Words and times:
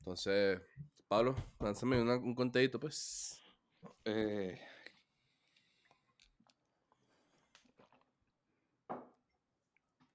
Entonces, 0.00 0.60
Pablo, 1.08 1.36
lánzame 1.60 2.00
una- 2.00 2.16
un 2.16 2.34
contadito, 2.34 2.78
pues. 2.80 3.40
Eh, 4.04 4.58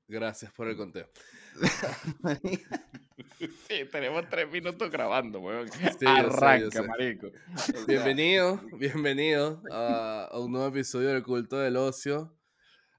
Gracias 0.07 0.51
por 0.53 0.67
el 0.67 0.77
conteo. 0.77 1.07
sí, 3.67 3.85
tenemos 3.91 4.29
tres 4.29 4.49
minutos 4.51 4.91
grabando, 4.91 5.39
weón. 5.39 5.65
yo 5.67 5.71
sé, 5.93 6.05
yo 6.05 6.09
Arranca, 6.09 6.69
sé. 6.69 6.87
marico. 6.87 7.27
Bienvenido, 7.87 8.61
bienvenido 8.77 9.63
a, 9.71 10.25
a 10.31 10.39
un 10.39 10.51
nuevo 10.51 10.67
episodio 10.67 11.09
del 11.09 11.23
Culto 11.23 11.57
del 11.57 11.77
Ocio. 11.77 12.37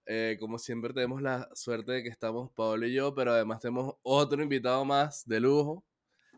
Eh, 0.07 0.37
como 0.41 0.59
siempre 0.59 0.93
tenemos 0.93 1.23
la 1.23 1.49
suerte 1.55 1.93
de 1.93 2.03
que 2.03 2.09
estamos 2.09 2.51
Pablo 2.53 2.87
y 2.87 2.93
yo, 2.95 3.15
pero 3.15 3.33
además 3.33 3.61
tenemos 3.61 3.95
otro 4.03 4.43
invitado 4.43 4.85
más 4.85 5.25
de 5.29 5.39
lujo. 5.41 5.85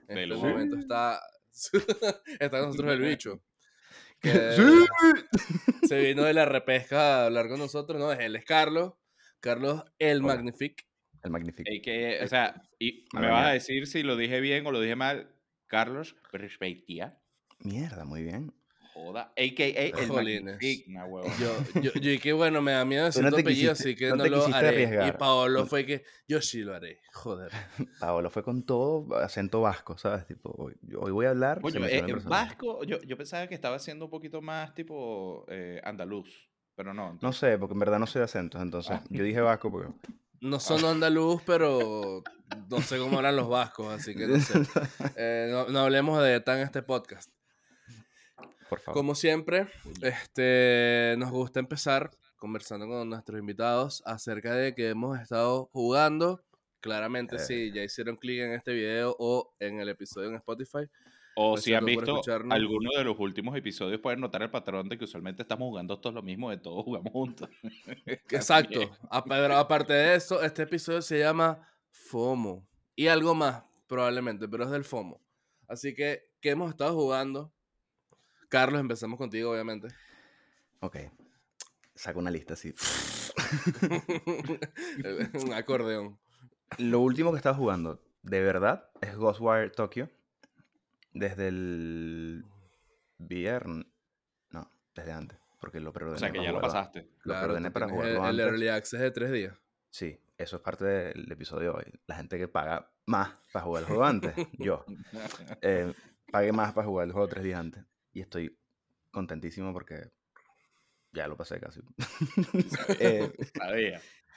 En 0.08 0.16
De 0.16 0.22
este 0.22 0.36
momento 0.36 0.76
está, 0.76 1.20
está 2.40 2.60
con 2.60 2.70
nosotros 2.70 2.92
el 2.94 3.00
bicho. 3.00 3.42
que 4.20 4.56
se 5.86 6.00
vino 6.00 6.24
de 6.24 6.34
la 6.34 6.44
repesca 6.44 7.22
a 7.22 7.26
hablar 7.26 7.48
con 7.48 7.58
nosotros, 7.58 8.00
¿no? 8.00 8.10
Él 8.10 8.34
es 8.34 8.44
Carlos, 8.44 8.94
Carlos 9.38 9.84
el 9.98 10.24
Hola. 10.24 10.34
Magnific. 10.34 10.86
El 11.22 11.30
magnífico. 11.30 11.70
Ey, 11.70 11.80
que, 11.80 12.20
o 12.22 12.26
sea, 12.26 12.62
y 12.78 13.04
me 13.12 13.28
vas 13.28 13.46
a 13.46 13.52
decir 13.52 13.86
si 13.86 14.02
lo 14.02 14.16
dije 14.16 14.40
bien 14.40 14.66
o 14.66 14.72
lo 14.72 14.80
dije 14.80 14.96
mal. 14.96 15.34
Carlos 15.66 16.16
Respeitia. 16.32 17.20
Mierda, 17.60 18.04
muy 18.04 18.22
bien. 18.22 18.54
Joda. 19.06 19.32
A.K.A. 19.36 19.66
el 20.00 20.08
Jolines. 20.08 20.44
Magnific. 20.54 20.88
Nah, 20.88 21.04
huevón. 21.06 21.32
Yo, 21.40 21.80
yo, 21.80 21.92
yo, 21.94 22.10
y 22.10 22.18
que 22.18 22.32
bueno, 22.32 22.60
me 22.62 22.72
da 22.72 22.84
miedo 22.84 23.04
decir 23.04 23.22
no 23.22 23.30
tu 23.30 23.36
apellido, 23.38 23.72
quisiste- 23.72 23.88
así 23.90 23.96
que 23.96 24.08
no 24.10 24.16
no, 24.16 24.26
lo 24.26 24.44
haré. 24.54 24.80
Y 24.80 24.84
arriesgar. 24.84 25.18
Paolo 25.18 25.60
No. 25.60 25.66
fue 25.66 25.86
que 25.86 26.04
yo 26.26 26.40
sí 26.42 26.60
lo 26.62 26.74
haré. 26.74 27.00
Joder. 27.12 27.50
Paolo 28.00 28.30
fue 28.30 28.42
con 28.42 28.64
todo 28.64 29.16
acento 29.16 29.60
vasco, 29.60 29.96
¿sabes? 29.98 30.26
Tipo, 30.26 30.50
hoy, 30.58 30.74
hoy 30.98 31.10
voy 31.12 31.26
a 31.26 31.30
hablar. 31.30 31.62
Me 31.62 31.70
eh, 31.96 32.02
persona. 32.02 32.28
vasco, 32.28 32.84
yo, 32.84 33.00
yo 33.02 33.16
pensaba 33.16 33.46
que 33.46 33.54
estaba 33.54 33.78
siendo 33.78 34.06
un 34.06 34.10
poquito 34.10 34.40
más 34.42 34.74
tipo 34.74 35.44
eh, 35.48 35.80
andaluz. 35.84 36.28
Pero 36.74 36.94
no. 36.94 37.06
No 37.06 37.12
entonces- 37.12 37.40
sé, 37.40 37.58
porque 37.58 37.72
en 37.74 37.78
verdad 37.80 37.98
no 37.98 38.06
sé 38.06 38.18
de 38.20 38.26
acentos, 38.26 38.60
entonces 38.62 38.92
Ah. 38.96 39.04
yo 39.10 39.22
dije 39.24 39.40
vasco 39.40 39.70
porque... 39.70 39.92
No 40.40 40.60
son 40.60 40.84
andaluz, 40.84 41.42
pero 41.44 42.22
no 42.70 42.80
sé 42.80 42.96
cómo 42.98 43.18
eran 43.18 43.34
los 43.34 43.48
vascos, 43.48 43.92
así 43.92 44.14
que 44.14 44.28
no 44.28 44.38
sé. 44.38 44.60
Eh, 45.16 45.48
no, 45.50 45.66
no 45.66 45.80
hablemos 45.80 46.22
de 46.22 46.36
ETA 46.36 46.54
en 46.60 46.64
este 46.64 46.80
podcast. 46.80 47.28
Por 48.68 48.80
favor. 48.80 48.94
Como 48.94 49.14
siempre, 49.14 49.68
este, 50.02 51.14
nos 51.18 51.30
gusta 51.30 51.60
empezar 51.60 52.10
conversando 52.36 52.86
con 52.86 53.08
nuestros 53.08 53.40
invitados 53.40 54.02
acerca 54.06 54.54
de 54.54 54.74
que 54.74 54.90
hemos 54.90 55.18
estado 55.20 55.68
jugando. 55.72 56.42
Claramente, 56.80 57.36
Eh. 57.36 57.40
si 57.40 57.72
ya 57.72 57.82
hicieron 57.82 58.16
clic 58.16 58.40
en 58.40 58.52
este 58.52 58.72
video 58.72 59.16
o 59.18 59.52
en 59.58 59.80
el 59.80 59.88
episodio 59.88 60.28
en 60.28 60.36
Spotify. 60.36 60.86
O 61.40 61.56
si 61.56 61.72
han 61.72 61.84
visto 61.84 62.20
alguno 62.50 62.90
de 62.96 63.04
los 63.04 63.18
últimos 63.18 63.56
episodios, 63.56 64.00
pueden 64.00 64.20
notar 64.20 64.42
el 64.42 64.50
patrón 64.50 64.88
de 64.88 64.98
que 64.98 65.04
usualmente 65.04 65.42
estamos 65.42 65.68
jugando 65.68 66.00
todos 66.00 66.14
lo 66.14 66.22
mismo, 66.22 66.50
de 66.50 66.56
todos 66.58 66.84
jugamos 66.84 67.12
juntos. 67.12 67.48
Exacto. 68.06 68.80
Pero 69.28 69.56
aparte 69.56 69.92
de 69.92 70.14
eso, 70.16 70.42
este 70.42 70.62
episodio 70.64 71.00
se 71.00 71.20
llama 71.20 71.68
FOMO. 71.90 72.66
Y 72.96 73.06
algo 73.06 73.34
más, 73.36 73.62
probablemente, 73.86 74.48
pero 74.48 74.64
es 74.64 74.70
del 74.70 74.84
FOMO. 74.84 75.20
Así 75.68 75.94
que, 75.94 76.22
¿qué 76.40 76.50
hemos 76.50 76.70
estado 76.70 76.94
jugando? 76.94 77.52
Carlos, 78.48 78.80
empezamos 78.80 79.18
contigo, 79.18 79.52
obviamente. 79.52 79.88
Ok. 80.80 80.96
Saco 81.94 82.20
una 82.20 82.30
lista 82.30 82.54
así. 82.54 82.72
Un 85.44 85.52
acordeón. 85.52 86.18
Lo 86.78 87.00
último 87.00 87.30
que 87.32 87.38
estaba 87.38 87.56
jugando, 87.56 88.02
de 88.22 88.40
verdad, 88.42 88.90
es 89.00 89.16
Ghostwire 89.16 89.70
Tokyo. 89.70 90.08
Desde 91.12 91.48
el 91.48 92.44
viernes. 93.18 93.86
No, 94.50 94.70
desde 94.94 95.12
antes. 95.12 95.38
Porque 95.60 95.80
lo 95.80 95.92
preordené. 95.92 96.16
O 96.16 96.20
sea, 96.20 96.30
que 96.30 96.38
para 96.38 96.48
ya 96.48 96.52
lo 96.52 96.60
pasaste. 96.60 97.10
Lo 97.24 97.34
Claro, 97.34 97.40
preordené 97.46 97.70
para 97.70 97.86
el, 97.86 97.92
jugarlo 97.92 98.18
el 98.18 98.24
antes. 98.24 98.46
Early 98.46 98.68
Access 98.68 99.00
de 99.00 99.10
tres 99.10 99.32
días. 99.32 99.56
Sí, 99.90 100.20
eso 100.36 100.56
es 100.56 100.62
parte 100.62 100.84
del 100.84 101.32
episodio 101.32 101.72
de 101.72 101.78
hoy. 101.78 102.00
La 102.06 102.16
gente 102.16 102.38
que 102.38 102.46
paga 102.46 102.90
más 103.06 103.30
para 103.52 103.64
jugar 103.64 103.82
el 103.82 103.88
juego 103.88 104.04
antes, 104.04 104.34
yo. 104.58 104.84
Eh, 105.62 105.92
pagué 106.30 106.52
más 106.52 106.72
para 106.74 106.86
jugar 106.86 107.06
el 107.06 107.12
juego 107.12 107.26
tres 107.26 107.42
días 107.42 107.58
antes. 107.58 107.82
Y 108.18 108.22
estoy 108.22 108.58
contentísimo 109.12 109.72
porque 109.72 110.10
ya 111.12 111.28
lo 111.28 111.36
pasé 111.36 111.60
casi. 111.60 111.80
Eh, 112.98 113.32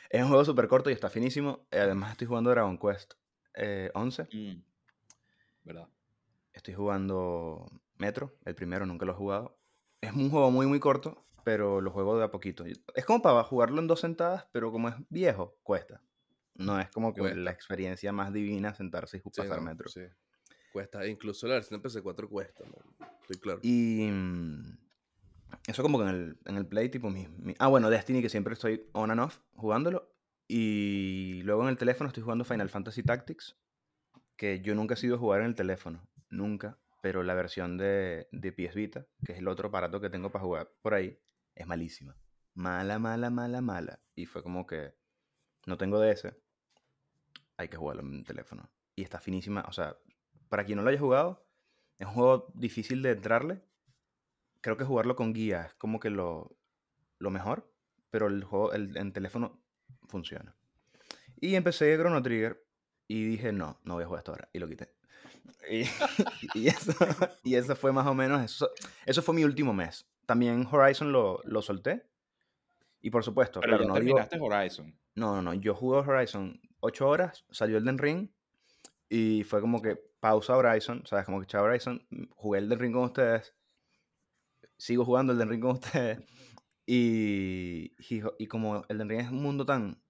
es 0.09 0.21
un 0.21 0.27
juego 0.27 0.45
súper 0.45 0.67
corto 0.67 0.89
y 0.91 0.93
está 0.93 1.09
finísimo. 1.09 1.65
Eh, 1.71 1.79
Además 1.79 2.11
estoy 2.11 2.27
jugando 2.27 2.51
Dragon 2.51 2.77
Quest 2.77 3.13
eh, 3.55 3.89
11. 3.95 4.27
Mm. 4.31 4.61
¿Verdad? 5.63 5.87
Estoy 6.53 6.75
jugando 6.75 7.71
Metro, 7.97 8.37
el 8.45 8.53
primero, 8.53 8.85
nunca 8.85 9.05
lo 9.05 9.13
he 9.13 9.15
jugado. 9.15 9.57
Es 9.99 10.13
un 10.13 10.29
juego 10.29 10.51
muy, 10.51 10.67
muy 10.67 10.79
corto, 10.79 11.25
pero 11.43 11.81
lo 11.81 11.89
juego 11.91 12.19
de 12.19 12.25
a 12.25 12.29
poquito. 12.31 12.63
Es 12.93 13.05
como 13.05 13.23
para 13.23 13.43
jugarlo 13.43 13.79
en 13.81 13.87
dos 13.87 14.01
sentadas, 14.01 14.47
pero 14.51 14.71
como 14.71 14.89
es 14.89 14.95
viejo, 15.09 15.57
cuesta. 15.63 16.03
No 16.53 16.79
es 16.79 16.89
como 16.91 17.13
que 17.15 17.21
Cuesta. 17.21 17.39
la 17.39 17.49
experiencia 17.51 18.11
más 18.11 18.31
divina 18.31 18.75
sentarse 18.75 19.17
y 19.17 19.21
Sí, 19.21 19.29
pasar 19.37 19.57
no, 19.57 19.63
Metro. 19.63 19.89
sí. 19.89 20.01
Cuesta. 20.71 21.05
Incluso 21.07 21.47
la 21.47 21.55
versión 21.55 21.81
de 21.81 21.87
PC4 21.89 22.27
cuesta. 22.29 22.63
¿no? 22.65 23.07
Estoy 23.21 23.37
claro. 23.39 23.59
Y 23.63 24.07
mm, 24.11 24.77
eso 25.67 25.81
como 25.83 25.97
que 25.99 26.03
en 26.05 26.09
el, 26.09 26.37
en 26.45 26.55
el 26.57 26.65
Play, 26.65 26.89
tipo 26.89 27.09
mi, 27.09 27.27
mi- 27.27 27.55
Ah, 27.59 27.67
bueno, 27.67 27.89
Destiny, 27.89 28.21
que 28.21 28.29
siempre 28.29 28.53
estoy 28.53 28.85
on 28.93 29.11
and 29.11 29.19
off 29.21 29.39
jugándolo. 29.55 30.13
Y 30.47 31.41
luego 31.43 31.63
en 31.63 31.69
el 31.69 31.77
teléfono 31.77 32.07
estoy 32.09 32.23
jugando 32.23 32.43
Final 32.43 32.69
Fantasy 32.69 33.03
Tactics, 33.03 33.55
que 34.35 34.59
yo 34.61 34.75
nunca 34.75 34.95
he 34.95 34.97
sido 34.97 35.15
a 35.15 35.19
jugar 35.19 35.41
en 35.41 35.47
el 35.47 35.55
teléfono, 35.55 36.07
nunca. 36.29 36.77
Pero 37.01 37.23
la 37.23 37.33
versión 37.33 37.77
de, 37.77 38.27
de 38.31 38.51
PS 38.51 38.75
Vita, 38.75 39.07
que 39.25 39.31
es 39.33 39.39
el 39.39 39.47
otro 39.47 39.69
aparato 39.69 39.99
que 40.01 40.09
tengo 40.09 40.31
para 40.31 40.43
jugar 40.45 40.71
por 40.81 40.93
ahí, 40.93 41.17
es 41.55 41.65
malísima. 41.65 42.15
Mala, 42.53 42.99
mala, 42.99 43.29
mala, 43.29 43.61
mala. 43.61 43.99
Y 44.13 44.25
fue 44.25 44.43
como 44.43 44.67
que 44.67 44.93
no 45.65 45.77
tengo 45.77 45.99
DS, 45.99 46.33
hay 47.57 47.67
que 47.69 47.77
jugarlo 47.77 48.03
en 48.03 48.15
el 48.19 48.23
teléfono. 48.25 48.69
Y 48.95 49.03
está 49.03 49.19
finísima, 49.19 49.63
o 49.67 49.71
sea, 49.71 49.95
para 50.51 50.65
quien 50.65 50.75
no 50.75 50.83
lo 50.83 50.89
haya 50.89 50.99
jugado, 50.99 51.45
es 51.97 52.05
un 52.07 52.13
juego 52.13 52.51
difícil 52.55 53.01
de 53.01 53.11
entrarle. 53.11 53.61
Creo 54.59 54.75
que 54.75 54.83
jugarlo 54.83 55.15
con 55.15 55.31
guía 55.31 55.61
es 55.67 55.73
como 55.75 55.97
que 56.01 56.09
lo, 56.09 56.57
lo 57.19 57.29
mejor, 57.31 57.71
pero 58.09 58.27
el 58.27 58.43
juego 58.43 58.73
el, 58.73 58.97
en 58.97 59.13
teléfono 59.13 59.63
funciona. 60.09 60.53
Y 61.39 61.55
empecé 61.55 61.95
Chrono 61.97 62.21
Trigger 62.21 62.61
y 63.07 63.23
dije, 63.23 63.53
no, 63.53 63.79
no 63.85 63.93
voy 63.93 64.03
a 64.03 64.07
jugar 64.07 64.19
hasta 64.19 64.31
ahora. 64.33 64.49
Y 64.51 64.59
lo 64.59 64.67
quité. 64.67 64.93
Y, 65.69 65.83
y 66.53 66.67
eso, 66.67 66.93
y 67.43 67.55
eso 67.55 67.75
fue 67.77 67.93
más 67.93 68.05
o 68.07 68.13
menos, 68.13 68.43
eso, 68.43 68.69
eso 69.05 69.21
fue 69.21 69.33
mi 69.33 69.45
último 69.45 69.73
mes. 69.73 70.05
También 70.25 70.67
Horizon 70.69 71.13
lo, 71.13 71.39
lo 71.45 71.61
solté. 71.61 72.05
Y 73.01 73.09
por 73.09 73.23
supuesto, 73.23 73.61
Pero 73.61 73.77
claro, 73.77 73.83
ya 73.83 73.87
no 73.87 73.93
digo- 73.95 74.17
terminaste 74.17 74.37
Horizon. 74.39 74.99
no, 75.15 75.35
no, 75.37 75.41
no. 75.41 75.53
Yo 75.53 75.73
jugué 75.75 75.99
Horizon 75.99 76.59
8 76.81 77.07
horas, 77.07 77.45
salió 77.51 77.77
Elden 77.77 77.97
Ring 77.97 78.29
y 79.09 79.43
fue 79.45 79.61
como 79.61 79.81
que 79.81 80.10
pausa 80.21 80.55
Horizon, 80.55 81.03
¿sabes? 81.05 81.25
Como 81.25 81.41
que 81.41 81.47
chao 81.47 81.65
Horizon, 81.65 82.07
jugué 82.29 82.59
Elden 82.59 82.79
Ring 82.79 82.93
con 82.93 83.03
ustedes, 83.03 83.53
sigo 84.77 85.03
jugando 85.03 85.33
Elden 85.33 85.49
Ring 85.49 85.61
con 85.61 85.71
ustedes 85.71 86.19
y, 86.85 87.93
y, 87.97 88.21
y 88.37 88.47
como 88.47 88.85
Elden 88.87 89.09
Ring 89.09 89.19
es 89.19 89.29
un 89.29 89.43
mundo 89.43 89.65
tan 89.65 90.01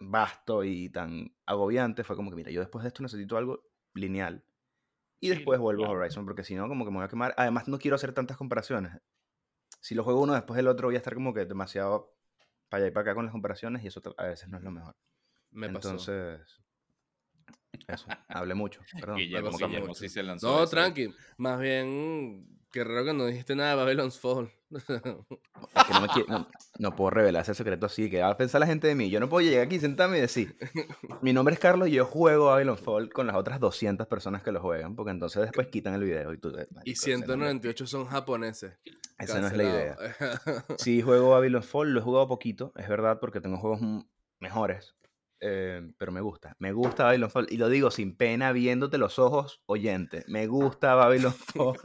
vasto 0.00 0.64
y 0.64 0.88
tan 0.88 1.34
agobiante, 1.46 2.02
fue 2.02 2.16
como 2.16 2.30
que, 2.30 2.36
mira, 2.36 2.50
yo 2.50 2.60
después 2.60 2.82
de 2.82 2.88
esto 2.88 3.02
necesito 3.02 3.36
algo 3.36 3.62
lineal. 3.94 4.44
Y 5.20 5.30
después 5.30 5.58
vuelvo 5.58 5.84
a. 5.84 5.90
Horizon, 5.90 6.24
porque 6.24 6.44
si 6.44 6.54
no, 6.54 6.68
como 6.68 6.84
que 6.84 6.90
me 6.90 6.98
voy 6.98 7.04
a 7.04 7.08
quemar. 7.08 7.34
Además, 7.36 7.66
no 7.66 7.78
quiero 7.78 7.96
hacer 7.96 8.12
tantas 8.12 8.36
comparaciones. 8.36 9.00
Si 9.80 9.94
lo 9.94 10.04
juego 10.04 10.20
uno 10.20 10.34
después 10.34 10.56
del 10.56 10.68
otro, 10.68 10.88
voy 10.88 10.94
a 10.94 10.98
estar 10.98 11.14
como 11.14 11.34
que 11.34 11.44
demasiado 11.44 12.14
para 12.68 12.82
allá 12.82 12.90
y 12.90 12.94
para 12.94 13.02
acá 13.02 13.14
con 13.14 13.24
las 13.24 13.32
comparaciones 13.32 13.82
y 13.82 13.88
eso 13.88 14.00
a 14.16 14.26
veces 14.26 14.48
no 14.48 14.58
es 14.58 14.62
lo 14.62 14.70
mejor. 14.70 14.96
Me 15.50 15.68
pasó. 15.70 15.96
Eso, 17.86 18.06
hablé 18.28 18.54
mucho. 18.54 18.80
Perdón. 19.00 19.16
Guillermo, 19.18 19.50
Guillermo 19.50 19.86
mucho. 19.88 20.00
sí 20.00 20.08
se 20.08 20.22
lanzó. 20.22 20.46
No, 20.46 20.62
ese. 20.64 20.70
tranqui. 20.70 21.14
Más 21.36 21.58
bien, 21.60 22.46
qué 22.72 22.84
raro 22.84 23.04
que 23.04 23.12
no 23.14 23.26
dijiste 23.26 23.54
nada 23.56 23.70
de 23.70 23.76
Babylon's 23.76 24.18
Fall. 24.18 24.50
Es 24.70 24.84
que 24.84 25.92
no, 25.94 26.00
me 26.02 26.08
quiere- 26.08 26.28
no- 26.28 26.48
no 26.78 26.94
puedo 26.96 27.10
revelar 27.10 27.42
ese 27.42 27.54
secreto 27.54 27.86
así, 27.86 28.10
que 28.10 28.20
va 28.20 28.28
a 28.30 28.36
pensar 28.36 28.60
la 28.60 28.66
gente 28.66 28.86
de 28.86 28.94
mí. 28.94 29.08
Yo 29.08 29.18
no 29.20 29.28
puedo 29.28 29.46
llegar 29.46 29.64
aquí, 29.64 29.80
sentarme 29.80 30.18
y 30.18 30.20
decir, 30.20 30.56
mi 31.22 31.32
nombre 31.32 31.54
es 31.54 31.60
Carlos 31.60 31.88
y 31.88 31.92
yo 31.92 32.04
juego 32.04 32.46
Babylon 32.46 32.76
Fall 32.76 33.10
con 33.10 33.26
las 33.26 33.36
otras 33.36 33.60
200 33.60 34.06
personas 34.06 34.42
que 34.42 34.52
lo 34.52 34.60
juegan, 34.60 34.94
porque 34.94 35.10
entonces 35.12 35.42
después 35.42 35.68
quitan 35.68 35.94
el 35.94 36.04
video 36.04 36.32
y 36.34 36.38
tú... 36.38 36.50
y 36.50 36.52
marico, 36.74 36.82
ese 36.84 37.10
no 37.12 37.14
es 37.16 37.20
la- 37.20 37.26
198 37.26 37.86
son 37.86 38.04
japoneses. 38.06 38.74
Esa 39.18 39.40
no 39.40 39.46
es 39.46 39.56
la 39.56 39.62
idea. 39.64 39.96
Sí, 40.76 41.00
juego 41.00 41.30
Babylon 41.30 41.62
Fall, 41.62 41.92
lo 41.92 42.00
he 42.00 42.02
jugado 42.02 42.28
poquito, 42.28 42.72
es 42.76 42.88
verdad, 42.88 43.18
porque 43.20 43.40
tengo 43.40 43.56
juegos 43.56 43.80
mejores. 44.38 44.94
Eh, 45.40 45.92
pero 45.96 46.10
me 46.12 46.20
gusta, 46.20 46.56
me 46.58 46.72
gusta 46.72 47.04
Babylon 47.04 47.30
Fall. 47.30 47.46
Y 47.50 47.56
lo 47.56 47.68
digo 47.68 47.90
sin 47.90 48.16
pena, 48.16 48.52
viéndote 48.52 48.98
los 48.98 49.18
ojos, 49.18 49.62
oyente. 49.66 50.24
Me 50.28 50.46
gusta 50.46 50.94
Babylon 50.94 51.32
Fall. 51.54 51.76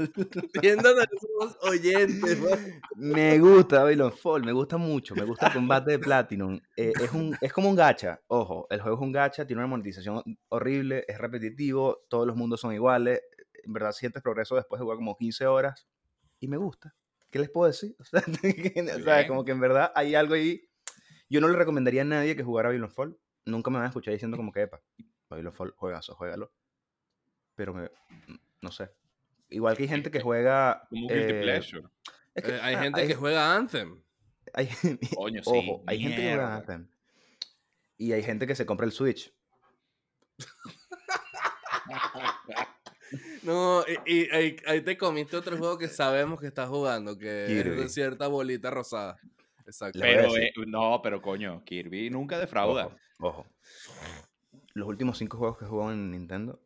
Viéndonos 0.61 1.05
los 1.39 1.57
oyentes. 1.61 2.39
¿no? 2.39 2.47
me 2.95 3.38
gusta 3.39 3.83
Babylon 3.83 4.11
Fall, 4.11 4.44
me 4.44 4.51
gusta 4.51 4.77
mucho. 4.77 5.15
Me 5.15 5.23
gusta 5.23 5.47
el 5.47 5.53
combate 5.53 5.91
de 5.91 6.00
Platinum. 6.00 6.59
Eh, 6.75 6.94
es, 7.00 7.11
un, 7.11 7.35
es 7.39 7.53
como 7.53 7.69
un 7.69 7.75
gacha, 7.75 8.19
ojo. 8.27 8.67
El 8.69 8.81
juego 8.81 8.97
es 8.97 9.03
un 9.03 9.11
gacha, 9.11 9.45
tiene 9.45 9.61
una 9.61 9.67
monetización 9.67 10.23
horrible, 10.50 11.05
es 11.07 11.17
repetitivo, 11.17 12.05
todos 12.09 12.25
los 12.25 12.35
mundos 12.35 12.59
son 12.59 12.73
iguales. 12.73 13.21
en 13.63 13.73
verdad 13.73 13.91
sientes 13.91 14.23
progreso 14.23 14.55
después 14.55 14.79
de 14.79 14.83
jugar 14.83 14.97
como 14.97 15.15
15 15.15 15.45
horas 15.47 15.88
y 16.39 16.47
me 16.47 16.57
gusta. 16.57 16.94
¿Qué 17.29 17.39
les 17.39 17.50
puedo 17.50 17.67
decir? 17.67 17.95
O 18.00 18.03
sea, 18.03 18.19
o 18.19 19.03
sea, 19.03 19.15
Bien. 19.15 19.27
como 19.27 19.44
que 19.44 19.51
en 19.51 19.59
verdad 19.59 19.91
hay 19.95 20.15
algo 20.15 20.35
ahí. 20.35 20.69
Yo 21.29 21.41
no 21.41 21.47
le 21.47 21.55
recomendaría 21.57 22.01
a 22.03 22.05
nadie 22.05 22.35
que 22.35 22.44
jugara 22.44 22.69
Babylon 22.69 22.91
Fall. 22.91 23.17
Nunca 23.45 23.69
me 23.69 23.78
van 23.78 23.86
a 23.86 23.90
escuchar 23.90 24.13
diciendo 24.13 24.38
como 24.38 24.51
que, 24.51 24.62
epa, 24.63 24.81
Babylon 25.30 25.54
Fall, 25.54 25.74
juegazo, 25.75 26.16
juégalo. 26.16 26.51
Pero 27.56 27.74
me, 27.74 27.90
no 28.62 28.72
sé. 28.72 28.90
Igual 29.50 29.75
que 29.78 29.84
hay 29.84 29.90
gente 29.90 30.10
que 30.10 30.22
juega... 30.22 30.88
Como 30.90 31.07
eh, 31.12 31.42
pleasure. 31.42 31.88
es 32.34 32.44
que, 32.44 32.51
Eh, 32.56 32.60
hay 32.62 32.75
ah, 32.75 32.80
gente 32.84 33.07
que 33.07 33.16
juega 33.16 33.56
Anthem. 33.56 34.01
hay- 34.54 34.69
Coño, 35.16 35.42
sí, 35.44 35.50
Ojo, 35.51 35.84
hay 35.86 36.00
gente 36.00 36.18
que 36.22 36.28
juega. 36.30 36.56
Anthem. 36.56 36.88
Y 37.98 38.12
hay 38.13 38.24
gente 38.24 38.48
que 38.48 38.56
se 38.56 38.66
compra 38.66 38.86
el 38.86 38.92
Switch. 38.92 39.34
No, 43.44 43.84
y, 44.06 44.13
y 44.22 44.30
ahí, 44.31 44.56
ahí 44.66 44.81
te 44.81 44.98
comiste 44.98 45.38
otro 45.38 45.57
juego 45.57 45.78
que 45.78 45.88
sabemos 45.88 46.39
que 46.39 46.48
estás 46.48 46.69
jugando, 46.69 47.18
que 47.18 47.60
es 47.60 47.66
de 47.66 47.89
cierta 47.89 48.28
bolita 48.28 48.72
rosada. 48.72 49.18
Exacto. 49.65 50.00
Pero, 50.01 50.36
eh, 50.38 50.54
no, 50.68 51.01
pero 51.01 51.21
coño, 51.21 51.63
Kirby 51.63 52.10
nunca 52.10 52.38
defrauda. 52.39 52.88
Ojo, 52.88 52.98
ojo. 53.19 53.45
Los 54.74 54.88
últimos 54.88 55.18
cinco 55.18 55.38
juegos 55.38 55.57
que 55.57 55.65
he 55.65 55.68
jugado 55.68 55.92
en 55.92 56.12
Nintendo 56.12 56.60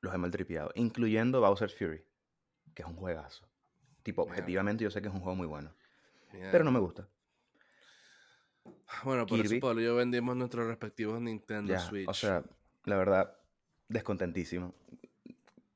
los 0.00 0.14
he 0.14 0.18
maltripeado, 0.18 0.70
incluyendo 0.74 1.40
Bowser's 1.40 1.74
Fury, 1.74 2.04
que 2.74 2.82
es 2.82 2.88
un 2.88 2.96
juegazo. 2.96 3.48
Tipo, 4.02 4.22
objetivamente 4.22 4.84
yo 4.84 4.90
sé 4.90 5.02
que 5.02 5.08
es 5.08 5.14
un 5.14 5.20
juego 5.20 5.36
muy 5.36 5.46
bueno, 5.46 5.74
pero 6.50 6.64
no 6.64 6.72
me 6.72 6.78
gusta. 6.78 7.08
Bueno, 9.04 9.26
por 9.26 9.40
Kirby. 9.40 9.56
eso 9.56 9.66
Pablo 9.66 9.80
y 9.80 9.84
yo 9.84 9.96
vendimos 9.96 10.36
nuestros 10.36 10.66
respectivos 10.66 11.20
Nintendo 11.20 11.78
Switch. 11.78 12.08
o 12.08 12.14
sea, 12.14 12.42
la 12.84 12.96
verdad, 12.96 13.36
descontentísimo. 13.88 14.74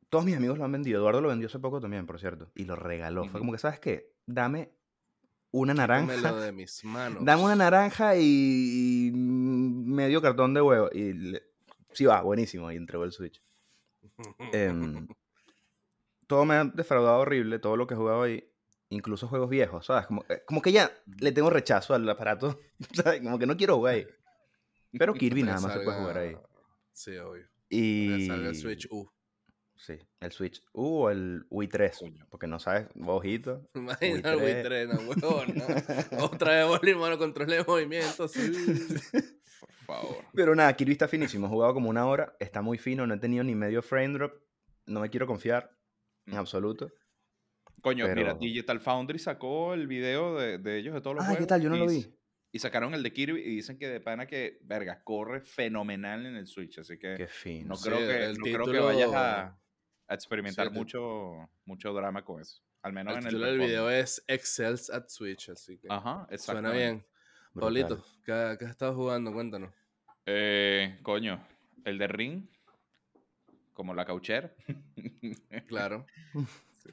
Todos 0.09 0.25
mis 0.25 0.37
amigos 0.37 0.59
lo 0.59 0.65
han 0.65 0.73
vendido. 0.73 1.01
Eduardo 1.01 1.21
lo 1.21 1.29
vendió 1.29 1.49
hace 1.49 1.59
poco 1.59 1.81
también, 1.81 2.07
por 2.07 2.19
cierto, 2.21 2.51
y 2.55 2.65
lo 2.65 2.77
regaló. 2.77 3.25
Fue 3.27 3.41
como 3.41 3.53
que, 3.53 3.59
¿sabes 3.59 3.81
qué? 3.81 4.15
Dame 4.27 4.73
una 5.61 5.75
naranja. 5.75 6.33
de 6.41 6.53
mis 6.53 6.85
manos. 6.85 7.25
Dame 7.25 7.43
una 7.43 7.57
naranja 7.57 8.17
y, 8.17 9.09
y 9.09 9.13
medio 9.13 10.21
cartón 10.21 10.53
de 10.55 10.61
huevo. 10.61 10.91
Y 10.93 11.13
le- 11.13 11.43
sí 11.93 12.05
va, 12.05 12.21
buenísimo. 12.23 12.71
Y 12.73 12.77
entregó 12.77 13.05
el 13.05 13.13
Switch. 13.13 13.41
Em, 14.53 15.07
todo 16.27 16.45
me 16.45 16.55
ha 16.55 16.65
defraudado 16.65 17.21
horrible, 17.21 17.59
todo 17.59 17.77
lo 17.77 17.87
que 17.87 17.95
he 17.95 17.97
jugado 17.97 18.23
ahí, 18.23 18.45
incluso 18.91 19.29
juegos 19.29 19.49
viejos, 19.49 19.87
¿sabes? 19.87 20.07
Como, 20.07 20.25
eh, 20.29 20.43
como 20.47 20.61
que 20.61 20.73
ya 20.73 20.91
le 21.21 21.33
tengo 21.33 21.51
rechazo 21.51 21.95
al 21.95 22.09
aparato, 22.09 22.59
¿sabes? 22.93 23.23
Como 23.23 23.39
que 23.39 23.47
no 23.47 23.57
quiero 23.57 23.77
jugar 23.77 23.95
ahí. 23.95 24.07
Pero 24.97 25.15
Kirby 25.15 25.43
nada 25.43 25.61
más 25.61 25.73
se 25.73 25.81
puede 25.81 25.99
jugar 25.99 26.19
ahí. 26.19 26.37
Sí, 26.93 27.17
obvio. 27.17 27.47
Y... 27.69 28.27
Salga 28.27 28.49
el 28.51 28.55
Switch 28.57 28.87
U. 28.91 29.11
Sí, 29.77 29.99
el 30.21 30.31
Switch 30.33 30.63
U 30.73 31.03
o 31.05 31.11
el 31.11 31.45
Wii 31.51 31.69
3, 31.69 31.99
Coño. 31.99 32.27
porque 32.31 32.47
no 32.47 32.59
sabes, 32.59 32.87
ojito. 33.05 33.69
Imagina 33.75 34.31
el 34.33 34.37
Wii 34.37 34.53
3. 34.53 34.65
3, 34.65 34.89
no, 34.89 34.95
huevón, 35.01 35.55
no. 35.57 35.65
Otra 36.25 36.53
vez 36.57 36.67
volví, 36.69 36.95
mano, 36.95 37.19
control 37.19 37.49
de 37.49 37.65
movimiento. 37.65 38.29
sí. 38.29 38.41
Por 39.61 39.71
favor. 39.97 40.25
Pero 40.33 40.55
nada, 40.55 40.75
Kirby 40.75 40.93
está 40.93 41.09
finísimo, 41.09 41.47
he 41.47 41.51
jugado 41.51 41.75
como 41.75 41.91
una 41.91 42.07
hora, 42.07 42.35
está 42.41 42.63
muy 42.63 42.79
fino, 42.79 43.07
no 43.07 43.15
he 43.15 43.19
tenido 43.19 43.45
ni 43.45 43.55
medio 43.55 43.83
frame 43.83 44.15
drop, 44.15 44.33
no 44.87 45.01
me 45.01 45.11
quiero 45.11 45.27
confiar 45.27 45.71
en 46.27 46.35
Mm. 46.35 46.39
absoluto. 46.39 46.91
Coño, 47.83 48.05
mira, 48.09 48.15
Pero- 48.15 48.35
Digital 48.39 48.81
Foundry 48.81 49.19
sacó 49.19 49.75
el 49.75 49.87
video 49.87 50.39
de, 50.39 50.57
de 50.59 50.79
ellos 50.79 50.95
de 50.95 51.01
todos 51.03 51.17
los 51.17 51.25
Ah, 51.25 51.29
juegos. 51.29 51.45
¿qué 51.45 51.49
tal? 51.49 51.61
Yo 51.63 51.69
no 51.69 51.77
lo 51.77 51.87
vi. 51.87 52.07
Y 52.51 52.59
sacaron 52.61 52.95
el 52.95 53.03
de 53.03 53.13
Kirby 53.13 53.41
y 53.43 53.57
dicen 53.57 53.77
que 53.79 53.89
de 53.89 54.01
pana 54.01 54.27
que, 54.27 54.59
verga, 54.63 55.03
corre 55.05 55.41
fenomenal 55.43 56.25
en 56.25 56.37
el 56.37 56.47
Switch. 56.47 56.79
Así 56.79 56.97
que 56.99 57.15
Qué 57.17 57.27
fino. 57.27 57.71
no, 57.71 57.75
Sí, 57.77 57.89
creo, 57.91 57.99
que, 57.99 58.25
el 58.25 58.39
no 58.39 58.45
creo 58.45 58.65
que 58.73 58.79
vayas 58.79 59.11
a, 59.13 59.61
a 60.15 60.17
experimentar 60.17 60.69
Sí, 60.69 60.75
mucho, 60.75 61.51
mucho 61.65 61.93
drama 61.93 62.25
con 62.25 62.41
eso. 62.41 62.63
Al 62.83 62.93
menos 62.93 63.15
El 63.15 63.21
en 63.21 63.25
el 63.27 63.31
título 63.31 63.47
del 63.47 63.59
video 63.59 63.91
es 63.91 64.25
Excels 64.29 64.91
at 64.91 65.09
Switch, 65.09 65.49
así 65.49 65.79
que 65.79 65.89
Ajá, 65.91 66.27
suena 66.37 66.71
bien. 66.71 67.05
Brutal. 67.53 67.85
Pablito, 67.87 68.05
¿qué, 68.25 68.57
qué 68.59 68.65
has 68.65 68.71
estado 68.71 68.95
jugando? 68.95 69.33
Cuéntanos. 69.33 69.73
Eh, 70.27 70.99
coño, 71.03 71.47
el 71.85 71.99
de 71.99 72.09
Ring, 72.09 72.47
como 73.73 73.95
la 73.95 74.05
cauchera. 74.05 74.53
Claro. 75.69 76.07
Sí, 76.83 76.91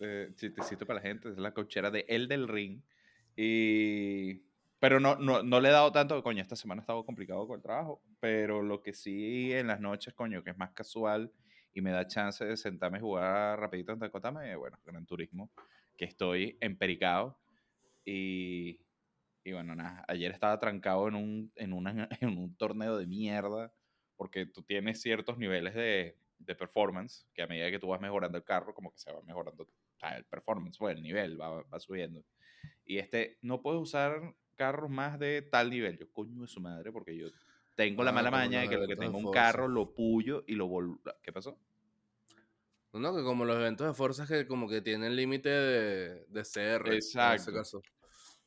eh, 0.00 0.32
chistecito 0.36 0.86
para 0.86 1.00
la 1.00 1.02
gente, 1.02 1.30
es 1.30 1.38
la 1.38 1.52
cochera 1.52 1.90
de 1.90 2.04
El 2.08 2.28
del 2.28 2.48
Ring. 2.48 2.80
Y... 3.36 4.42
Pero 4.78 4.98
no, 5.00 5.16
no, 5.16 5.42
no 5.42 5.60
le 5.60 5.68
he 5.68 5.72
dado 5.72 5.92
tanto, 5.92 6.22
coño, 6.22 6.40
esta 6.40 6.56
semana 6.56 6.80
ha 6.80 6.84
estado 6.84 7.04
complicado 7.04 7.46
con 7.46 7.56
el 7.56 7.62
trabajo, 7.62 8.02
pero 8.18 8.62
lo 8.62 8.80
que 8.82 8.94
sí 8.94 9.52
en 9.52 9.66
las 9.66 9.80
noches, 9.80 10.14
coño, 10.14 10.42
que 10.42 10.50
es 10.50 10.56
más 10.56 10.72
casual 10.72 11.30
y 11.72 11.80
me 11.80 11.90
da 11.92 12.06
chance 12.06 12.44
de 12.44 12.56
sentarme 12.56 12.98
a 12.98 13.00
jugar 13.00 13.60
rapidito 13.60 13.92
antes 13.92 14.00
de 14.02 14.06
acotarme, 14.08 14.56
bueno, 14.56 14.78
Gran 14.84 15.06
Turismo, 15.06 15.50
que 15.96 16.04
estoy 16.06 16.56
empericado 16.60 17.38
y, 18.04 18.80
y 19.44 19.52
bueno, 19.52 19.74
nada, 19.74 20.04
ayer 20.08 20.32
estaba 20.32 20.58
trancado 20.58 21.08
en 21.08 21.14
un, 21.14 21.52
en, 21.56 21.72
una- 21.72 22.08
en 22.20 22.38
un 22.38 22.54
torneo 22.56 22.96
de 22.96 23.06
mierda, 23.06 23.72
porque 24.16 24.46
tú 24.46 24.62
tienes 24.62 25.00
ciertos 25.00 25.38
niveles 25.38 25.74
de, 25.74 26.16
de 26.38 26.54
performance, 26.54 27.26
que 27.34 27.42
a 27.42 27.46
medida 27.46 27.70
que 27.70 27.78
tú 27.78 27.88
vas 27.88 28.00
mejorando 28.00 28.38
el 28.38 28.44
carro, 28.44 28.74
como 28.74 28.92
que 28.92 28.98
se 28.98 29.12
va 29.12 29.22
mejorando 29.22 29.66
el 30.16 30.24
performance, 30.24 30.78
pues 30.78 30.96
el 30.96 31.02
nivel 31.02 31.40
va, 31.40 31.62
va 31.62 31.80
subiendo. 31.80 32.24
Y 32.84 32.98
este, 32.98 33.38
no 33.42 33.62
puedes 33.62 33.80
usar 33.80 34.34
carros 34.56 34.90
más 34.90 35.18
de 35.18 35.42
tal 35.42 35.70
nivel. 35.70 35.98
Yo, 35.98 36.10
coño 36.12 36.42
de 36.42 36.48
su 36.48 36.60
madre, 36.60 36.92
porque 36.92 37.16
yo 37.16 37.28
tengo 37.74 38.02
la 38.04 38.10
Ah, 38.10 38.14
mala 38.14 38.30
maña 38.30 38.60
de 38.60 38.68
que, 38.68 38.76
lo 38.76 38.86
que 38.86 38.96
tengo 38.96 39.18
un 39.18 39.30
carro, 39.30 39.68
lo 39.68 39.94
puyo 39.94 40.44
y 40.46 40.54
lo 40.54 40.66
vuelvo... 40.68 41.00
¿Qué 41.22 41.32
pasó? 41.32 41.58
No, 42.92 42.98
no, 43.00 43.14
que 43.16 43.22
como 43.22 43.44
los 43.44 43.56
eventos 43.56 43.86
de 43.86 43.94
fuerzas 43.94 44.28
que 44.28 44.46
como 44.46 44.68
que 44.68 44.82
tienen 44.82 45.14
límite 45.14 45.48
de, 45.48 46.26
de 46.26 46.42
CR. 46.44 46.88
En 46.88 46.98
ese 46.98 47.08
Exacto. 47.08 47.52
caso. 47.52 47.82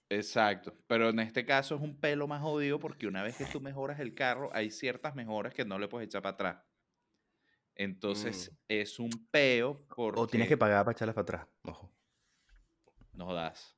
Exacto, 0.09 0.75
pero 0.85 1.09
en 1.09 1.19
este 1.19 1.45
caso 1.45 1.75
es 1.75 1.81
un 1.81 1.99
pelo 1.99 2.27
más 2.27 2.41
jodido 2.41 2.77
porque 2.77 3.07
una 3.07 3.23
vez 3.23 3.35
que 3.37 3.45
tú 3.45 3.61
mejoras 3.61 3.99
el 3.99 4.13
carro, 4.13 4.49
hay 4.53 4.69
ciertas 4.69 5.15
mejoras 5.15 5.53
que 5.53 5.65
no 5.65 5.79
le 5.79 5.87
puedes 5.87 6.07
echar 6.07 6.21
para 6.21 6.33
atrás. 6.33 6.63
Entonces 7.75 8.51
Mm. 8.51 8.55
es 8.67 8.99
un 8.99 9.27
peo 9.31 9.87
porque 9.87 10.19
O 10.19 10.27
tienes 10.27 10.47
que 10.49 10.57
pagar 10.57 10.83
para 10.85 10.91
echarlas 10.93 11.15
para 11.15 11.23
atrás, 11.23 11.47
ojo. 11.63 11.91
no 13.13 13.33
das. 13.33 13.75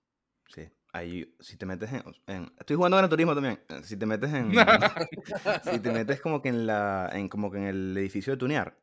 Sí. 0.49 0.67
Ahí, 0.95 1.35
si 1.41 1.57
te 1.57 1.65
metes 1.65 1.91
en, 1.91 2.03
en- 2.27 2.53
Estoy 2.57 2.77
jugando 2.77 2.95
Gran 2.97 3.09
Turismo 3.09 3.33
también. 3.33 3.59
Si 3.83 3.97
te 3.97 4.05
metes 4.05 4.31
en... 4.33 4.51
si 5.73 5.79
te 5.79 5.91
metes 5.91 6.21
como 6.21 6.41
que 6.41 6.47
en 6.49 6.65
la... 6.65 7.09
En, 7.11 7.27
como 7.27 7.51
que 7.51 7.57
en 7.57 7.63
el 7.65 7.97
edificio 7.97 8.31
de 8.31 8.37
tunear 8.37 8.79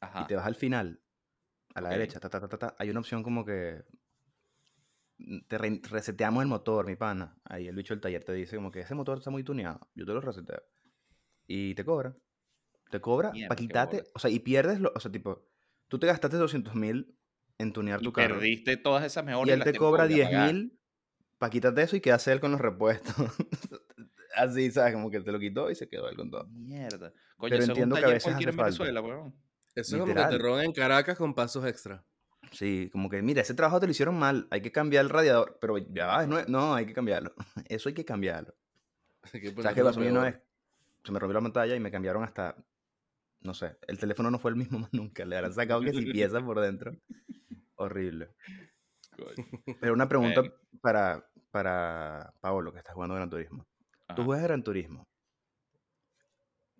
Ajá. 0.00 0.20
y 0.22 0.26
te 0.26 0.36
vas 0.36 0.44
al 0.46 0.54
final, 0.54 1.00
a 1.74 1.80
la 1.80 1.88
Ok. 1.88 1.92
derecha, 1.94 2.20
ta, 2.20 2.28
ta, 2.28 2.40
ta, 2.40 2.48
ta, 2.48 2.58
ta, 2.58 2.74
hay 2.78 2.90
una 2.90 3.00
opción 3.00 3.22
como 3.22 3.44
que... 3.46 3.82
Te 5.48 5.56
re- 5.58 5.80
reseteamos 5.90 6.42
el 6.42 6.48
motor, 6.48 6.86
mi 6.86 6.96
pana. 6.96 7.36
Ahí 7.44 7.68
el 7.68 7.76
bicho 7.76 7.94
del 7.94 8.00
taller 8.00 8.24
te 8.24 8.32
dice 8.32 8.56
como 8.56 8.70
que 8.70 8.80
ese 8.80 8.94
motor 8.94 9.18
está 9.18 9.30
muy 9.30 9.42
tuneado. 9.44 9.80
Yo 9.94 10.04
te 10.06 10.12
lo 10.12 10.20
reseteo. 10.20 10.62
Y 11.46 11.74
te 11.74 11.84
cobra. 11.84 12.14
Te 12.90 13.00
cobra 13.00 13.32
para 13.48 13.56
quitarte... 13.58 14.04
O 14.14 14.18
sea, 14.18 14.30
y 14.30 14.40
pierdes... 14.40 14.80
Lo, 14.80 14.92
o 14.94 15.00
sea, 15.00 15.10
tipo... 15.10 15.46
Tú 15.88 15.98
te 15.98 16.06
gastaste 16.06 16.36
200 16.36 16.74
mil 16.74 17.16
en 17.58 17.72
tunear 17.72 18.00
Y 18.00 18.04
tu 18.04 18.12
carro. 18.12 18.34
perdiste 18.36 18.76
todas 18.76 19.04
esas 19.04 19.24
mejoras. 19.24 19.48
Y 19.48 19.52
él 19.52 19.64
te 19.64 19.74
cobra 19.78 20.04
volver 20.04 20.22
a 20.22 20.26
10 20.26 20.28
pagar. 20.28 20.52
mil 20.54 20.79
para 21.40 21.50
quitarte 21.50 21.80
eso 21.80 21.96
y 21.96 22.02
quedarse 22.02 22.30
él 22.32 22.38
con 22.38 22.52
los 22.52 22.60
repuestos. 22.60 23.14
Así, 24.36 24.70
¿sabes? 24.70 24.92
Como 24.92 25.10
que 25.10 25.20
te 25.20 25.32
lo 25.32 25.40
quitó 25.40 25.70
y 25.70 25.74
se 25.74 25.88
quedó 25.88 26.06
él 26.08 26.14
con 26.14 26.30
todo. 26.30 26.46
Mierda. 26.48 27.14
Coño, 27.38 27.50
Pero 27.50 27.54
eso 27.54 27.62
es 27.62 27.64
un 27.64 27.70
entiendo 27.70 27.96
que 27.96 28.04
a 28.04 28.08
veces 28.08 28.34
hace 28.34 28.44
en 28.44 28.54
falta. 28.54 28.64
Venezuela, 28.64 29.00
weón. 29.00 29.34
Eso 29.74 29.96
es 29.96 30.02
como 30.02 30.14
que 30.14 30.20
te 30.20 30.38
roban 30.38 30.64
en 30.66 30.72
Caracas 30.72 31.16
con 31.16 31.34
pasos 31.34 31.64
extra. 31.64 32.04
Sí, 32.52 32.90
como 32.92 33.08
que, 33.08 33.22
mira, 33.22 33.40
ese 33.40 33.54
trabajo 33.54 33.80
te 33.80 33.86
lo 33.86 33.92
hicieron 33.92 34.18
mal, 34.18 34.48
hay 34.50 34.60
que 34.60 34.70
cambiar 34.70 35.04
el 35.04 35.08
radiador, 35.08 35.56
pero 35.60 35.78
ya 35.78 36.06
va, 36.06 36.26
no, 36.26 36.44
no, 36.46 36.74
hay 36.74 36.84
que 36.84 36.92
cambiarlo. 36.92 37.32
Eso 37.68 37.88
hay 37.88 37.94
que 37.94 38.04
cambiarlo. 38.04 38.54
¿Sabes 39.24 39.54
qué 39.74 39.82
pasó 39.82 40.00
una 40.00 40.22
vez? 40.22 40.40
Se 41.04 41.12
me 41.12 41.18
rompió 41.18 41.34
la 41.34 41.42
pantalla 41.42 41.74
y 41.74 41.80
me 41.80 41.90
cambiaron 41.90 42.22
hasta, 42.24 42.56
no 43.40 43.54
sé, 43.54 43.76
el 43.86 43.98
teléfono 43.98 44.30
no 44.30 44.38
fue 44.38 44.50
el 44.50 44.56
mismo 44.56 44.78
más 44.80 44.92
nunca, 44.92 45.24
le 45.24 45.36
habrán 45.36 45.54
sacado 45.54 45.80
que 45.80 45.92
si 45.92 46.12
piezas 46.12 46.42
por 46.42 46.60
dentro. 46.60 46.92
Horrible. 47.76 48.34
Coño. 49.16 49.76
Pero 49.80 49.94
una 49.94 50.08
pregunta 50.08 50.42
para, 50.80 51.29
para 51.50 52.34
Paolo, 52.40 52.72
que 52.72 52.78
está 52.78 52.92
jugando 52.94 53.14
Gran 53.14 53.30
Turismo. 53.30 53.66
Tú 54.14 54.22
Ajá. 54.22 54.24
juegas 54.24 54.44
Gran 54.44 54.62
Turismo. 54.64 55.04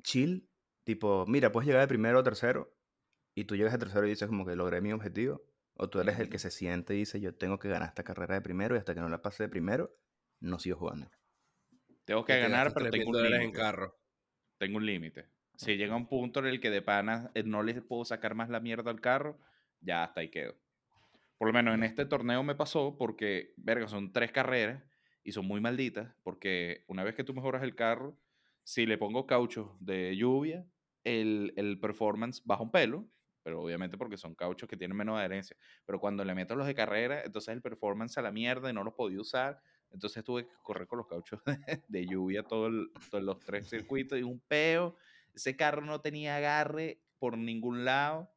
Chill, 0.03 0.49
tipo, 0.85 1.25
mira, 1.27 1.53
puedes 1.53 1.67
llegar 1.67 1.83
de 1.83 1.89
primero 1.89 2.19
a 2.19 2.23
tercero 2.23 2.75
y 3.35 3.45
tú 3.45 3.57
llegas 3.57 3.73
de 3.73 3.79
tercero 3.79 4.07
y 4.07 4.11
dices 4.11 4.29
como 4.29 4.47
que 4.47 4.57
logré 4.57 4.81
mi 4.81 4.93
objetivo. 4.93 5.43
O 5.75 5.89
tú 5.89 6.01
eres 6.01 6.19
el 6.19 6.29
que 6.29 6.39
se 6.39 6.51
siente 6.51 6.95
y 6.95 6.99
dice 6.99 7.21
yo 7.21 7.35
tengo 7.35 7.59
que 7.59 7.69
ganar 7.69 7.89
esta 7.89 8.03
carrera 8.05 8.35
de 8.35 8.43
primero 8.43 8.75
y 8.75 8.79
hasta 8.79 8.95
que 8.95 9.01
no 9.01 9.09
la 9.09 9.23
pase 9.23 9.45
de 9.45 9.49
primero, 9.49 9.97
no 10.41 10.59
sigo 10.59 10.77
jugando. 10.79 11.11
Tengo 12.05 12.25
Que 12.25 12.39
ganar, 12.41 12.75
pero 12.75 12.87
3.000 12.87 12.91
tengo 12.91 13.11
un 13.11 13.23
límite. 13.23 13.53
carro. 13.53 13.99
Tengo 14.59 14.77
un 14.79 14.87
límite. 14.87 15.31
Si 15.57 15.77
llega 15.77 15.97
un 15.97 16.07
punto 16.09 16.41
en 16.41 16.47
el 16.47 16.61
que 16.61 16.71
de 16.71 16.83
pana 16.83 17.31
eh, 17.35 17.45
no 17.45 17.63
les 17.63 17.81
puedo 17.83 18.05
sacar 18.05 18.35
más 18.35 18.51
la 18.51 18.61
mierda 18.61 18.91
al 18.91 19.01
carro, 19.01 19.39
ya 19.81 20.05
hasta 20.05 20.21
ahí 20.21 20.31
quedo. 20.31 20.55
Por 21.41 21.49
lo 21.49 21.55
menos 21.55 21.75
en 21.75 21.85
este 21.85 22.05
torneo 22.05 22.43
me 22.43 22.55
pasó 22.55 22.99
porque, 22.99 23.55
verga, 23.57 23.89
son 23.89 24.13
tres 24.13 24.31
carreras 24.31 24.85
y 25.25 25.33
son 25.33 25.47
muy 25.47 25.59
malditas 25.59 26.15
porque 26.23 26.85
una 26.87 27.03
vez 27.03 27.15
que 27.15 27.25
tú 27.25 27.33
mejoras 27.33 27.63
el 27.63 27.75
carro, 27.75 28.15
si 28.63 28.85
le 28.85 28.99
pongo 28.99 29.27
caucho 29.27 29.75
de 29.81 30.15
lluvia, 30.15 30.67
el, 31.03 31.55
el 31.57 31.81
performance 31.81 32.43
baja 32.45 32.63
un 32.63 32.71
pelo 32.71 33.09
pero 33.43 33.63
obviamente 33.63 33.97
porque 33.97 34.19
son 34.19 34.35
cauchos 34.35 34.69
que 34.69 34.77
tienen 34.77 34.95
menos 34.95 35.19
adherencia. 35.19 35.57
Pero 35.87 35.99
cuando 35.99 36.23
le 36.27 36.35
meto 36.35 36.55
los 36.55 36.67
de 36.67 36.75
carrera, 36.75 37.23
entonces 37.25 37.55
el 37.55 37.63
performance 37.63 38.19
a 38.19 38.23
la 38.23 38.33
mierda 38.33 38.69
y 38.69 38.75
no 38.75 38.85
los 38.85 38.93
podía 38.93 39.19
usar. 39.19 39.63
Entonces 39.91 40.23
tuve 40.23 40.47
que 40.47 40.53
correr 40.63 40.87
con 40.87 40.99
los 40.99 41.07
cauchos 41.07 41.41
de, 41.47 41.83
de 41.89 42.07
lluvia 42.07 42.43
todos 42.43 42.71
los 42.71 43.41
tres 43.41 43.67
circuitos 43.71 44.19
y 44.19 44.23
un 44.25 44.41
peo. 44.41 44.95
Ese 45.33 45.57
carro 45.57 45.81
no 45.81 46.03
tenía 46.03 46.37
agarre 46.37 47.01
por 47.19 47.39
ningún 47.39 47.87
lado. 47.87 48.31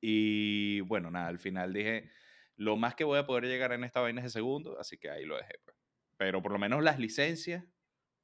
Y 0.00 0.80
bueno, 0.80 1.10
nada, 1.10 1.28
al 1.28 1.38
final 1.38 1.72
dije, 1.72 2.10
lo 2.56 2.76
más 2.76 2.94
que 2.94 3.04
voy 3.04 3.18
a 3.18 3.26
poder 3.26 3.44
llegar 3.44 3.72
en 3.72 3.84
esta 3.84 4.00
vaina 4.00 4.20
es 4.20 4.24
de 4.24 4.30
segundo, 4.30 4.78
así 4.78 4.98
que 4.98 5.10
ahí 5.10 5.24
lo 5.24 5.36
dejé. 5.36 5.54
Pues. 5.64 5.76
Pero 6.16 6.42
por 6.42 6.52
lo 6.52 6.58
menos 6.58 6.82
las 6.82 6.98
licencias, 6.98 7.64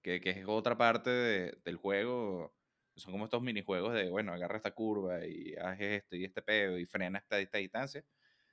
que, 0.02 0.20
que 0.20 0.30
es 0.30 0.44
otra 0.46 0.76
parte 0.76 1.10
de, 1.10 1.58
del 1.64 1.76
juego, 1.76 2.54
son 2.96 3.12
como 3.12 3.24
estos 3.24 3.42
minijuegos 3.42 3.94
de, 3.94 4.08
bueno, 4.10 4.32
agarra 4.32 4.56
esta 4.56 4.72
curva 4.72 5.26
y 5.26 5.54
haz 5.54 5.80
esto 5.80 6.16
y 6.16 6.24
este 6.24 6.42
pedo 6.42 6.78
y 6.78 6.86
frena 6.86 7.18
esta, 7.18 7.38
esta 7.38 7.58
distancia. 7.58 8.04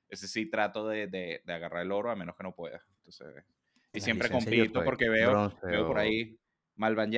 Ese 0.07 0.27
sí 0.27 0.49
trato 0.49 0.87
de, 0.87 1.07
de, 1.07 1.41
de, 1.45 1.53
agarrar 1.53 1.83
el 1.83 1.91
oro 1.91 2.11
a 2.11 2.15
menos 2.15 2.35
que 2.35 2.43
no 2.43 2.53
pueda. 2.53 2.83
Entonces, 2.97 3.45
y 3.93 4.01
siempre 4.01 4.29
compito 4.29 4.83
porque 4.83 5.09
veo, 5.09 5.53
veo 5.63 5.87
por 5.87 5.97
ahí 5.97 6.37
Malvan 6.75 7.11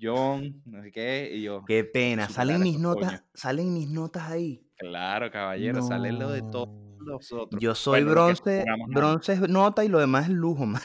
John, 0.00 0.62
no 0.64 0.82
sé 0.82 0.90
qué, 0.90 1.30
y 1.34 1.42
yo. 1.42 1.64
Qué 1.66 1.84
pena, 1.84 2.28
salen 2.28 2.62
mis 2.62 2.78
notas, 2.78 3.24
salen 3.34 3.72
mis 3.74 3.88
notas 3.88 4.30
ahí. 4.30 4.66
Claro, 4.80 5.30
caballero, 5.30 5.82
sale 5.82 6.10
lo 6.10 6.30
de 6.30 6.40
todos 6.40 6.70
los 7.00 7.30
otros. 7.32 7.60
Yo 7.60 7.74
soy 7.74 8.02
bronce, 8.02 8.64
bronce 8.88 9.34
es 9.34 9.40
nota 9.46 9.84
y 9.84 9.88
lo 9.88 9.98
demás 9.98 10.24
es 10.24 10.30
lujo, 10.30 10.64
man. 10.66 10.80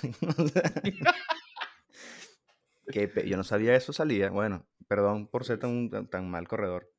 yo 3.25 3.37
no 3.37 3.43
sabía 3.45 3.73
eso 3.73 3.93
salía. 3.93 4.29
Bueno, 4.31 4.65
perdón 4.89 5.27
por 5.27 5.45
ser 5.45 5.59
tan, 5.59 5.89
tan, 6.09 6.29
mal 6.29 6.45
corredor. 6.45 6.91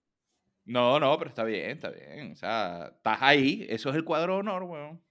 No, 0.64 0.98
no, 0.98 1.18
pero 1.18 1.28
está 1.28 1.44
bien, 1.44 1.72
está 1.72 1.90
bien. 1.90 2.32
O 2.32 2.36
sea, 2.36 2.92
estás 2.96 3.18
ahí. 3.20 3.66
Eso 3.68 3.90
es 3.90 3.96
el 3.96 4.04
cuadro 4.04 4.32
de 4.34 4.40
honor, 4.40 4.62
weón. 4.62 5.02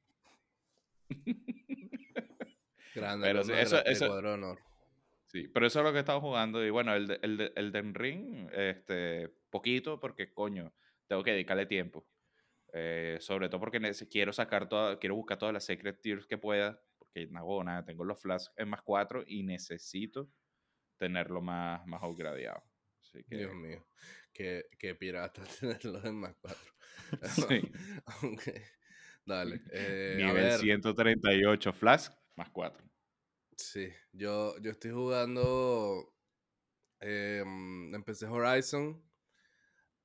Grande, 2.96 3.28
pero 3.28 3.42
eso, 3.42 3.86
eso, 3.86 4.08
cuadro 4.08 4.30
de 4.30 4.34
honor. 4.34 4.60
Sí, 5.28 5.48
pero 5.50 5.68
eso 5.68 5.82
es 5.82 5.86
lo 5.86 5.92
que 5.92 5.98
he 5.98 6.02
estado 6.02 6.20
jugando. 6.20 6.66
Y 6.66 6.72
bueno, 6.72 6.96
el, 6.96 7.20
el, 7.22 7.54
el 7.56 7.72
Den 7.72 7.94
Ring, 7.94 8.50
este, 8.54 9.30
poquito, 9.52 10.00
porque 10.00 10.34
coño, 10.34 10.74
tengo 11.08 11.24
que 11.24 11.32
dedicarle 11.32 11.66
tiempo. 11.66 12.08
Eh, 12.74 13.18
sobre 13.22 13.48
todo 13.48 13.62
porque 13.62 13.80
quiero 14.10 14.34
sacar 14.34 14.68
toda, 14.68 15.00
quiero 15.00 15.16
buscar 15.16 15.38
todas 15.38 15.54
las 15.54 15.64
secret 15.64 16.02
tiers 16.02 16.28
que 16.28 16.38
pueda, 16.38 16.82
porque 16.98 17.28
no, 17.28 17.64
nada, 17.64 17.86
tengo 17.86 18.04
los 18.04 18.20
flash 18.22 18.48
en 18.58 18.70
más 18.70 18.82
4 18.82 19.24
y 19.26 19.44
necesito 19.44 20.30
tenerlo 20.98 21.42
más, 21.42 21.86
más 21.88 22.02
upgradeado. 22.04 22.64
Dios 23.28 23.54
mío, 23.54 23.88
qué, 24.34 24.66
qué 24.78 24.94
pirata 24.96 25.42
tenerlo 25.60 26.04
en 26.04 26.16
más 26.16 26.36
4. 26.42 26.58
sí. 27.48 27.72
okay. 28.34 28.62
Dale. 29.26 29.62
Eh, 29.72 30.16
Nivel 30.18 30.60
138 30.60 31.74
flash 31.74 32.10
más 32.36 32.50
4. 32.52 32.84
Sí, 33.58 33.90
yo, 34.12 34.58
yo 34.60 34.72
estoy 34.72 34.92
jugando. 34.92 36.14
Eh, 37.00 37.44
empecé 37.94 38.26
Horizon. 38.28 39.02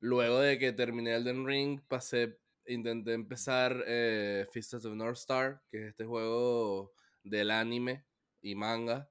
Luego 0.00 0.40
de 0.40 0.58
que 0.58 0.72
terminé 0.72 1.14
Elden 1.14 1.46
Ring, 1.46 1.80
pasé. 1.86 2.38
Intenté 2.66 3.14
empezar 3.14 3.84
eh, 3.86 4.46
Fist 4.52 4.74
of 4.74 4.82
the 4.82 4.90
North 4.90 5.16
Star, 5.16 5.60
que 5.70 5.82
es 5.82 5.88
este 5.88 6.04
juego 6.04 6.92
del 7.22 7.50
anime 7.50 8.04
y 8.42 8.54
manga 8.54 9.10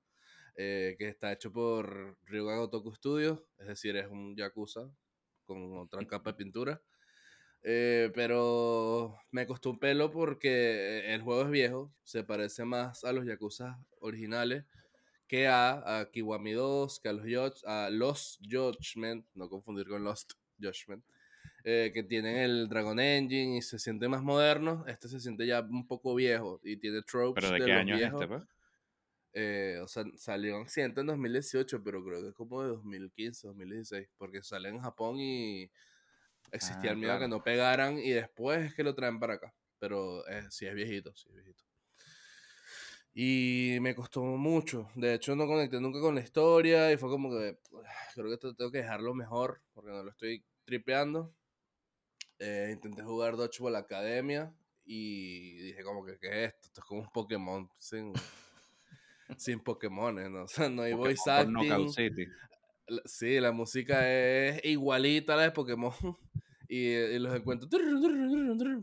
eh, 0.55 0.96
que 0.98 1.08
está 1.08 1.31
hecho 1.31 1.51
por 1.51 2.17
Ryuga 2.25 2.58
Gotoku 2.58 2.93
Studios, 2.93 3.39
es 3.58 3.67
decir, 3.67 3.96
es 3.96 4.08
un 4.08 4.36
Yakuza 4.36 4.89
con 5.46 5.77
otra 5.77 6.05
capa 6.05 6.31
de 6.31 6.38
pintura. 6.38 6.81
Eh, 7.63 8.12
pero 8.15 9.17
me 9.31 9.46
costó 9.46 9.69
un 9.69 9.79
pelo 9.79 10.12
porque 10.12 11.13
el 11.13 11.22
juego 11.22 11.43
es 11.43 11.50
viejo, 11.50 11.93
se 12.03 12.24
parece 12.24 12.65
más 12.65 13.03
a 13.03 13.13
los 13.13 13.25
Yakuza 13.25 13.79
originales 14.00 14.65
que 15.27 15.48
a, 15.48 16.00
a 16.00 16.12
Kiwami 16.12 16.53
2, 16.53 17.00
que 17.00 17.10
a 17.10 17.13
los, 17.13 17.63
a 17.65 17.89
los 17.89 18.39
Judgment, 18.41 19.27
no 19.36 19.48
confundir 19.48 19.88
con 19.88 20.03
Lost 20.03 20.34
Judgment, 20.60 21.04
eh, 21.63 21.92
que 21.94 22.04
tienen 22.04 22.38
el 22.38 22.70
Dragon 22.70 23.00
Engine 23.00 23.58
y 23.58 23.62
se 23.62 23.80
siente 23.80 24.08
más 24.08 24.24
moderno. 24.24 24.86
Este 24.88 25.08
se 25.08 25.20
siente 25.20 25.46
ya 25.46 25.62
un 25.62 25.88
poco 25.88 26.16
viejo 26.16 26.60
y 26.63 26.78
tiene 26.78 27.01
tropes. 27.01 27.44
¿Pero 27.44 27.54
de, 27.54 27.66
qué 27.66 27.74
año 27.74 27.96
es 27.96 28.01
este, 28.04 28.28
pues? 28.28 28.44
Eh, 29.34 29.80
o 29.82 29.88
sea, 29.88 30.04
salió 30.16 30.58
en 30.58 30.68
en 30.75 31.06
2018, 31.06 31.84
pero 31.84 32.04
creo 32.04 32.22
que 32.22 32.30
es 32.30 32.34
como 32.34 32.63
de 32.63 32.70
2015, 32.70 33.48
2016, 33.48 34.10
porque 34.18 34.42
sale 34.42 34.70
en 34.70 34.80
Japón 34.80 35.20
y 35.20 35.70
existía 36.51 36.92
el 36.92 36.98
ah, 36.98 37.00
miedo 37.00 37.20
que 37.20 37.28
no 37.28 37.44
pegaran 37.44 38.00
y 38.00 38.10
después 38.10 38.66
es 38.66 38.74
que 38.74 38.84
lo 38.84 38.96
traen 38.96 39.20
para 39.20 39.36
acá. 39.36 39.54
Pero 39.78 40.28
eh, 40.28 40.46
sí 40.50 40.66
es 40.66 40.74
viejito, 40.74 41.16
sí 41.16 41.30
es 41.30 41.36
viejito. 41.36 41.68
Y 43.13 43.78
me 43.82 43.96
costó 43.96 44.22
mucho. 44.22 44.89
De 44.96 45.16
hecho, 45.16 45.36
no 45.36 45.48
conecté 45.48 45.82
nunca 45.82 46.00
con 46.00 46.16
la 46.16 46.22
historia 46.22 46.92
y 46.92 46.98
fue 46.98 47.10
como 47.10 47.30
que 47.32 47.58
creo 48.16 48.30
que 48.30 48.38
tengo 48.38 48.72
que 48.72 48.80
dejarlo 48.80 49.13
mejor 49.13 49.62
porque 49.74 49.92
no 49.92 50.04
lo 50.04 50.12
estoy 50.12 50.44
tripeando. 50.66 51.34
Eh, 52.39 52.70
intenté 52.72 53.04
jugar 53.04 53.36
Dodgeball 53.36 53.75
Academia 53.75 54.54
y 54.86 55.58
dije 55.58 55.84
como 55.84 56.06
que, 56.06 56.18
¿qué 56.20 56.28
es 56.28 56.54
esto? 56.54 56.68
Esto 56.68 56.82
es 56.82 56.88
como 56.88 57.01
un 57.01 57.12
Pokémon 57.12 57.70
sin, 57.78 58.13
sin 59.38 59.60
Pokémon, 59.60 60.16
¿no? 60.32 60.44
O 60.44 60.48
sea, 60.48 60.70
no 60.70 60.84
hay 60.84 60.94
voice 60.94 61.30
acting. 61.30 62.32
Sí, 63.06 63.39
la 63.39 63.51
música 63.51 64.12
es 64.12 64.63
igualita 64.66 65.34
a 65.34 65.38
la 65.38 65.44
de 65.44 65.51
Pokémon. 65.51 65.94
Y, 66.72 67.18
los 67.18 67.36
encuentro. 67.36 67.68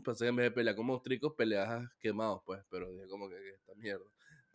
Pasé 0.03 0.27
en 0.27 0.35
vez 0.35 0.47
de 0.47 0.51
pelear 0.51 0.75
con 0.75 0.85
monstruos, 0.85 1.33
peleas 1.37 1.89
quemados, 2.01 2.41
pues. 2.45 2.61
Pero 2.69 2.91
dije, 2.91 3.07
como 3.07 3.29
que, 3.29 3.35
esta 3.51 3.73
mierda. 3.75 4.03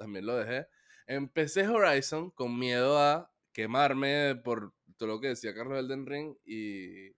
También 0.03 0.27
lo 0.27 0.35
dejé. 0.35 0.67
Empecé 1.07 1.69
Horizon 1.69 2.33
con 2.33 2.59
miedo 2.59 2.99
a 2.99 3.33
quemarme 3.53 4.35
por 4.35 4.75
todo 4.97 5.11
lo 5.11 5.21
que 5.21 5.29
decía 5.29 5.55
Carlos 5.55 5.79
Elden 5.79 6.07
Ring. 6.07 6.35
Y 6.45 7.13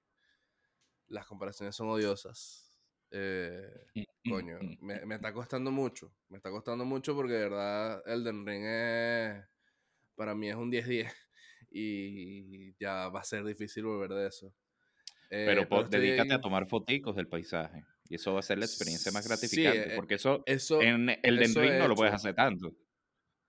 las 1.06 1.24
comparaciones 1.24 1.74
son 1.74 1.88
odiosas. 1.88 2.78
Eh, 3.10 3.86
mm, 3.94 4.00
mm, 4.24 4.30
coño, 4.30 4.58
mm, 4.60 4.84
me, 4.84 5.06
me, 5.06 5.14
está 5.14 5.32
costando 5.32 5.70
mucho. 5.70 6.12
Me 6.28 6.36
está 6.36 6.50
costando 6.50 6.84
mucho 6.84 7.14
porque 7.14 7.32
de 7.32 7.48
verdad 7.48 8.02
Elden 8.04 8.44
Ring 8.44 8.64
es, 8.66 9.46
para 10.14 10.34
mí 10.34 10.50
es 10.50 10.56
un 10.56 10.70
10-10 10.70 11.10
y 11.70 12.74
ya 12.78 13.08
va 13.08 13.20
a 13.20 13.24
ser 13.24 13.44
difícil 13.44 13.84
volver 13.86 14.10
de 14.10 14.26
eso. 14.26 14.54
Eh, 15.30 15.46
pero, 15.46 15.88
dedícate 15.88 16.34
a 16.34 16.40
tomar 16.42 16.66
foticos 16.66 17.16
del 17.16 17.28
paisaje 17.28 17.82
y 18.08 18.16
eso 18.16 18.34
va 18.34 18.40
a 18.40 18.42
ser 18.42 18.58
la 18.58 18.66
experiencia 18.66 19.10
más 19.12 19.26
gratificante 19.26 19.92
eh, 19.92 19.96
porque 19.96 20.14
eso, 20.14 20.42
eso 20.46 20.80
en 20.80 21.10
Elden 21.22 21.54
Ring 21.54 21.78
no 21.78 21.88
lo 21.88 21.94
puedes 21.94 22.14
hacer 22.14 22.34
tanto. 22.34 22.74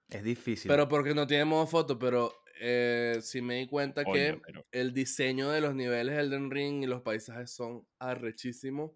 Es 0.09 0.23
difícil. 0.23 0.69
Pero 0.69 0.87
porque 0.87 1.13
no 1.13 1.25
tiene 1.25 1.45
modo 1.45 1.65
foto, 1.65 1.97
pero 1.97 2.31
eh, 2.59 3.17
sí 3.21 3.41
me 3.41 3.55
di 3.55 3.67
cuenta 3.67 4.05
que 4.05 4.39
el 4.71 4.93
diseño 4.93 5.49
de 5.49 5.61
los 5.61 5.75
niveles 5.75 6.15
de 6.15 6.21
Elden 6.21 6.51
Ring 6.51 6.83
y 6.83 6.87
los 6.87 7.01
paisajes 7.01 7.51
son 7.51 7.85
arrechísimos 7.99 8.91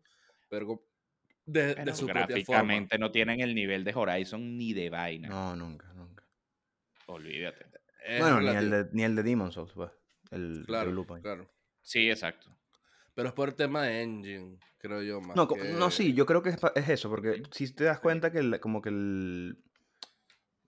pero 0.49 0.85
de, 1.45 1.75
de 1.75 1.95
su 1.95 2.05
gráficamente 2.05 2.97
no 2.97 3.11
tienen 3.11 3.39
el 3.39 3.55
nivel 3.55 3.83
de 3.83 3.93
Horizon 3.93 4.57
ni 4.57 4.73
de 4.73 4.89
vaina. 4.89 5.29
No, 5.29 5.55
nunca, 5.55 5.91
nunca. 5.93 6.25
Olvídate. 7.07 7.65
bueno, 8.19 8.41
ni 8.41 8.49
el, 8.49 8.69
de, 8.69 8.89
ni 8.91 9.03
el 9.03 9.15
de 9.15 9.23
Demon's 9.23 9.53
Souls, 9.53 9.71
pues. 9.73 9.91
El, 10.31 10.63
claro, 10.65 11.05
claro. 11.21 11.49
Sí, 11.81 12.09
exacto. 12.09 12.55
Pero 13.15 13.29
es 13.29 13.33
por 13.33 13.53
tema 13.53 13.83
de 13.83 14.01
engine, 14.01 14.57
creo 14.77 15.01
yo. 15.01 15.21
Más 15.21 15.35
no, 15.35 15.47
no, 15.77 15.91
sí, 15.91 16.13
yo 16.13 16.25
creo 16.25 16.41
que 16.41 16.49
es, 16.49 16.57
es 16.75 16.89
eso, 16.89 17.09
porque 17.09 17.43
si 17.51 17.73
te 17.73 17.83
das 17.83 17.99
cuenta 17.99 18.31
que 18.31 18.59
como 18.59 18.81
que 18.81 18.89
el, 18.89 19.63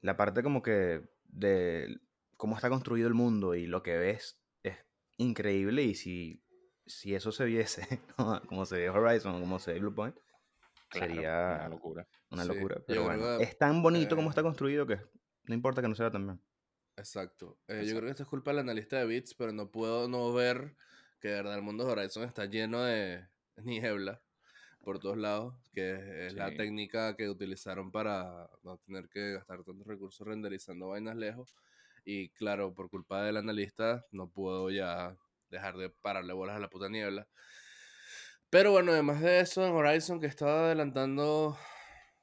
la 0.02 0.18
parte 0.18 0.44
como 0.44 0.62
que 0.62 1.02
de 1.26 2.00
cómo 2.38 2.56
está 2.56 2.70
construido 2.70 3.08
el 3.08 3.14
mundo 3.14 3.56
y 3.56 3.68
lo 3.68 3.84
que 3.84 3.98
ves 3.98 4.40
es 4.64 4.76
increíble 5.18 5.84
y 5.84 5.96
si 5.96 6.42
si 6.92 7.16
eso 7.16 7.32
se 7.32 7.46
viese, 7.46 7.88
como 8.48 8.66
se 8.66 8.78
ve 8.78 8.90
Horizon, 8.90 9.40
como 9.40 9.60
se 9.60 9.74
ve 9.74 9.80
Blue 9.80 9.94
Point, 9.94 10.16
sería 10.92 11.56
una 11.60 11.70
locura. 11.70 12.08
Una 12.30 12.46
locura. 12.46 12.82
Pero 12.86 13.04
bueno, 13.04 13.40
es 13.40 13.58
tan 13.58 13.82
bonito 13.82 14.16
como 14.16 14.30
está 14.30 14.44
construido 14.44 14.86
que 14.86 15.00
no 15.46 15.56
importa 15.56 15.82
que 15.82 15.88
no 15.88 15.96
sea 15.96 16.12
tan 16.12 16.26
bien. 16.26 16.42
Exacto. 16.98 17.58
Eh, 17.68 17.86
yo 17.86 17.94
creo 17.96 18.04
que 18.04 18.12
esto 18.12 18.24
es 18.24 18.30
culpa 18.30 18.52
del 18.52 18.60
analista 18.60 18.98
de 18.98 19.06
bits, 19.06 19.34
pero 19.34 19.52
no 19.52 19.72
puedo 19.72 20.08
no 20.08 20.32
ver 20.34 20.76
que 21.22 21.30
de 21.30 21.36
verdad 21.36 21.56
el 21.56 21.62
mundo 21.62 21.86
de 21.86 21.92
Horizon 21.92 22.24
está 22.24 22.46
lleno 22.46 22.84
de 22.84 23.25
niebla 23.63 24.22
por 24.84 25.00
todos 25.00 25.18
lados, 25.18 25.56
que 25.74 26.25
es 26.25 26.34
la 26.34 26.54
técnica 26.56 27.16
que 27.16 27.30
utilizaron 27.30 27.92
para 27.92 28.50
no 28.63 28.78
tener 28.80 29.08
que 29.10 29.34
gastar 29.34 29.63
tantos 29.63 29.86
recursos 29.86 30.28
renderizando 30.28 30.90
vainas 30.90 31.16
lejos. 31.16 31.56
Y 32.04 32.30
claro, 32.30 32.74
por 32.74 32.90
culpa 32.90 33.24
del 33.24 33.38
analista 33.38 34.04
no 34.12 34.28
puedo 34.28 34.72
ya 34.72 35.16
dejar 35.50 35.78
de 35.78 35.92
pararle 35.92 36.34
bolas 36.34 36.56
a 36.56 36.60
la 36.60 36.70
puta 36.70 36.90
niebla. 36.90 37.28
Pero 38.50 38.72
bueno, 38.72 38.92
además 38.92 39.22
de 39.22 39.42
eso, 39.42 39.66
en 39.66 39.74
Horizon 39.74 40.20
que 40.20 40.25
estaba 40.25 40.66
adelantando 40.66 41.56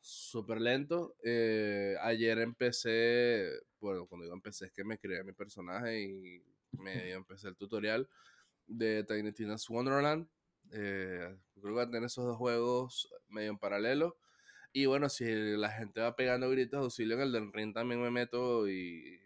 súper 0.00 0.60
lento, 0.60 1.14
eh, 1.22 1.96
ayer 2.02 2.38
empecé, 2.40 3.50
bueno, 3.78 4.06
cuando 4.06 4.24
digo 4.24 4.34
empecé 4.34 4.66
es 4.66 4.72
que 4.72 4.82
me 4.82 4.98
creé 4.98 5.22
mi 5.22 5.32
personaje 5.32 6.02
y 6.02 6.42
medio 6.72 7.16
empecé 7.16 7.48
el 7.48 7.56
tutorial 7.56 8.08
de 8.68 9.04
Tiny 9.04 9.32
Tina's 9.32 9.68
Wonderland, 9.68 10.28
Eh, 10.70 11.34
creo 11.54 11.64
que 11.64 11.70
van 11.70 11.88
a 11.88 11.90
tener 11.90 12.04
esos 12.04 12.26
dos 12.26 12.36
juegos 12.36 13.08
medio 13.28 13.50
en 13.50 13.58
paralelo. 13.58 14.18
Y 14.72 14.86
bueno, 14.86 15.08
si 15.08 15.24
la 15.56 15.70
gente 15.70 16.00
va 16.00 16.14
pegando 16.14 16.50
gritos 16.50 16.78
de 16.80 16.84
auxilio 16.84 17.16
en 17.16 17.22
el 17.22 17.32
del 17.32 17.52
ring, 17.52 17.72
también 17.72 18.02
me 18.02 18.10
meto 18.10 18.68
y 18.68 19.18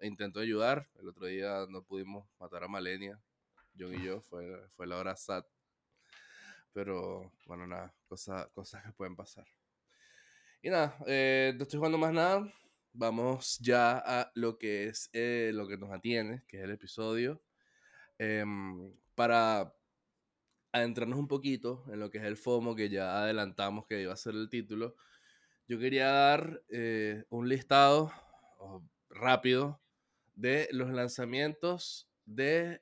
e 0.00 0.06
intento 0.06 0.40
ayudar. 0.40 0.88
El 1.00 1.08
otro 1.08 1.26
día 1.26 1.66
no 1.68 1.82
pudimos 1.82 2.28
matar 2.38 2.62
a 2.64 2.68
Malenia, 2.68 3.20
John 3.78 3.92
y 3.94 4.04
yo, 4.04 4.20
fue, 4.22 4.68
fue 4.76 4.86
la 4.86 4.98
hora 4.98 5.16
sad. 5.16 5.44
Pero 6.72 7.32
bueno, 7.46 7.66
nada, 7.66 7.92
cosa, 8.06 8.48
cosas 8.54 8.84
que 8.84 8.92
pueden 8.92 9.16
pasar. 9.16 9.46
Y 10.62 10.70
nada, 10.70 10.96
eh, 11.06 11.52
no 11.56 11.62
estoy 11.64 11.78
jugando 11.78 11.98
más 11.98 12.12
nada. 12.12 12.52
Vamos 12.92 13.58
ya 13.58 13.98
a 13.98 14.30
lo 14.34 14.58
que 14.58 14.88
es 14.88 15.10
eh, 15.12 15.50
lo 15.54 15.66
que 15.66 15.76
nos 15.76 15.90
atiene, 15.90 16.44
que 16.46 16.58
es 16.58 16.64
el 16.64 16.70
episodio. 16.70 17.42
Em, 18.18 18.92
para 19.14 19.74
adentrarnos 20.72 21.18
un 21.18 21.28
poquito 21.28 21.84
en 21.92 22.00
lo 22.00 22.10
que 22.10 22.18
es 22.18 22.24
el 22.24 22.36
FOMO, 22.36 22.74
que 22.74 22.88
ya 22.88 23.22
adelantamos 23.22 23.86
que 23.86 24.02
iba 24.02 24.12
a 24.12 24.16
ser 24.16 24.34
el 24.34 24.48
título, 24.48 24.96
yo 25.66 25.78
quería 25.78 26.06
dar 26.06 26.62
eh, 26.68 27.24
un 27.30 27.48
listado 27.48 28.12
rápido 29.10 29.80
de 30.34 30.68
los 30.72 30.90
lanzamientos 30.90 32.08
de 32.24 32.80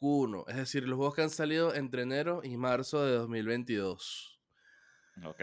Q1, 0.00 0.44
es 0.48 0.56
decir, 0.56 0.88
los 0.88 0.96
juegos 0.96 1.14
que 1.14 1.22
han 1.22 1.30
salido 1.30 1.74
entre 1.74 2.02
enero 2.02 2.40
y 2.42 2.56
marzo 2.56 3.04
de 3.04 3.12
2022. 3.12 4.40
Ok. 5.24 5.42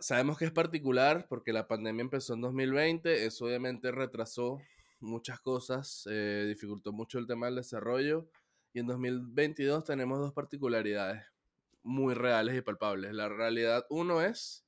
sabemos 0.00 0.36
que 0.36 0.44
es 0.44 0.52
particular 0.52 1.26
porque 1.28 1.52
la 1.52 1.66
pandemia 1.66 2.02
empezó 2.02 2.34
en 2.34 2.42
2020, 2.42 3.24
eso 3.24 3.46
obviamente 3.46 3.90
retrasó 3.90 4.60
muchas 5.00 5.40
cosas, 5.40 6.06
eh, 6.10 6.44
dificultó 6.48 6.92
mucho 6.92 7.18
el 7.18 7.26
tema 7.26 7.46
del 7.46 7.56
desarrollo 7.56 8.28
y 8.72 8.80
en 8.80 8.86
2022 8.86 9.84
tenemos 9.84 10.18
dos 10.18 10.32
particularidades 10.32 11.24
muy 11.82 12.14
reales 12.14 12.56
y 12.56 12.62
palpables. 12.62 13.14
La 13.14 13.28
realidad, 13.28 13.86
uno 13.88 14.20
es 14.20 14.64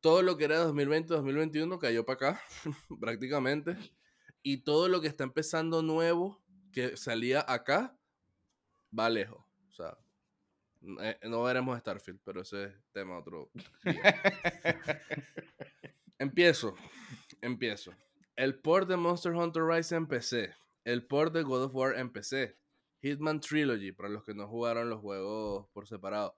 todo 0.00 0.22
lo 0.22 0.36
que 0.36 0.44
era 0.44 0.66
2020-2021 0.66 1.78
cayó 1.78 2.04
para 2.04 2.14
acá, 2.14 2.42
prácticamente, 3.00 3.76
y 4.42 4.58
todo 4.58 4.88
lo 4.88 5.00
que 5.00 5.08
está 5.08 5.24
empezando 5.24 5.82
nuevo, 5.82 6.40
que 6.72 6.96
salía 6.96 7.44
acá, 7.46 7.96
va 8.96 9.10
lejos. 9.10 9.44
O 9.68 9.72
sea, 9.72 9.98
eh, 11.00 11.18
no 11.24 11.42
veremos 11.42 11.78
Starfield, 11.78 12.20
pero 12.24 12.42
ese 12.42 12.64
es 12.64 12.74
tema 12.92 13.18
otro 13.18 13.50
empiezo, 16.18 16.74
empiezo. 17.40 17.92
El 18.38 18.60
port 18.60 18.88
de 18.88 18.96
Monster 18.96 19.34
Hunter 19.34 19.64
Rise 19.64 19.96
en 19.96 20.06
PC, 20.06 20.54
el 20.84 21.04
port 21.04 21.34
de 21.34 21.42
God 21.42 21.64
of 21.64 21.74
War 21.74 21.98
en 21.98 22.08
PC, 22.08 22.56
Hitman 23.02 23.40
Trilogy, 23.40 23.90
para 23.90 24.08
los 24.08 24.22
que 24.22 24.32
no 24.32 24.46
jugaron 24.46 24.88
los 24.88 25.00
juegos 25.00 25.68
por 25.72 25.88
separado. 25.88 26.36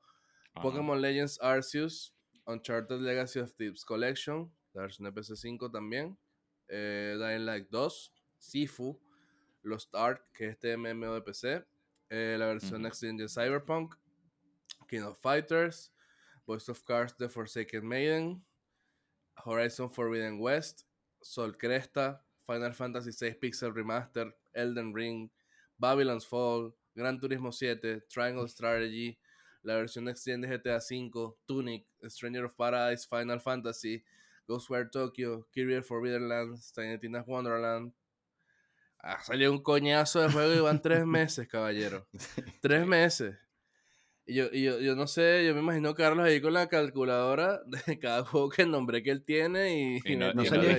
Pokémon 0.62 0.98
Legends 0.98 1.38
Arceus, 1.42 2.14
Uncharted 2.46 3.02
Legacy 3.02 3.40
of 3.40 3.54
Thieves 3.54 3.84
Collection, 3.84 4.50
la 4.72 4.80
versión 4.80 5.12
de 5.12 5.20
PC5 5.20 5.70
también. 5.70 6.18
Eh, 6.68 7.18
Dying 7.18 7.44
Light 7.44 7.68
2, 7.68 8.14
Sifu, 8.38 8.98
Lost 9.60 9.94
Ark, 9.94 10.24
que 10.32 10.46
es 10.46 10.52
este 10.52 10.78
MMO 10.78 11.12
de 11.12 11.20
PC. 11.20 11.66
Eh, 12.08 12.36
la 12.38 12.46
versión 12.46 12.80
Next 12.80 13.02
Gen 13.02 13.18
de 13.18 13.28
Cyberpunk, 13.28 13.94
King 14.88 15.02
of 15.02 15.20
Fighters, 15.20 15.92
Voice 16.46 16.70
of 16.70 16.82
Cars 16.82 17.14
The 17.18 17.28
Forsaken 17.28 17.86
Maiden, 17.86 18.42
Horizon 19.44 19.90
Forbidden 19.90 20.40
West, 20.40 20.86
Sol 21.20 21.56
Cresta, 21.56 22.22
Final 22.46 22.74
Fantasy 22.74 23.10
VI 23.12 23.34
Pixel 23.34 23.74
Remaster, 23.74 24.34
Elden 24.52 24.94
Ring, 24.94 25.30
Babylon's 25.78 26.26
Fall, 26.26 26.74
Gran 26.94 27.18
Turismo 27.18 27.52
7, 27.52 28.02
Triangle 28.08 28.48
Strategy, 28.48 29.18
la 29.62 29.74
versión 29.74 30.08
extended 30.08 30.48
de 30.48 30.58
GTA 30.58 30.78
V, 30.78 31.34
Tunic, 31.46 31.86
Stranger 32.08 32.44
of 32.44 32.54
Paradise, 32.54 33.06
Final 33.06 33.40
Fantasy, 33.40 34.02
Ghostwire 34.46 34.90
Tokyo, 34.90 35.46
Kirby 35.52 35.82
Forbidden 35.82 36.28
Lands, 36.28 36.72
Tiny 36.72 36.98
Tina's 36.98 37.26
Wonderland. 37.26 37.92
Ah, 39.02 39.22
salió 39.22 39.50
un 39.50 39.62
coñazo 39.62 40.20
de 40.20 40.30
juego 40.30 40.54
y 40.54 40.60
van 40.60 40.82
tres 40.82 41.06
meses, 41.06 41.48
caballero. 41.48 42.06
Tres 42.60 42.86
meses. 42.86 43.36
Y 44.30 44.34
yo, 44.34 44.44
y 44.52 44.62
yo, 44.62 44.78
yo, 44.78 44.94
no 44.94 45.08
sé, 45.08 45.44
yo 45.44 45.54
me 45.54 45.60
imagino 45.60 45.92
Carlos 45.92 46.24
ahí 46.24 46.40
con 46.40 46.52
la 46.52 46.68
calculadora 46.68 47.62
de 47.86 47.98
cada 47.98 48.24
juego 48.24 48.48
que 48.48 48.62
el 48.62 48.70
nombre 48.70 49.02
que 49.02 49.10
él 49.10 49.24
tiene 49.24 49.98
y, 50.04 50.16
no, 50.16 50.44
salió 50.44 50.70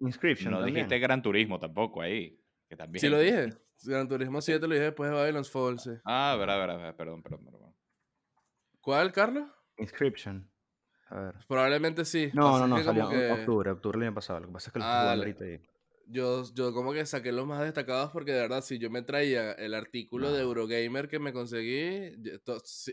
Inscription. 0.00 0.52
No 0.52 0.62
dijiste 0.62 0.98
Gran 0.98 1.22
Turismo 1.22 1.58
tampoco 1.58 2.02
ahí. 2.02 2.38
Que 2.68 2.76
también. 2.76 3.00
Sí 3.00 3.08
lo 3.08 3.18
dije. 3.18 3.54
Gran 3.82 4.06
Turismo 4.08 4.42
7 4.42 4.60
lo 4.66 4.74
dije 4.74 4.84
después 4.84 5.08
de 5.08 5.16
Babylon's 5.16 5.50
Fall, 5.50 5.78
sí. 5.78 5.92
Ah, 6.04 6.36
verdad, 6.38 6.58
verdad, 6.58 6.96
perdón, 6.96 7.22
perdón, 7.22 7.44
perdón. 7.46 7.74
¿Cuál, 8.82 9.10
Carlos? 9.10 9.48
Inscription. 9.78 10.50
A 11.08 11.20
ver. 11.20 11.34
Probablemente 11.48 12.04
sí. 12.04 12.30
No, 12.34 12.58
no, 12.58 12.66
no, 12.66 12.82
salió 12.82 13.10
en 13.10 13.40
octubre, 13.40 13.70
octubre 13.70 13.96
el 13.96 14.04
año 14.04 14.14
pasado. 14.14 14.40
Lo 14.40 14.48
que 14.48 14.52
pasa 14.52 14.68
es 14.68 14.72
que 14.74 14.78
lo 14.80 14.84
ah, 14.84 15.12
ahorita 15.12 15.44
ahí. 15.44 15.62
Yo, 16.08 16.44
yo 16.54 16.72
como 16.72 16.92
que 16.92 17.04
saqué 17.04 17.32
los 17.32 17.46
más 17.46 17.62
destacados 17.62 18.10
porque 18.12 18.32
de 18.32 18.40
verdad 18.40 18.62
si 18.62 18.78
yo 18.78 18.90
me 18.90 19.02
traía 19.02 19.52
el 19.52 19.74
artículo 19.74 20.32
de 20.32 20.42
Eurogamer 20.42 21.08
que 21.08 21.18
me 21.18 21.32
conseguí, 21.32 22.12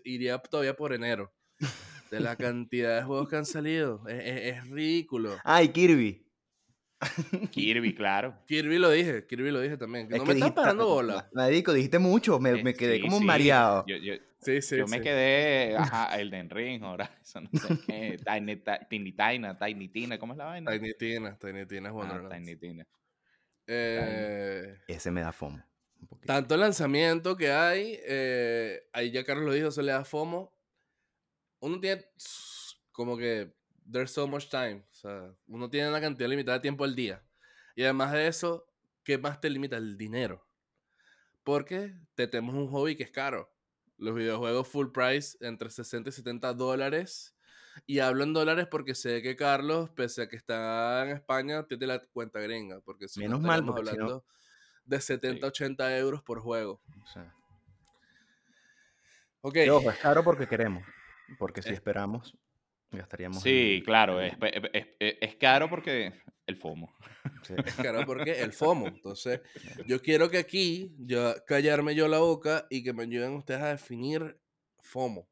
iría 0.04 0.40
todavía 0.40 0.76
por 0.76 0.94
enero. 0.94 1.32
De 2.12 2.20
la 2.20 2.36
cantidad 2.36 2.98
de 3.00 3.04
juegos 3.04 3.28
que 3.28 3.38
han 3.38 3.46
salido. 3.46 4.08
Es, 4.08 4.56
es 4.56 4.70
ridículo. 4.70 5.36
Ay, 5.44 5.70
Kirby. 5.70 6.24
Kirby, 7.52 7.94
claro. 7.94 8.36
Kirby 8.48 8.78
lo 8.78 8.90
dije, 8.90 9.26
Kirby 9.26 9.52
lo 9.52 9.62
dije 9.62 9.78
también. 9.78 10.08
no 10.10 10.26
me 10.26 10.34
estás 10.34 10.52
parando 10.52 10.88
bola. 10.88 11.30
Marico, 11.34 11.74
dijiste 11.74 12.00
mucho, 12.00 12.40
me, 12.40 12.64
me 12.64 12.74
quedé 12.74 13.02
como 13.02 13.18
un 13.18 13.26
mareado. 13.26 13.86
Yo, 13.88 13.98
yo, 13.98 14.14
sí, 14.40 14.62
sí, 14.62 14.78
yo 14.78 14.88
me 14.88 15.02
quedé, 15.02 15.76
ajá, 15.76 16.20
Elden 16.20 16.50
Ring, 16.50 16.84
Horizon, 16.84 17.50
no 17.52 17.60
sé 17.60 17.80
qué, 17.86 18.18
Tiny, 18.24 18.58
Tiny 18.90 19.12
Tina, 19.12 19.58
Tiny 19.58 19.88
Tina, 19.90 20.18
¿cómo 20.18 20.34
es 20.34 20.38
la 20.38 20.46
vaina? 20.46 20.72
Tiny 20.72 20.94
Tina, 20.94 21.38
Tiny 21.38 21.66
Tina 21.66 21.90
es 21.90 21.94
bueno. 21.94 22.14
Ah, 22.30 22.36
Tiny 22.36 22.56
Tina. 22.56 22.88
Eh, 23.68 24.78
Ese 24.88 25.12
me 25.12 25.22
da 25.22 25.32
FOMO. 25.32 25.64
Tanto 26.26 26.58
lanzamiento 26.58 27.36
que 27.36 27.52
hay, 27.52 28.00
eh, 28.06 28.88
ahí 28.94 29.12
ya 29.12 29.24
Carlos 29.24 29.46
lo 29.46 29.54
dijo, 29.54 29.72
se 29.72 29.84
le 29.84 29.92
da 29.92 30.06
FOMO. 30.06 30.54
Uno 31.60 31.80
tiene 31.80 32.06
como 32.92 33.18
que 33.18 33.54
there's 33.90 34.12
so 34.12 34.28
much 34.28 34.50
time. 34.50 34.86
O 34.90 34.94
sea, 34.94 35.34
uno 35.48 35.70
tiene 35.70 35.90
una 35.90 36.02
cantidad 36.02 36.30
limitada 36.30 36.58
de 36.58 36.62
tiempo 36.62 36.84
al 36.84 36.96
día. 36.96 37.24
Y 37.76 37.84
además 37.84 38.12
de 38.12 38.28
eso, 38.28 38.66
¿qué 39.04 39.18
más 39.18 39.42
te 39.42 39.50
limita? 39.50 39.78
El 39.78 39.98
dinero. 39.98 40.46
Porque 41.44 41.96
te 42.16 42.28
tenemos 42.28 42.56
un 42.56 42.68
hobby 42.70 42.96
que 42.96 43.04
es 43.04 43.12
caro. 43.12 43.54
Los 43.98 44.16
videojuegos 44.16 44.68
full 44.68 44.92
price 44.92 45.38
entre 45.42 45.70
60 45.70 46.10
y 46.10 46.14
70 46.14 46.54
dólares. 46.54 47.36
Y 47.86 48.00
hablo 48.00 48.24
en 48.24 48.34
dólares 48.34 48.68
porque 48.70 48.96
sé 48.96 49.22
que 49.22 49.36
Carlos, 49.36 49.90
pese 49.92 50.24
a 50.24 50.30
que 50.30 50.36
está 50.36 51.04
en 51.04 51.16
España, 51.16 51.64
tiene 51.64 51.88
la 51.88 52.00
cuenta 52.00 52.40
gringa. 52.40 52.80
Porque 52.82 53.08
si 53.08 53.20
Menos 53.20 53.42
mal, 53.42 53.64
hablando 53.68 54.26
de 54.86 55.02
70, 55.02 55.48
80 55.48 55.98
euros 55.98 56.24
por 56.24 56.40
juego. 56.40 56.82
O 57.02 57.08
sea. 57.08 57.34
Ok. 59.42 59.58
ojo, 59.72 59.90
es 59.90 59.98
caro 59.98 60.24
porque 60.24 60.48
queremos. 60.48 60.84
Porque 61.38 61.62
si 61.62 61.70
esperamos, 61.70 62.38
Gastaríamos. 62.94 63.42
Sí, 63.42 63.82
claro, 63.86 64.22
es, 64.22 64.34
es, 65.00 65.36
caro 65.36 65.68
porque 65.68 66.14
el 66.46 66.58
FOMO. 66.58 66.94
Es 67.66 67.76
caro 67.76 68.06
porque 68.06 68.42
el 68.42 68.54
FOMO. 68.54 68.88
Entonces, 68.88 69.42
yo 69.88 70.02
quiero 70.02 70.30
que 70.30 70.38
aquí, 70.38 70.96
yo 71.00 71.34
callarme 71.48 71.96
yo 71.96 72.08
la 72.08 72.20
boca 72.20 72.68
y 72.70 72.84
que 72.84 72.94
me 72.94 73.04
ayuden 73.04 73.34
ustedes 73.34 73.62
a 73.62 73.70
definir 73.70 74.38
FOMO, 74.82 75.28